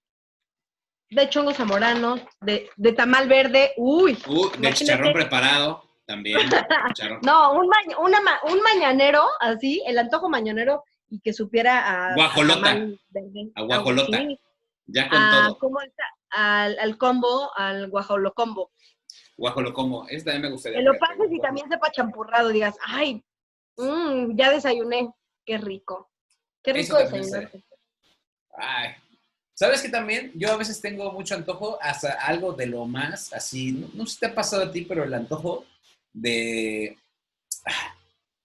De 1.08 1.28
chongo 1.30 1.54
zamorano, 1.54 2.16
de, 2.42 2.68
de 2.76 2.92
tamal 2.92 3.26
verde. 3.26 3.72
Uy. 3.78 4.18
Uh, 4.26 4.50
de 4.58 4.72
chicharrón 4.74 5.14
preparado. 5.14 5.89
También. 6.10 6.38
No, 7.22 7.52
un, 7.52 7.68
ma- 7.68 7.98
una 8.00 8.20
ma- 8.20 8.40
un 8.50 8.60
mañanero, 8.62 9.24
así, 9.38 9.80
el 9.86 9.96
antojo 9.98 10.28
mañanero, 10.28 10.82
y 11.08 11.20
que 11.20 11.32
supiera 11.32 12.10
a. 12.10 12.14
Guajolota. 12.14 12.76
A 13.54 13.62
guajolota. 13.62 14.18
Sí. 14.18 14.38
Ya 14.86 15.08
con 15.08 15.18
a- 15.22 15.30
todo. 15.46 15.58
¿cómo 15.58 15.80
está? 15.82 16.02
Al, 16.30 16.76
al 16.80 16.98
combo, 16.98 17.50
al 17.56 17.88
guajolocombo. 17.90 18.72
Guajolo 19.36 19.72
como. 19.72 20.06
Este 20.08 20.24
también 20.30 20.42
me 20.42 20.50
gustaría. 20.50 20.78
Que 20.78 20.84
lo 20.84 20.98
pases 20.98 21.30
y 21.30 21.38
también 21.40 21.68
sepa 21.70 21.90
champurrado, 21.92 22.48
digas, 22.48 22.76
ay, 22.84 23.22
mm, 23.76 24.36
ya 24.36 24.50
desayuné, 24.50 25.10
qué 25.44 25.58
rico. 25.58 26.10
Qué 26.62 26.72
rico 26.72 26.98
desayunar. 26.98 27.50
Ay. 28.56 28.90
¿Sabes 29.54 29.82
que 29.82 29.88
también? 29.90 30.32
Yo 30.34 30.52
a 30.52 30.56
veces 30.56 30.80
tengo 30.80 31.12
mucho 31.12 31.34
antojo 31.34 31.78
hasta 31.82 32.12
algo 32.14 32.52
de 32.52 32.66
lo 32.66 32.84
más 32.86 33.32
así. 33.32 33.72
No, 33.72 33.88
no 33.94 34.06
sé 34.06 34.14
si 34.14 34.20
te 34.20 34.26
ha 34.26 34.34
pasado 34.34 34.64
a 34.64 34.72
ti, 34.72 34.82
pero 34.82 35.04
el 35.04 35.12
antojo 35.14 35.64
de. 36.12 36.96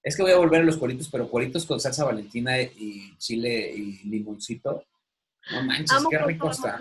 Es 0.08 0.16
que 0.16 0.22
voy 0.22 0.34
a 0.34 0.38
volver 0.38 0.62
a 0.62 0.66
los 0.66 0.78
cueritos, 0.78 1.10
pero 1.10 1.28
cueritos 1.28 1.66
con 1.66 1.80
salsa 1.80 2.06
valentina 2.06 2.62
y 2.62 3.18
chile 3.18 3.72
y 3.76 4.08
limoncito. 4.08 4.86
No 5.52 5.64
manches, 5.64 5.92
Amo 5.94 6.10
qué 6.12 6.20
rico 6.20 6.52
está. 6.52 6.80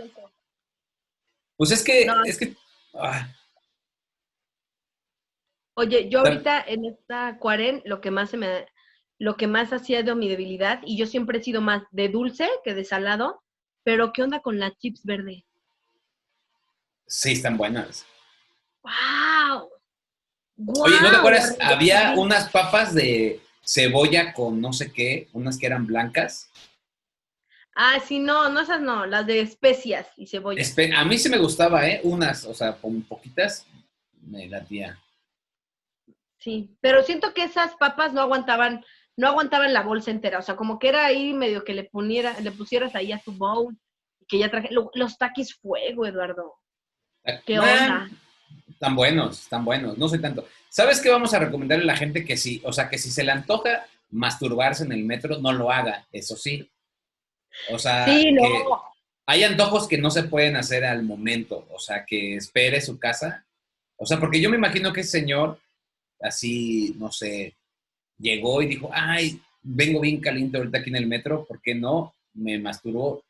Pues 1.56 1.70
es 1.70 1.82
que, 1.82 2.04
No. 2.04 2.22
es 2.22 2.36
que. 2.38 2.54
ah, 2.92 3.26
Oye, 5.76 6.10
yo 6.10 6.18
ahorita 6.20 6.60
en 6.66 6.84
esta 6.84 7.38
cuaren, 7.38 7.80
lo 7.86 8.02
que 8.02 8.10
más 8.10 8.28
se 8.28 8.36
me, 8.36 8.66
lo 9.18 9.36
que 9.38 9.46
más 9.46 9.72
ha 9.72 9.78
sido 9.78 10.14
mi 10.16 10.28
debilidad, 10.28 10.80
y 10.84 10.98
yo 10.98 11.06
siempre 11.06 11.38
he 11.38 11.42
sido 11.42 11.62
más 11.62 11.82
de 11.92 12.10
dulce 12.10 12.46
que 12.62 12.74
de 12.74 12.84
salado, 12.84 13.42
pero 13.84 14.12
¿qué 14.12 14.22
onda 14.22 14.40
con 14.40 14.58
las 14.58 14.76
chips 14.78 15.02
verde? 15.02 15.46
sí, 17.06 17.32
están 17.32 17.56
buenas. 17.56 18.04
¡Wow! 18.82 19.70
Oye, 20.56 20.94
¿no 21.02 21.10
te 21.10 21.16
acuerdas? 21.16 21.56
Había 21.60 22.14
unas 22.16 22.48
papas 22.50 22.94
de 22.94 23.40
cebolla 23.64 24.32
con 24.32 24.60
no 24.60 24.72
sé 24.72 24.92
qué, 24.92 25.28
unas 25.32 25.58
que 25.58 25.66
eran 25.66 25.86
blancas. 25.86 26.50
Ah, 27.74 27.98
sí, 28.06 28.20
no, 28.20 28.48
no 28.50 28.60
esas 28.60 28.80
no, 28.80 29.04
las 29.04 29.26
de 29.26 29.40
especias 29.40 30.06
y 30.16 30.26
cebolla. 30.28 30.62
Espe- 30.62 30.94
a 30.94 31.04
mí 31.04 31.18
sí 31.18 31.28
me 31.28 31.38
gustaba, 31.38 31.88
¿eh? 31.88 32.00
Unas, 32.04 32.44
o 32.44 32.54
sea, 32.54 32.76
con 32.76 33.02
poquitas, 33.02 33.66
me 34.22 34.46
latía. 34.48 34.96
Sí, 36.38 36.76
pero 36.80 37.02
siento 37.02 37.34
que 37.34 37.42
esas 37.44 37.74
papas 37.76 38.12
no 38.12 38.20
aguantaban, 38.20 38.84
no 39.16 39.26
aguantaban 39.28 39.72
la 39.72 39.82
bolsa 39.82 40.10
entera, 40.12 40.38
o 40.38 40.42
sea, 40.42 40.54
como 40.56 40.78
que 40.78 40.88
era 40.90 41.06
ahí 41.06 41.32
medio 41.32 41.64
que 41.64 41.74
le 41.74 41.84
poniera, 41.84 42.38
le 42.40 42.52
pusieras 42.52 42.94
ahí 42.94 43.10
a 43.12 43.18
tu 43.18 43.32
bowl, 43.32 43.76
que 44.28 44.38
ya 44.38 44.50
traje, 44.50 44.68
lo- 44.70 44.90
los 44.94 45.18
taquis 45.18 45.54
fuego, 45.56 46.06
Eduardo. 46.06 46.54
¿Qué 47.46 47.58
onda? 47.58 48.08
Están 48.74 48.94
buenos, 48.96 49.40
están 49.42 49.64
buenos, 49.64 49.96
no 49.98 50.08
soy 50.08 50.20
tanto. 50.20 50.46
¿Sabes 50.68 51.00
qué 51.00 51.08
vamos 51.10 51.32
a 51.32 51.38
recomendarle 51.38 51.84
a 51.84 51.86
la 51.88 51.96
gente 51.96 52.24
que 52.24 52.36
sí? 52.36 52.60
O 52.64 52.72
sea, 52.72 52.88
que 52.90 52.98
si 52.98 53.10
se 53.10 53.24
le 53.24 53.32
antoja 53.32 53.86
masturbarse 54.10 54.84
en 54.84 54.92
el 54.92 55.04
metro, 55.04 55.38
no 55.38 55.52
lo 55.52 55.70
haga, 55.70 56.06
eso 56.12 56.36
sí. 56.36 56.70
O 57.70 57.78
sea, 57.78 58.04
Sí, 58.06 58.24
que 58.24 58.32
no. 58.32 58.82
hay 59.26 59.44
antojos 59.44 59.86
que 59.88 59.96
no 59.98 60.10
se 60.10 60.24
pueden 60.24 60.56
hacer 60.56 60.84
al 60.84 61.02
momento, 61.04 61.66
o 61.70 61.78
sea, 61.78 62.04
que 62.04 62.36
espere 62.36 62.80
su 62.80 62.98
casa. 62.98 63.46
O 63.96 64.06
sea, 64.06 64.18
porque 64.18 64.40
yo 64.40 64.50
me 64.50 64.56
imagino 64.56 64.92
que 64.92 65.00
ese 65.02 65.20
señor, 65.20 65.58
así, 66.20 66.94
no 66.98 67.12
sé, 67.12 67.56
llegó 68.18 68.60
y 68.60 68.66
dijo, 68.66 68.90
ay, 68.92 69.40
vengo 69.62 70.00
bien 70.00 70.20
caliente 70.20 70.58
ahorita 70.58 70.78
aquí 70.78 70.90
en 70.90 70.96
el 70.96 71.06
metro, 71.06 71.44
¿por 71.46 71.62
qué 71.62 71.74
no? 71.74 72.14
Me 72.34 72.58
masturbo. 72.58 73.22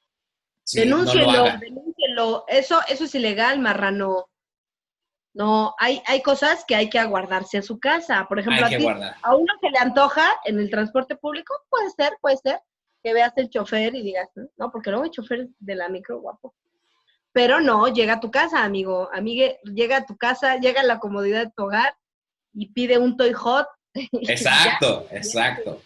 Sí, 0.64 0.80
no 0.86 0.98
lo 0.98 1.04
denúncielo, 1.04 1.30
haga. 1.44 1.56
denúncielo. 1.58 2.44
Eso, 2.48 2.80
eso 2.88 3.04
es 3.04 3.14
ilegal, 3.14 3.60
marrano. 3.60 4.26
No, 5.34 5.74
hay, 5.78 6.00
hay 6.06 6.22
cosas 6.22 6.64
que 6.64 6.76
hay 6.76 6.88
que 6.88 6.98
aguardarse 6.98 7.58
a 7.58 7.62
su 7.62 7.78
casa. 7.80 8.24
Por 8.28 8.38
ejemplo, 8.38 8.64
a, 8.64 8.68
que 8.68 8.76
ti- 8.78 8.84
guardar. 8.84 9.16
a 9.20 9.34
uno 9.34 9.52
se 9.60 9.68
le 9.68 9.78
antoja 9.78 10.24
en 10.44 10.60
el 10.60 10.70
transporte 10.70 11.16
público, 11.16 11.54
puede 11.68 11.90
ser, 11.90 12.16
puede 12.20 12.36
ser, 12.36 12.60
que 13.02 13.12
veas 13.12 13.32
el 13.36 13.50
chofer 13.50 13.94
y 13.96 14.02
digas, 14.02 14.28
no, 14.56 14.70
porque 14.70 14.90
luego 14.90 15.04
el 15.04 15.10
chofer 15.10 15.48
de 15.58 15.74
la 15.74 15.88
micro, 15.88 16.20
guapo. 16.20 16.54
Pero 17.32 17.60
no, 17.60 17.88
llega 17.88 18.14
a 18.14 18.20
tu 18.20 18.30
casa, 18.30 18.62
amigo, 18.62 19.10
amigue, 19.12 19.58
llega 19.64 19.98
a 19.98 20.06
tu 20.06 20.16
casa, 20.16 20.56
llega 20.56 20.82
a 20.82 20.84
la 20.84 21.00
comodidad 21.00 21.44
de 21.46 21.50
tu 21.54 21.64
hogar 21.64 21.96
y 22.52 22.72
pide 22.72 22.96
un 22.98 23.16
toy 23.16 23.32
hot. 23.32 23.66
Exacto, 24.12 25.06
exacto. 25.10 25.82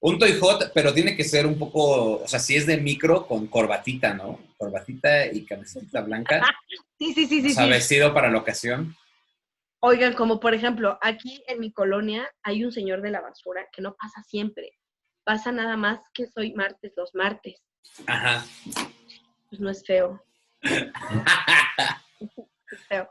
Un 0.00 0.18
toy 0.18 0.38
hot, 0.38 0.70
pero 0.72 0.94
tiene 0.94 1.16
que 1.16 1.24
ser 1.24 1.46
un 1.46 1.58
poco, 1.58 2.22
o 2.22 2.28
sea, 2.28 2.38
si 2.38 2.56
es 2.56 2.66
de 2.66 2.76
micro, 2.76 3.26
con 3.26 3.48
corbatita, 3.48 4.14
¿no? 4.14 4.38
Corbatita 4.56 5.26
y 5.26 5.44
camiseta 5.44 6.02
blanca. 6.02 6.42
Sí, 7.00 7.14
sí, 7.14 7.28
sí, 7.28 7.38
o 7.38 7.42
sí, 7.44 7.54
sea, 7.54 7.62
sí. 7.62 7.70
vestido 7.70 8.12
para 8.12 8.28
la 8.28 8.38
ocasión. 8.38 8.96
Oigan, 9.78 10.14
como 10.14 10.40
por 10.40 10.52
ejemplo, 10.52 10.98
aquí 11.00 11.44
en 11.46 11.60
mi 11.60 11.70
colonia 11.70 12.28
hay 12.42 12.64
un 12.64 12.72
señor 12.72 13.02
de 13.02 13.10
la 13.10 13.20
basura 13.20 13.68
que 13.70 13.82
no 13.82 13.94
pasa 13.94 14.20
siempre. 14.24 14.72
Pasa 15.22 15.52
nada 15.52 15.76
más 15.76 16.00
que 16.12 16.26
soy 16.26 16.54
martes 16.54 16.92
los 16.96 17.14
martes. 17.14 17.62
Ajá. 18.08 18.44
Pues 19.48 19.60
no 19.60 19.70
es 19.70 19.86
feo, 19.86 20.20
es 20.62 20.90
feo. 22.88 23.08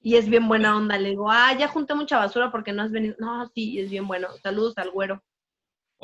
Y 0.00 0.16
es 0.16 0.28
bien 0.28 0.46
buena 0.46 0.76
onda. 0.76 0.98
Le 0.98 1.10
digo, 1.10 1.30
ah, 1.30 1.56
ya 1.58 1.68
junté 1.68 1.94
mucha 1.94 2.18
basura 2.18 2.50
porque 2.50 2.72
no 2.72 2.82
has 2.82 2.92
venido. 2.92 3.16
No, 3.18 3.50
sí, 3.54 3.80
es 3.80 3.90
bien 3.90 4.06
bueno. 4.06 4.28
Saludos 4.42 4.76
al 4.76 4.90
güero. 4.90 5.22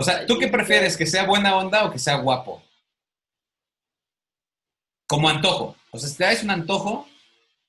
O 0.00 0.02
sea, 0.02 0.24
¿tú 0.24 0.38
qué 0.38 0.48
prefieres? 0.48 0.96
¿Que 0.96 1.04
sea 1.04 1.26
buena 1.26 1.54
onda 1.58 1.84
o 1.84 1.92
que 1.92 1.98
sea 1.98 2.16
guapo? 2.16 2.62
Como 5.06 5.28
antojo. 5.28 5.76
O 5.90 5.98
sea, 5.98 6.08
si 6.08 6.16
te 6.16 6.24
das 6.24 6.42
un 6.42 6.48
antojo, 6.48 7.06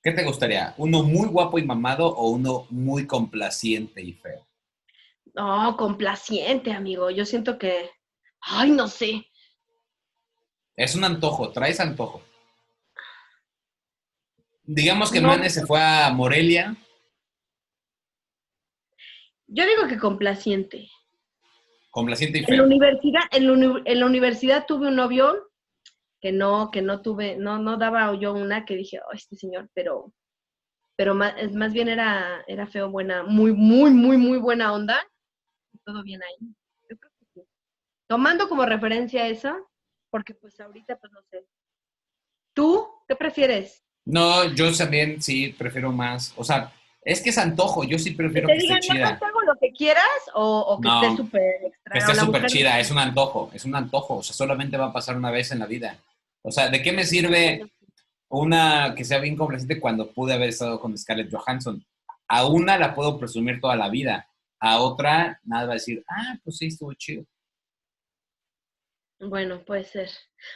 ¿qué 0.02 0.12
te 0.12 0.24
gustaría? 0.24 0.72
¿Uno 0.78 1.02
muy 1.02 1.28
guapo 1.28 1.58
y 1.58 1.64
mamado 1.66 2.06
o 2.06 2.30
uno 2.30 2.66
muy 2.70 3.06
complaciente 3.06 4.00
y 4.00 4.14
feo? 4.14 4.46
No, 5.34 5.76
complaciente, 5.76 6.72
amigo. 6.72 7.10
Yo 7.10 7.26
siento 7.26 7.58
que, 7.58 7.90
ay, 8.40 8.70
no 8.70 8.88
sé. 8.88 9.26
Es 10.74 10.94
un 10.94 11.04
antojo, 11.04 11.52
traes 11.52 11.80
antojo. 11.80 12.22
Digamos 14.62 15.12
que 15.12 15.20
No. 15.20 15.28
Mane 15.28 15.50
se 15.50 15.66
fue 15.66 15.82
a 15.82 16.08
Morelia 16.10 16.74
Yo 19.48 19.66
digo 19.66 19.86
que 19.86 19.98
complaciente. 19.98 20.88
Complaciente 21.92 22.38
y 22.38 22.44
En 22.44 22.56
la 22.56 22.56
feo. 22.56 22.64
universidad, 22.64 23.20
en 23.30 23.46
la, 23.46 23.82
en 23.84 24.00
la 24.00 24.06
universidad 24.06 24.66
tuve 24.66 24.88
un 24.88 24.96
novio 24.96 25.50
que 26.20 26.32
no, 26.32 26.70
que 26.72 26.82
no 26.82 27.02
tuve, 27.02 27.36
no, 27.36 27.58
no 27.58 27.76
daba 27.76 28.14
yo 28.18 28.32
una 28.32 28.64
que 28.64 28.76
dije, 28.76 28.98
oh, 29.06 29.12
este 29.12 29.36
señor, 29.36 29.68
pero, 29.74 30.12
pero 30.96 31.14
más, 31.14 31.34
más 31.52 31.72
bien 31.72 31.88
era, 31.88 32.42
era 32.46 32.66
feo, 32.66 32.90
buena, 32.90 33.22
muy, 33.24 33.52
muy, 33.52 33.90
muy, 33.90 34.16
muy 34.16 34.38
buena 34.38 34.72
onda. 34.72 34.98
Todo 35.84 36.02
bien 36.02 36.22
ahí. 36.22 36.36
Yo 36.88 36.96
creo 36.96 37.12
que 37.18 37.26
sí. 37.34 37.42
Tomando 38.08 38.48
como 38.48 38.64
referencia 38.64 39.26
eso, 39.28 39.68
porque 40.10 40.34
pues 40.34 40.58
ahorita 40.60 40.96
pues 40.98 41.12
no 41.12 41.20
sé. 41.30 41.44
¿Tú 42.54 42.86
qué 43.08 43.16
prefieres? 43.16 43.84
No, 44.04 44.44
yo 44.54 44.72
también 44.76 45.20
sí 45.22 45.54
prefiero 45.58 45.90
más. 45.92 46.32
O 46.36 46.44
sea, 46.44 46.72
es 47.04 47.20
que 47.22 47.30
es 47.30 47.38
antojo. 47.38 47.84
Yo 47.84 47.98
sí 47.98 48.10
¿Que 48.10 48.16
prefiero 48.16 48.46
te 48.48 48.54
que 48.54 48.58
esté 48.58 48.74
digan, 48.92 49.18
chida. 49.18 49.20
no 49.32 49.40
lo 49.42 49.51
que 49.72 49.84
quieras 49.84 50.04
o, 50.34 50.60
o 50.60 50.80
que 50.80 50.88
No, 50.88 51.02
esté 51.02 51.16
súper 51.16 51.64
extra? 51.64 51.92
Que 51.92 51.98
o 51.98 52.02
esté 52.02 52.14
la 52.14 52.22
súper 52.22 52.46
chida. 52.46 52.80
Es 52.80 52.90
un 52.90 52.98
antojo. 52.98 53.50
Es 53.52 53.64
un 53.64 53.74
antojo. 53.74 54.16
O 54.16 54.22
sea, 54.22 54.34
solamente 54.34 54.76
va 54.76 54.86
a 54.86 54.92
pasar 54.92 55.16
una 55.16 55.30
vez 55.30 55.50
en 55.52 55.58
la 55.58 55.66
vida. 55.66 55.96
O 56.42 56.50
sea, 56.50 56.68
¿de 56.68 56.82
qué 56.82 56.92
me 56.92 57.04
sirve 57.04 57.70
una 58.28 58.94
que 58.96 59.04
sea 59.04 59.18
bien 59.18 59.36
complaciente 59.36 59.80
cuando 59.80 60.10
pude 60.10 60.34
haber 60.34 60.48
estado 60.48 60.80
con 60.80 60.96
Scarlett 60.96 61.32
Johansson? 61.32 61.84
A 62.28 62.46
una 62.46 62.78
la 62.78 62.94
puedo 62.94 63.18
presumir 63.18 63.60
toda 63.60 63.76
la 63.76 63.88
vida. 63.88 64.28
A 64.58 64.80
otra, 64.80 65.40
nada 65.44 65.66
va 65.66 65.72
a 65.72 65.74
decir, 65.74 66.04
ah, 66.08 66.36
pues 66.44 66.58
sí, 66.58 66.66
estuvo 66.66 66.92
chido. 66.94 67.24
Bueno, 69.18 69.64
puede 69.64 69.84
ser. 69.84 70.08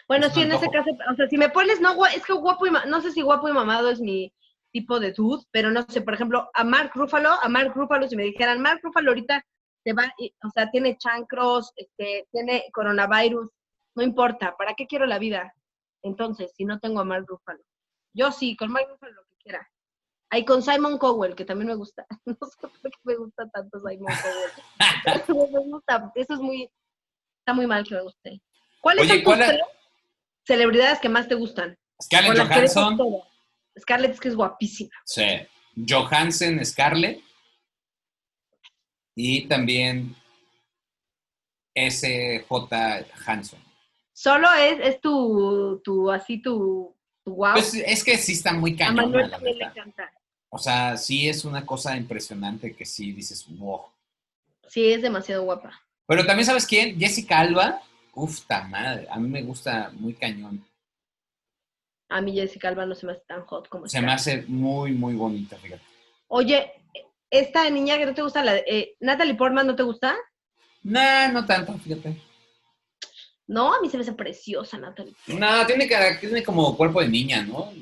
Bueno, 0.09 0.27
Es 0.27 0.35
sí, 0.35 0.43
en 0.43 0.53
ese 0.53 0.69
caso, 0.69 0.91
o 1.11 1.15
sea, 1.15 1.29
si 1.29 1.37
me 1.37 1.49
pones, 1.49 1.81
no, 1.81 2.05
es 2.07 2.25
que 2.25 2.33
guapo 2.33 2.67
y, 2.67 2.71
no 2.89 3.01
sé 3.01 3.13
si 3.13 3.23
guapo 3.23 3.49
y 3.49 3.53
mamado 3.53 3.91
es 3.91 4.01
mi 4.01 4.33
tipo 4.77 5.01
de 5.01 5.13
dude, 5.13 5.43
pero 5.51 5.71
no 5.71 5.87
sé, 5.89 6.03
por 6.03 6.13
ejemplo, 6.13 6.51
a 6.53 6.63
Mark 6.63 6.91
Ruffalo, 6.95 7.31
a 7.43 7.49
Mark 7.49 7.73
Ruffalo, 7.75 8.07
si 8.09 8.15
me 8.15 8.25
dijeran, 8.25 8.61
Mark 8.61 8.81
Ruffalo 8.83 9.11
ahorita 9.11 9.43
te 9.83 9.95
va, 9.95 10.13
y- 10.19 10.35
o 10.45 10.51
sea, 10.51 10.71
tiene 10.71 10.99
chancros, 10.99 11.73
este, 11.77 12.29
tiene 12.31 12.65
coronavirus, 12.75 13.49
no 13.95 14.03
importa, 14.03 14.55
¿para 14.59 14.75
qué 14.75 14.87
quiero 14.87 15.07
la 15.07 15.19
vida? 15.19 15.55
Entonces, 16.03 16.53
si 16.55 16.67
no 16.67 16.79
tengo 16.79 17.01
a 17.01 17.05
Mark 17.05 17.25
Ruffalo. 17.27 17.63
Yo 18.13 18.31
sí, 18.33 18.55
con 18.55 18.71
Mark 18.71 18.87
Ruffalo 18.91 19.13
lo 19.15 19.23
que 19.31 19.37
quiera. 19.37 19.67
Ahí 20.31 20.45
con 20.45 20.61
Simon 20.63 20.99
Cowell, 20.99 21.35
que 21.35 21.47
también 21.47 21.69
me 21.69 21.75
gusta. 21.75 22.05
No 22.27 22.35
sé 22.47 22.57
por 22.61 22.71
qué 22.83 22.91
me 23.05 23.17
gusta 23.17 23.49
tanto 23.49 23.79
Simon 23.81 24.13
Cowell. 24.23 24.53
me 25.53 25.61
gusta, 25.71 26.13
eso 26.17 26.35
es 26.35 26.41
muy, 26.41 26.71
está 27.41 27.55
muy 27.55 27.67
mal 27.67 27.87
que 27.89 27.95
me 27.95 28.03
guste. 28.03 28.43
¿Cuáles 28.83 29.05
Oye, 29.05 29.15
son 29.15 29.19
tus 29.19 29.25
¿cuál 29.25 29.41
es- 29.41 29.49
tres 29.49 29.61
celebridades 30.45 31.01
que 31.01 31.09
más 31.09 31.29
te 31.29 31.35
gustan? 31.35 31.79
Scarlett 32.03 32.37
Johansson. 32.47 32.99
Scarlett 33.79 34.13
es 34.13 34.21
que 34.21 34.29
es 34.29 34.37
guapísima. 34.37 34.91
Sí. 35.05 35.25
Johansen 35.89 36.65
Scarlett. 36.65 37.21
Y 39.15 39.47
también 39.49 40.15
SJ 41.75 42.45
Hanson. 43.27 43.61
Solo 44.13 44.49
es, 44.55 44.79
es 44.81 45.01
tu, 45.01 45.81
tu, 45.85 46.11
así 46.11 46.41
tu, 46.41 46.95
tu 47.23 47.35
wow. 47.35 47.53
Pues 47.53 47.75
es 47.75 48.03
que 48.03 48.17
sí 48.17 48.33
está 48.33 48.53
muy 48.53 48.73
a 48.75 48.77
cañona, 48.77 49.03
Manuel 49.03 49.31
también 49.31 49.59
le 49.59 49.65
encanta. 49.65 50.11
O 50.49 50.59
sea, 50.59 50.97
sí 50.97 51.29
es 51.29 51.45
una 51.45 51.67
cosa 51.67 51.97
impresionante 51.97 52.75
que 52.75 52.87
sí 52.87 53.13
dices, 53.13 53.47
wow. 53.59 53.83
Sí, 54.69 54.93
es 54.93 55.03
demasiado 55.03 55.43
guapa. 55.45 55.83
Pero 56.07 56.25
también, 56.25 56.47
¿sabes 56.47 56.67
quién? 56.67 56.99
Jessica 56.99 57.41
Alba. 57.41 57.83
Uf, 58.15 58.41
ta 58.47 58.63
madre. 58.65 59.07
A 59.11 59.19
mí 59.19 59.29
me 59.29 59.43
gusta 59.43 59.91
muy 59.95 60.15
cañón. 60.15 60.65
A 62.09 62.21
mí 62.21 62.33
Jessica 62.35 62.69
Alba 62.69 62.87
no 62.87 62.95
se 62.95 63.07
me 63.07 63.13
hace 63.13 63.23
tan 63.27 63.45
hot 63.47 63.69
como 63.69 63.89
Se 63.89 64.01
me 64.01 64.13
hace 64.13 64.43
muy, 64.47 64.93
muy 64.93 65.15
bonita, 65.15 65.57
fíjate. 65.57 65.83
Oye, 66.29 66.73
esta 67.31 67.69
niña 67.71 67.99
que 67.99 68.07
no 68.07 68.15
te 68.15 68.23
gusta, 68.23 68.45
la 68.45 68.55
de- 68.55 68.65
eh, 68.67 68.97
Natalie 69.01 69.35
Portman, 69.35 69.67
¿no 69.67 69.75
te 69.77 69.83
gusta? 69.83 70.17
Nah, 70.83 71.29
no 71.33 71.45
tanto, 71.45 71.77
fíjate. 71.79 72.17
No, 73.49 73.75
a 73.75 73.81
mí 73.81 73.89
se 73.89 73.97
me 73.97 74.03
hace 74.03 74.13
preciosa 74.13 74.79
Natalie. 74.79 75.15
No, 75.27 75.67
tiene, 75.67 75.89
cara- 75.89 76.19
tiene 76.19 76.43
como 76.43 76.77
cuerpo 76.77 77.01
de 77.01 77.09
niña, 77.09 77.43
¿no? 77.43 77.73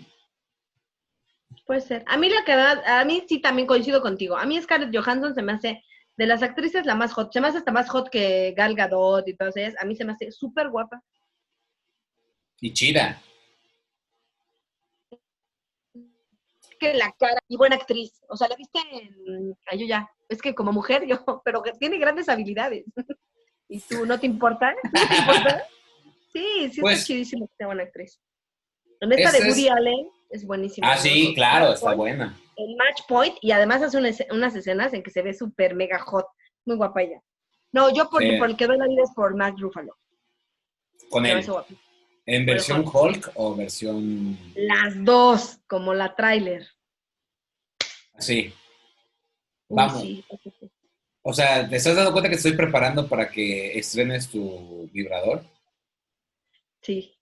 Puede 1.67 1.81
ser. 1.81 2.05
A 2.07 2.17
mí 2.19 2.29
la 2.29 2.45
que 2.45 2.55
da- 2.55 3.01
a 3.01 3.05
mí 3.05 3.25
sí 3.29 3.41
también 3.41 3.67
coincido 3.67 4.03
contigo. 4.03 4.37
A 4.37 4.45
mí 4.45 4.61
Scarlett 4.61 4.95
Johansson 4.95 5.35
se 5.35 5.43
me 5.43 5.53
hace 5.53 5.83
de 6.17 6.27
las 6.27 6.43
actrices 6.43 6.85
la 6.87 6.95
más 6.95 7.13
hot. 7.13 7.33
Se 7.33 7.41
me 7.41 7.49
hace 7.49 7.59
hasta 7.59 7.73
más 7.73 7.89
hot 7.89 8.09
que 8.11 8.53
Gal 8.57 8.75
Gadot 8.75 9.27
y 9.29 9.35
todas 9.37 9.57
ellas. 9.57 9.75
A 9.81 9.85
mí 9.87 9.97
se 9.97 10.05
me 10.05 10.13
hace 10.13 10.31
súper 10.31 10.69
guapa. 10.69 11.03
Y 12.61 12.73
chida. 12.73 13.21
Que 16.93 16.95
la 16.95 17.13
cara 17.19 17.41
y 17.49 17.57
buena 17.57 17.77
actriz. 17.77 18.21
O 18.29 18.37
sea, 18.37 18.49
la 18.49 18.57
viste 18.57 18.79
en 18.93 19.57
ay, 19.67 19.79
yo 19.81 19.87
ya. 19.87 20.09
Es 20.29 20.43
que 20.43 20.55
como 20.55 20.73
mujer 20.73 21.07
yo, 21.09 21.43
pero 21.45 21.63
que 21.63 21.73
tiene 21.73 21.99
grandes 21.99 22.29
habilidades. 22.29 22.85
¿Y 23.69 23.81
tú 23.81 24.05
no 24.07 24.21
te 24.21 24.27
importa? 24.27 24.75
¿No 24.85 24.91
te 25.09 25.17
importa? 25.17 25.65
Sí, 26.33 26.71
sí 26.73 26.81
Pues- 26.81 26.95
está 26.99 27.07
chidísimo 27.07 27.47
que 27.49 27.55
sea 27.57 27.67
buena 27.67 27.85
actriz. 27.85 28.21
En 29.01 29.13
esta 29.13 29.33
de 29.33 29.39
es- 29.39 29.45
Woody 29.47 29.69
Allen 29.69 30.09
es 30.31 30.47
buenísima. 30.47 30.93
Ah, 30.93 30.97
sí, 30.99 31.29
¿no? 31.29 31.35
claro, 31.35 31.73
está 31.73 31.87
Point, 31.95 31.99
buena. 31.99 32.41
El 32.57 32.77
Match 32.77 33.01
Point 33.09 33.37
y 33.41 33.51
además 33.53 33.83
hace 33.83 33.97
una 33.99 34.09
esce- 34.11 34.27
unas 34.33 34.55
escenas 34.55 34.93
en 34.93 35.03
que 35.03 35.11
se 35.11 35.23
ve 35.23 35.33
súper 35.35 35.75
mega 35.75 35.99
hot. 36.01 36.27
Muy 36.67 36.77
guapa 36.77 37.03
ella. 37.03 37.21
No, 37.73 37.93
yo 37.93 38.09
por, 38.11 38.23
Sí. 38.23 38.37
por 38.39 38.51
el 38.51 38.57
que 38.57 38.67
doy 38.67 38.79
la 38.79 38.87
vida 38.87 39.03
es 39.05 39.11
por 39.15 39.35
Mark 39.37 39.57
Ruffalo. 39.59 39.97
Con 41.11 41.27
él. 41.27 41.45
¿En 42.27 42.47
versión 42.47 42.85
Hulk 42.91 43.33
o 43.35 43.55
versión 43.55 44.39
Las 44.55 45.05
dos, 45.05 45.59
como 45.67 45.93
la 45.93 46.15
tráiler. 46.17 46.67
Vamos. 49.69 50.03
sí, 50.03 50.25
sí, 50.43 50.53
sí. 50.61 50.71
O 51.23 51.33
sea, 51.33 51.69
¿te 51.69 51.77
estás 51.77 51.97
dando 51.97 52.13
cuenta 52.13 52.29
que 52.29 52.37
estoy 52.37 52.53
preparando 52.53 53.09
para 53.09 53.31
que 53.31 53.79
estrenes 53.79 54.29
tu 54.29 54.89
vibrador? 54.93 55.43
Sí, 56.83 57.17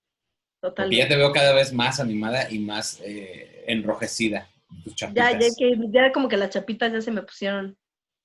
Porque 0.61 0.71
totalmente. 0.75 0.97
ya 1.05 1.09
te 1.09 1.17
veo 1.17 1.33
cada 1.33 1.55
vez 1.55 1.73
más 1.73 2.01
animada 2.01 2.51
y 2.51 2.59
más 2.59 3.01
eh, 3.05 3.65
enrojecida. 3.69 4.49
en 4.71 4.83
Tus 4.83 4.95
Ya, 4.97 5.07
chapitas. 5.07 5.33
ya, 5.33 5.49
que, 5.57 5.77
ya 5.93 6.13
como 6.13 6.29
que 6.29 6.37
las 6.37 6.51
chapitas 6.51 6.93
ya 6.93 7.01
se 7.01 7.13
me 7.13 7.23
pusieron. 7.23 7.79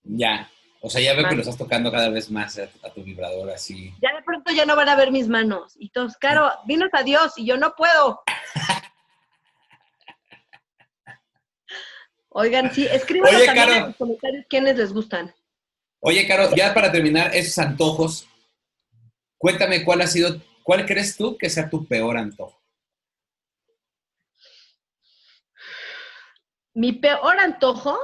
Ya. 0.03 0.49
O 0.81 0.89
sea, 0.89 1.01
ya 1.01 1.13
veo 1.13 1.27
que 1.29 1.35
lo 1.35 1.41
estás 1.41 1.57
tocando 1.57 1.91
cada 1.91 2.09
vez 2.09 2.29
más 2.31 2.57
a, 2.57 2.63
a 2.83 2.89
tu 2.93 3.03
vibrador 3.03 3.49
así. 3.51 3.93
Ya 4.01 4.15
de 4.15 4.23
pronto 4.23 4.51
ya 4.53 4.65
no 4.65 4.75
van 4.75 4.89
a 4.89 4.95
ver 4.95 5.11
mis 5.11 5.27
manos. 5.27 5.73
Y 5.77 5.89
todos, 5.89 6.17
Caro, 6.17 6.49
dinos 6.65 6.89
adiós 6.93 7.33
y 7.37 7.45
yo 7.45 7.57
no 7.57 7.73
puedo. 7.75 8.21
Oigan, 12.39 12.71
sí, 12.71 12.85
escriban 12.85 13.31
también 13.31 13.55
Caro. 13.55 13.73
en 13.73 13.83
los 13.87 13.95
comentarios 13.95 14.45
quiénes 14.47 14.77
les 14.77 14.93
gustan. 14.93 15.33
Oye, 15.99 16.27
Caro, 16.27 16.55
ya 16.55 16.71
para 16.71 16.91
terminar 16.91 17.35
esos 17.35 17.57
antojos, 17.57 18.27
cuéntame 19.39 19.83
cuál 19.83 20.01
ha 20.01 20.07
sido, 20.07 20.39
cuál 20.61 20.85
crees 20.85 21.17
tú 21.17 21.35
que 21.35 21.49
sea 21.49 21.67
tu 21.67 21.87
peor 21.87 22.15
antojo. 22.15 22.61
Mi 26.75 26.93
peor 26.93 27.39
antojo, 27.39 27.97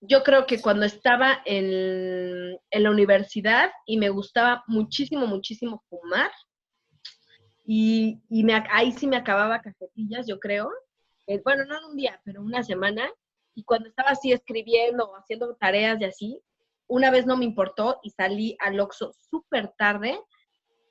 yo 0.00 0.22
creo 0.22 0.46
que 0.46 0.60
cuando 0.60 0.86
estaba 0.86 1.42
en, 1.44 2.56
en 2.70 2.82
la 2.84 2.90
universidad 2.92 3.72
y 3.86 3.96
me 3.96 4.10
gustaba 4.10 4.62
muchísimo, 4.68 5.26
muchísimo 5.26 5.82
fumar, 5.90 6.30
y, 7.64 8.22
y 8.30 8.44
me, 8.44 8.54
ahí 8.70 8.92
sí 8.92 9.08
me 9.08 9.16
acababa 9.16 9.60
cajetillas, 9.60 10.28
yo 10.28 10.38
creo. 10.38 10.70
Eh, 11.26 11.40
bueno, 11.44 11.64
no 11.64 11.76
en 11.76 11.84
un 11.86 11.96
día, 11.96 12.20
pero 12.24 12.40
una 12.40 12.62
semana. 12.62 13.10
Y 13.54 13.64
cuando 13.64 13.88
estaba 13.88 14.10
así 14.10 14.32
escribiendo 14.32 15.14
haciendo 15.16 15.54
tareas 15.56 16.00
y 16.00 16.04
así, 16.04 16.42
una 16.86 17.10
vez 17.10 17.26
no 17.26 17.36
me 17.36 17.44
importó 17.44 17.98
y 18.02 18.10
salí 18.10 18.56
al 18.60 18.78
Oxxo 18.80 19.12
súper 19.30 19.72
tarde, 19.78 20.20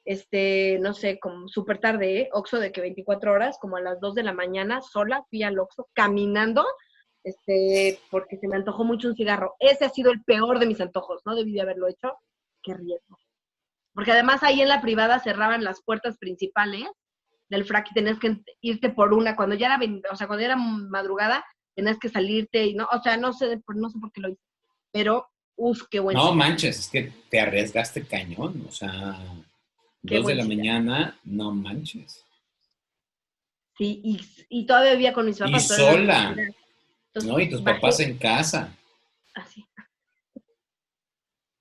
este, 0.06 0.80
no 0.80 0.94
sé, 0.94 1.20
como 1.20 1.48
súper 1.48 1.80
tarde, 1.80 2.22
¿eh? 2.22 2.30
Oxxo 2.34 2.60
de 2.60 2.72
que 2.72 2.82
24 2.82 3.32
horas, 3.34 3.58
como 3.60 3.78
a 3.78 3.82
las 3.82 4.00
2 4.00 4.16
de 4.16 4.24
la 4.24 4.34
mañana, 4.34 4.82
sola, 4.82 5.24
fui 5.30 5.44
al 5.44 5.60
Oxxo 5.60 5.90
caminando, 5.94 6.66
este, 7.24 8.00
porque 8.10 8.38
se 8.38 8.48
me 8.48 8.56
antojó 8.56 8.84
mucho 8.84 9.10
un 9.10 9.16
cigarro. 9.16 9.56
Ese 9.60 9.86
ha 9.86 9.90
sido 9.90 10.12
el 10.12 10.24
peor 10.24 10.60
de 10.60 10.66
mis 10.66 10.82
antojos, 10.82 11.22
no 11.26 11.36
debí 11.36 11.54
de 11.54 11.62
haberlo 11.62 11.88
hecho, 11.88 12.18
qué 12.64 12.74
riesgo. 12.74 13.18
Porque 13.94 14.12
además 14.12 14.42
ahí 14.44 14.62
en 14.62 14.70
la 14.70 14.82
privada 14.82 15.20
cerraban 15.20 15.64
las 15.64 15.84
puertas 15.84 16.18
principales 16.18 16.88
del 17.50 17.66
frac 17.66 17.92
y 17.92 17.94
tenías 17.94 18.18
que 18.18 18.38
irte 18.62 18.90
por 18.90 19.14
una, 19.14 19.36
cuando 19.36 19.56
ya 19.56 19.68
era, 19.68 19.80
o 20.12 20.16
sea, 20.16 20.28
cuando 20.28 20.42
ya 20.42 20.54
era 20.54 20.56
madrugada, 20.56 21.46
tenías 21.82 22.00
que 22.00 22.10
salirte 22.10 22.66
y 22.66 22.74
no, 22.76 22.88
o 22.92 23.02
sea, 23.02 23.18
no 23.18 23.34
sé, 23.34 23.60
no 23.76 23.90
sé 23.90 24.00
por 24.00 24.12
qué 24.12 24.22
lo 24.22 24.30
hice, 24.30 24.42
pero, 24.92 25.28
uff, 25.56 25.84
qué 25.90 26.00
bueno. 26.00 26.24
No 26.24 26.34
manches, 26.36 26.80
es 26.80 26.90
que 26.90 27.12
te 27.30 27.40
arriesgaste 27.40 28.06
cañón. 28.06 28.64
O 28.68 28.72
sea, 28.72 29.18
Qué 30.06 30.18
dos 30.18 30.28
de 30.28 30.36
la 30.36 30.46
mañana, 30.46 31.20
no 31.24 31.52
manches. 31.52 32.24
Sí, 33.78 34.00
y, 34.04 34.20
y 34.50 34.66
todavía 34.66 34.94
vivía 34.94 35.14
con 35.14 35.26
mis 35.26 35.38
Y 35.38 35.40
papás. 35.40 35.70
la 35.70 35.76
sola. 35.76 36.36
Entonces, 37.14 37.32
¿No? 37.32 37.40
Y 37.40 37.50
tus 37.50 37.64
bajé 37.64 37.80
papás 37.80 38.00
en 38.00 38.18
casa. 38.18 38.76
Así. 39.34 39.66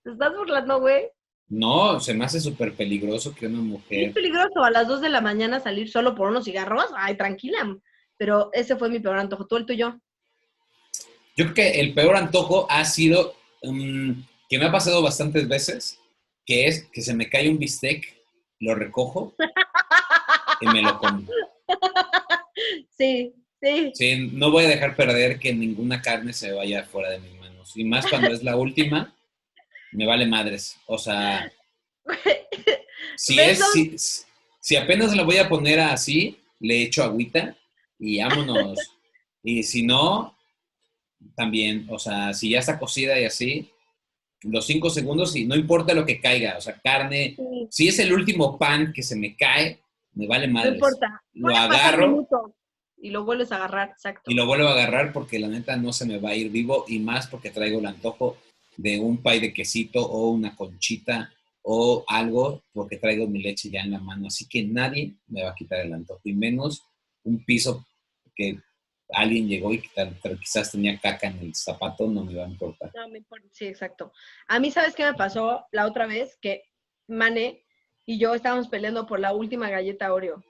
¿Te 0.02 0.10
estás 0.12 0.34
burlando, 0.36 0.80
güey? 0.80 1.08
No, 1.48 1.98
se 2.00 2.14
me 2.14 2.24
hace 2.24 2.40
súper 2.40 2.74
peligroso 2.74 3.34
que 3.34 3.46
una 3.46 3.58
Es 3.58 3.64
mujer. 3.64 4.12
peligroso 4.12 4.62
a 4.62 4.70
las 4.70 4.86
2 4.86 5.00
de 5.00 5.08
la 5.08 5.20
mañana 5.20 5.60
salir 5.60 5.90
solo 5.90 6.14
por 6.14 6.28
unos 6.28 6.44
cigarros. 6.44 6.86
Ay, 6.96 7.16
tranquila. 7.16 7.76
Pero 8.16 8.50
ese 8.52 8.76
fue 8.76 8.88
mi 8.90 9.00
peor 9.00 9.18
antojo. 9.18 9.46
¿Tú 9.46 9.56
el 9.56 9.66
tuyo? 9.66 9.98
Yo 11.40 11.46
creo 11.46 11.54
que 11.54 11.80
el 11.80 11.94
peor 11.94 12.16
antojo 12.16 12.66
ha 12.68 12.84
sido 12.84 13.34
mm, 13.62 14.12
que 14.46 14.58
me 14.58 14.66
ha 14.66 14.70
pasado 14.70 15.00
bastantes 15.00 15.48
veces, 15.48 15.98
que 16.44 16.66
es 16.66 16.84
que 16.92 17.00
se 17.00 17.14
me 17.14 17.30
cae 17.30 17.48
un 17.48 17.58
bistec, 17.58 18.14
lo 18.58 18.74
recojo 18.74 19.34
y 20.60 20.66
me 20.66 20.82
lo 20.82 20.98
como. 20.98 21.26
Sí, 22.90 23.32
sí. 23.62 23.90
Sí, 23.94 24.30
no 24.34 24.50
voy 24.50 24.66
a 24.66 24.68
dejar 24.68 24.94
perder 24.94 25.38
que 25.38 25.54
ninguna 25.54 26.02
carne 26.02 26.34
se 26.34 26.52
vaya 26.52 26.84
fuera 26.84 27.08
de 27.08 27.20
mis 27.20 27.32
manos. 27.40 27.74
Y 27.74 27.84
más 27.84 28.06
cuando 28.06 28.28
es 28.28 28.42
la 28.42 28.56
última, 28.56 29.16
me 29.92 30.04
vale 30.04 30.26
madres. 30.26 30.76
O 30.84 30.98
sea, 30.98 31.50
si 33.16 33.36
¿Ves 33.38 33.60
es, 33.60 33.72
si, 33.72 33.96
si 34.60 34.76
apenas 34.76 35.16
la 35.16 35.22
voy 35.22 35.38
a 35.38 35.48
poner 35.48 35.80
así, 35.80 36.38
le 36.58 36.82
echo 36.82 37.02
agüita 37.02 37.56
y 37.98 38.20
vámonos. 38.20 38.78
y 39.42 39.62
si 39.62 39.84
no, 39.84 40.36
también, 41.34 41.86
o 41.90 41.98
sea, 41.98 42.32
si 42.34 42.50
ya 42.50 42.58
está 42.58 42.78
cocida 42.78 43.18
y 43.20 43.24
así, 43.24 43.70
los 44.42 44.66
cinco 44.66 44.90
segundos 44.90 45.36
y 45.36 45.44
no 45.44 45.54
importa 45.54 45.94
lo 45.94 46.06
que 46.06 46.20
caiga, 46.20 46.56
o 46.56 46.60
sea, 46.60 46.80
carne, 46.82 47.36
sí, 47.36 47.68
si 47.70 47.88
es 47.88 47.98
el 47.98 48.12
último 48.12 48.58
pan 48.58 48.92
que 48.92 49.02
se 49.02 49.16
me 49.16 49.36
cae, 49.36 49.80
me 50.14 50.26
vale 50.26 50.46
No 50.46 50.54
madres. 50.54 50.74
importa. 50.74 51.22
Lo 51.34 51.54
agarro 51.54 52.26
Y 52.96 53.10
lo 53.10 53.24
vuelves 53.24 53.52
a 53.52 53.56
agarrar, 53.56 53.90
exacto. 53.90 54.30
y 54.30 54.34
lo 54.34 54.46
vuelvo 54.46 54.68
a 54.68 54.72
agarrar 54.72 55.12
porque 55.12 55.38
la 55.38 55.48
neta 55.48 55.76
no 55.76 55.92
se 55.92 56.06
me 56.06 56.18
va 56.18 56.30
a 56.30 56.36
ir 56.36 56.50
vivo 56.50 56.84
y 56.88 56.98
más 56.98 57.26
porque 57.26 57.50
traigo 57.50 57.80
el 57.80 57.86
antojo 57.86 58.38
de 58.76 58.98
un 58.98 59.22
pay 59.22 59.40
de 59.40 59.52
quesito 59.52 60.00
o 60.04 60.30
una 60.30 60.56
conchita 60.56 61.30
o 61.62 62.04
algo 62.08 62.62
porque 62.72 62.96
traigo 62.96 63.26
mi 63.26 63.42
leche 63.42 63.68
ya 63.70 63.82
en 63.82 63.90
la 63.90 64.00
mano. 64.00 64.26
Así 64.28 64.48
que 64.48 64.62
nadie 64.64 65.14
me 65.28 65.42
va 65.44 65.50
a 65.50 65.54
quitar 65.54 65.80
el 65.80 65.92
antojo 65.92 66.20
y 66.24 66.32
menos 66.32 66.82
un 67.24 67.44
piso 67.44 67.86
que 68.34 68.58
alguien 69.14 69.48
llegó 69.48 69.72
y 69.72 69.82
quizás 70.40 70.70
tenía 70.72 70.98
caca 70.98 71.28
en 71.28 71.38
el 71.38 71.54
zapato, 71.54 72.06
no 72.08 72.24
me 72.24 72.34
va 72.34 72.44
a 72.44 72.48
importar. 72.48 72.90
No 72.94 73.08
me 73.08 73.18
importa. 73.18 73.46
Sí, 73.52 73.66
exacto. 73.66 74.12
A 74.48 74.58
mí, 74.60 74.70
¿sabes 74.70 74.94
qué 74.94 75.04
me 75.04 75.14
pasó 75.14 75.66
la 75.72 75.86
otra 75.86 76.06
vez? 76.06 76.36
Que 76.40 76.64
Mane 77.08 77.64
y 78.06 78.18
yo 78.18 78.34
estábamos 78.34 78.68
peleando 78.68 79.06
por 79.06 79.20
la 79.20 79.32
última 79.34 79.68
galleta 79.70 80.12
Oreo, 80.12 80.42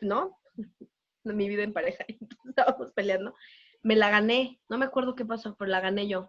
¿no? 0.00 0.38
Mi 1.24 1.48
vida 1.48 1.62
en 1.62 1.72
pareja. 1.72 2.04
Estábamos 2.48 2.92
peleando. 2.92 3.34
Me 3.82 3.96
la 3.96 4.10
gané. 4.10 4.60
No 4.68 4.78
me 4.78 4.86
acuerdo 4.86 5.14
qué 5.14 5.24
pasó, 5.24 5.54
pero 5.56 5.70
la 5.70 5.80
gané 5.80 6.06
yo. 6.08 6.28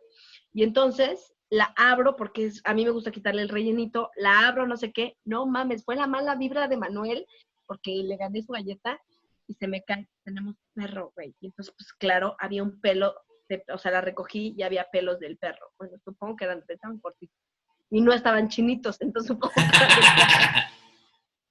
Y 0.53 0.63
entonces 0.63 1.33
la 1.49 1.73
abro 1.75 2.15
porque 2.15 2.45
es- 2.45 2.61
a 2.65 2.73
mí 2.73 2.83
me 2.85 2.91
gusta 2.91 3.11
quitarle 3.11 3.41
el 3.41 3.49
rellenito. 3.49 4.09
La 4.15 4.47
abro, 4.47 4.67
no 4.67 4.77
sé 4.77 4.91
qué. 4.91 5.17
No 5.25 5.45
mames, 5.45 5.83
fue 5.83 5.95
la 5.95 6.07
mala 6.07 6.35
vibra 6.35 6.67
de 6.67 6.77
Manuel 6.77 7.25
porque 7.65 7.91
le 8.03 8.17
gané 8.17 8.41
su 8.41 8.51
galleta 8.51 8.99
y 9.51 9.55
se 9.55 9.67
me 9.67 9.83
cae. 9.83 10.07
Tenemos 10.23 10.55
perro, 10.73 11.11
güey. 11.15 11.35
Y 11.41 11.47
entonces, 11.47 11.73
pues 11.77 11.91
claro, 11.93 12.35
había 12.39 12.63
un 12.63 12.79
pelo 12.79 13.13
o 13.73 13.77
sea, 13.77 13.91
la 13.91 13.99
recogí 13.99 14.53
y 14.57 14.63
había 14.63 14.87
pelos 14.91 15.19
del 15.19 15.37
perro. 15.37 15.71
Bueno, 15.77 15.97
supongo 16.05 16.37
que 16.37 16.45
eran 16.45 16.63
tan 16.81 16.99
cortitos. 16.99 17.37
Y 17.89 17.99
no 17.99 18.13
estaban 18.13 18.47
chinitos, 18.47 19.01
entonces 19.01 19.27
supongo 19.27 19.53
que. 19.53 19.61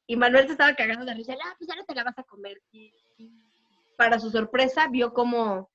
Y 0.07 0.17
Manuel 0.17 0.47
se 0.47 0.53
estaba 0.53 0.75
cagando 0.75 1.05
de 1.05 1.15
risa. 1.15 1.35
Ah, 1.35 1.55
pues 1.59 1.69
ahora 1.69 1.85
te 1.85 1.95
la 1.95 2.05
vas 2.05 2.19
a 2.19 2.25
comer. 2.25 2.59
Para 3.97 4.19
su 4.19 4.31
sorpresa, 4.31 4.89
vio 4.89 5.13
como, 5.13 5.71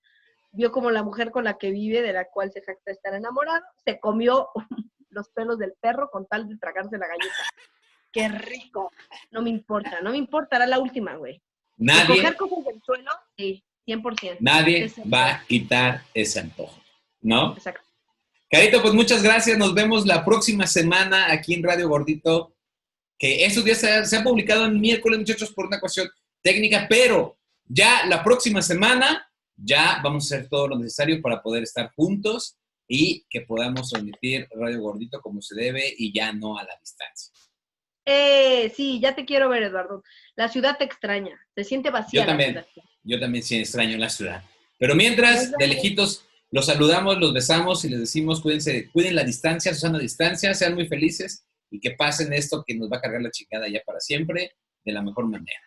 vio 0.52 0.72
como 0.72 0.90
la 0.90 1.04
mujer 1.04 1.30
con 1.30 1.44
la 1.44 1.60
que 1.60 1.70
vive, 1.70 2.02
de 2.02 2.14
la 2.14 2.26
cual 2.26 2.52
se 2.52 2.64
jacta 2.64 2.92
estar 2.92 3.14
enamorado, 3.14 3.64
se 3.86 4.00
comió 4.00 4.50
los 5.10 5.30
pelos 5.30 5.60
del 5.60 5.74
perro 5.80 6.10
con 6.10 6.26
tal 6.26 6.50
de 6.50 6.58
tragarse 6.58 6.98
la 6.98 7.08
galleta. 7.08 7.36
¡Qué 8.12 8.28
rico! 8.30 8.92
No 9.30 9.42
me 9.44 9.52
importa, 9.52 10.02
no 10.02 10.12
me 10.12 10.18
importa, 10.18 10.56
era 10.56 10.66
la 10.66 10.80
última, 10.80 11.16
güey. 11.16 11.42
Nadie, 11.78 12.18
Coger 12.22 12.36
cosas 12.38 12.66
del 12.66 12.82
suelo, 12.84 13.12
sí, 13.38 13.64
100%. 13.86 14.38
nadie 14.40 14.86
Ese- 14.86 15.04
va 15.04 15.30
a 15.36 15.46
quitar 15.46 16.04
ese 16.14 16.40
antojo, 16.40 16.80
¿no? 17.22 17.54
Exacto. 17.56 17.82
Carito, 18.50 18.82
pues 18.82 18.94
muchas 18.94 19.22
gracias. 19.24 19.58
Nos 19.58 19.74
vemos 19.74 20.06
la 20.06 20.24
próxima 20.24 20.66
semana 20.68 21.32
aquí 21.32 21.54
en 21.54 21.64
Radio 21.64 21.90
Gordito. 21.90 22.54
Que 23.18 23.46
estos 23.46 23.64
días 23.66 23.80
se 23.80 23.92
ha, 23.92 24.06
se 24.06 24.18
ha 24.18 24.24
publicado 24.24 24.66
en 24.66 24.80
miércoles, 24.80 25.20
muchachos, 25.20 25.52
por 25.52 25.66
una 25.68 25.80
cuestión 25.80 26.10
técnica, 26.42 26.86
pero 26.90 27.38
ya 27.66 28.06
la 28.06 28.24
próxima 28.24 28.62
semana 28.62 29.30
ya 29.56 30.00
vamos 30.04 30.32
a 30.32 30.36
hacer 30.36 30.50
todo 30.50 30.68
lo 30.68 30.78
necesario 30.78 31.22
para 31.22 31.42
poder 31.42 31.64
estar 31.64 31.92
juntos 31.96 32.58
y 32.88 33.26
que 33.30 33.42
podamos 33.42 33.90
transmitir 33.90 34.48
Radio 34.52 34.82
Gordito 34.82 35.22
como 35.22 35.42
se 35.42 35.56
debe 35.56 35.94
y 35.98 36.14
ya 36.14 36.32
no 36.34 36.58
a 36.58 36.64
la 36.64 36.78
distancia. 36.80 37.34
Eh, 38.06 38.72
sí, 38.76 39.00
ya 39.00 39.16
te 39.16 39.26
quiero 39.26 39.50
ver, 39.50 39.64
Eduardo. 39.64 40.04
La 40.36 40.48
ciudad 40.48 40.78
te 40.78 40.84
extraña, 40.84 41.40
se 41.56 41.64
siente 41.64 41.90
vacía. 41.90 42.22
Yo 42.22 42.28
también. 42.28 42.66
Yo 43.04 43.20
también 43.20 43.44
sí 43.44 43.58
extraño 43.60 43.98
la 43.98 44.10
ciudad. 44.10 44.44
Pero 44.78 44.96
mientras, 44.96 45.52
de 45.52 45.68
lejitos, 45.68 46.26
los 46.52 46.68
saludamos, 46.68 47.18
los 47.20 47.34
besamos 47.34 47.84
y 47.86 47.90
les 47.90 48.00
decimos, 48.00 48.42
cuídense, 48.42 48.90
cuiden 48.92 49.16
la 49.16 49.24
distancia, 49.24 49.74
Susana 49.74 50.00
distancia, 50.00 50.54
sean 50.54 50.76
muy 50.76 50.88
felices 50.88 51.46
y 51.72 51.80
que 51.80 51.92
pasen 51.92 52.34
esto 52.34 52.64
que 52.66 52.76
nos 52.76 52.92
va 52.92 52.98
a 52.98 53.02
cargar 53.02 53.22
la 53.22 53.32
chingada 53.32 53.68
ya 53.68 53.82
para 53.86 54.00
siempre 54.00 54.56
de 54.84 54.92
la 54.92 55.02
mejor 55.02 55.28
manera. 55.28 55.60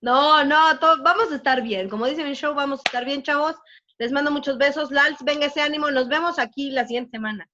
No, 0.00 0.44
no, 0.44 0.78
vamos 1.02 1.30
a 1.30 1.36
estar 1.36 1.62
bien. 1.62 1.88
Como 1.88 2.06
dice 2.06 2.24
mi 2.24 2.34
show, 2.34 2.54
vamos 2.54 2.80
a 2.80 2.88
estar 2.88 3.04
bien, 3.04 3.22
chavos. 3.22 3.56
Les 3.98 4.10
mando 4.10 4.30
muchos 4.30 4.58
besos. 4.58 4.90
Lals, 4.90 5.18
venga 5.24 5.46
ese 5.46 5.60
ánimo. 5.60 5.90
Nos 5.90 6.08
vemos 6.08 6.38
aquí 6.38 6.70
la 6.70 6.86
siguiente 6.86 7.12
semana. 7.12 7.48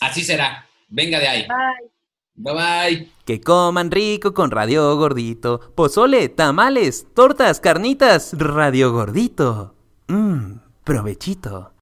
Así 0.00 0.22
será. 0.22 0.66
Venga 0.88 1.18
de 1.18 1.28
ahí. 1.28 1.46
Bye. 1.46 1.90
Bye 2.36 2.54
bye. 2.54 3.12
Que 3.24 3.40
coman 3.40 3.90
rico 3.90 4.32
con 4.32 4.50
Radio 4.50 4.96
Gordito. 4.96 5.60
Pozole, 5.74 6.28
tamales, 6.28 7.06
tortas, 7.14 7.60
carnitas, 7.60 8.32
Radio 8.38 8.92
Gordito. 8.92 9.74
Mmm, 10.08 10.60
provechito. 10.84 11.72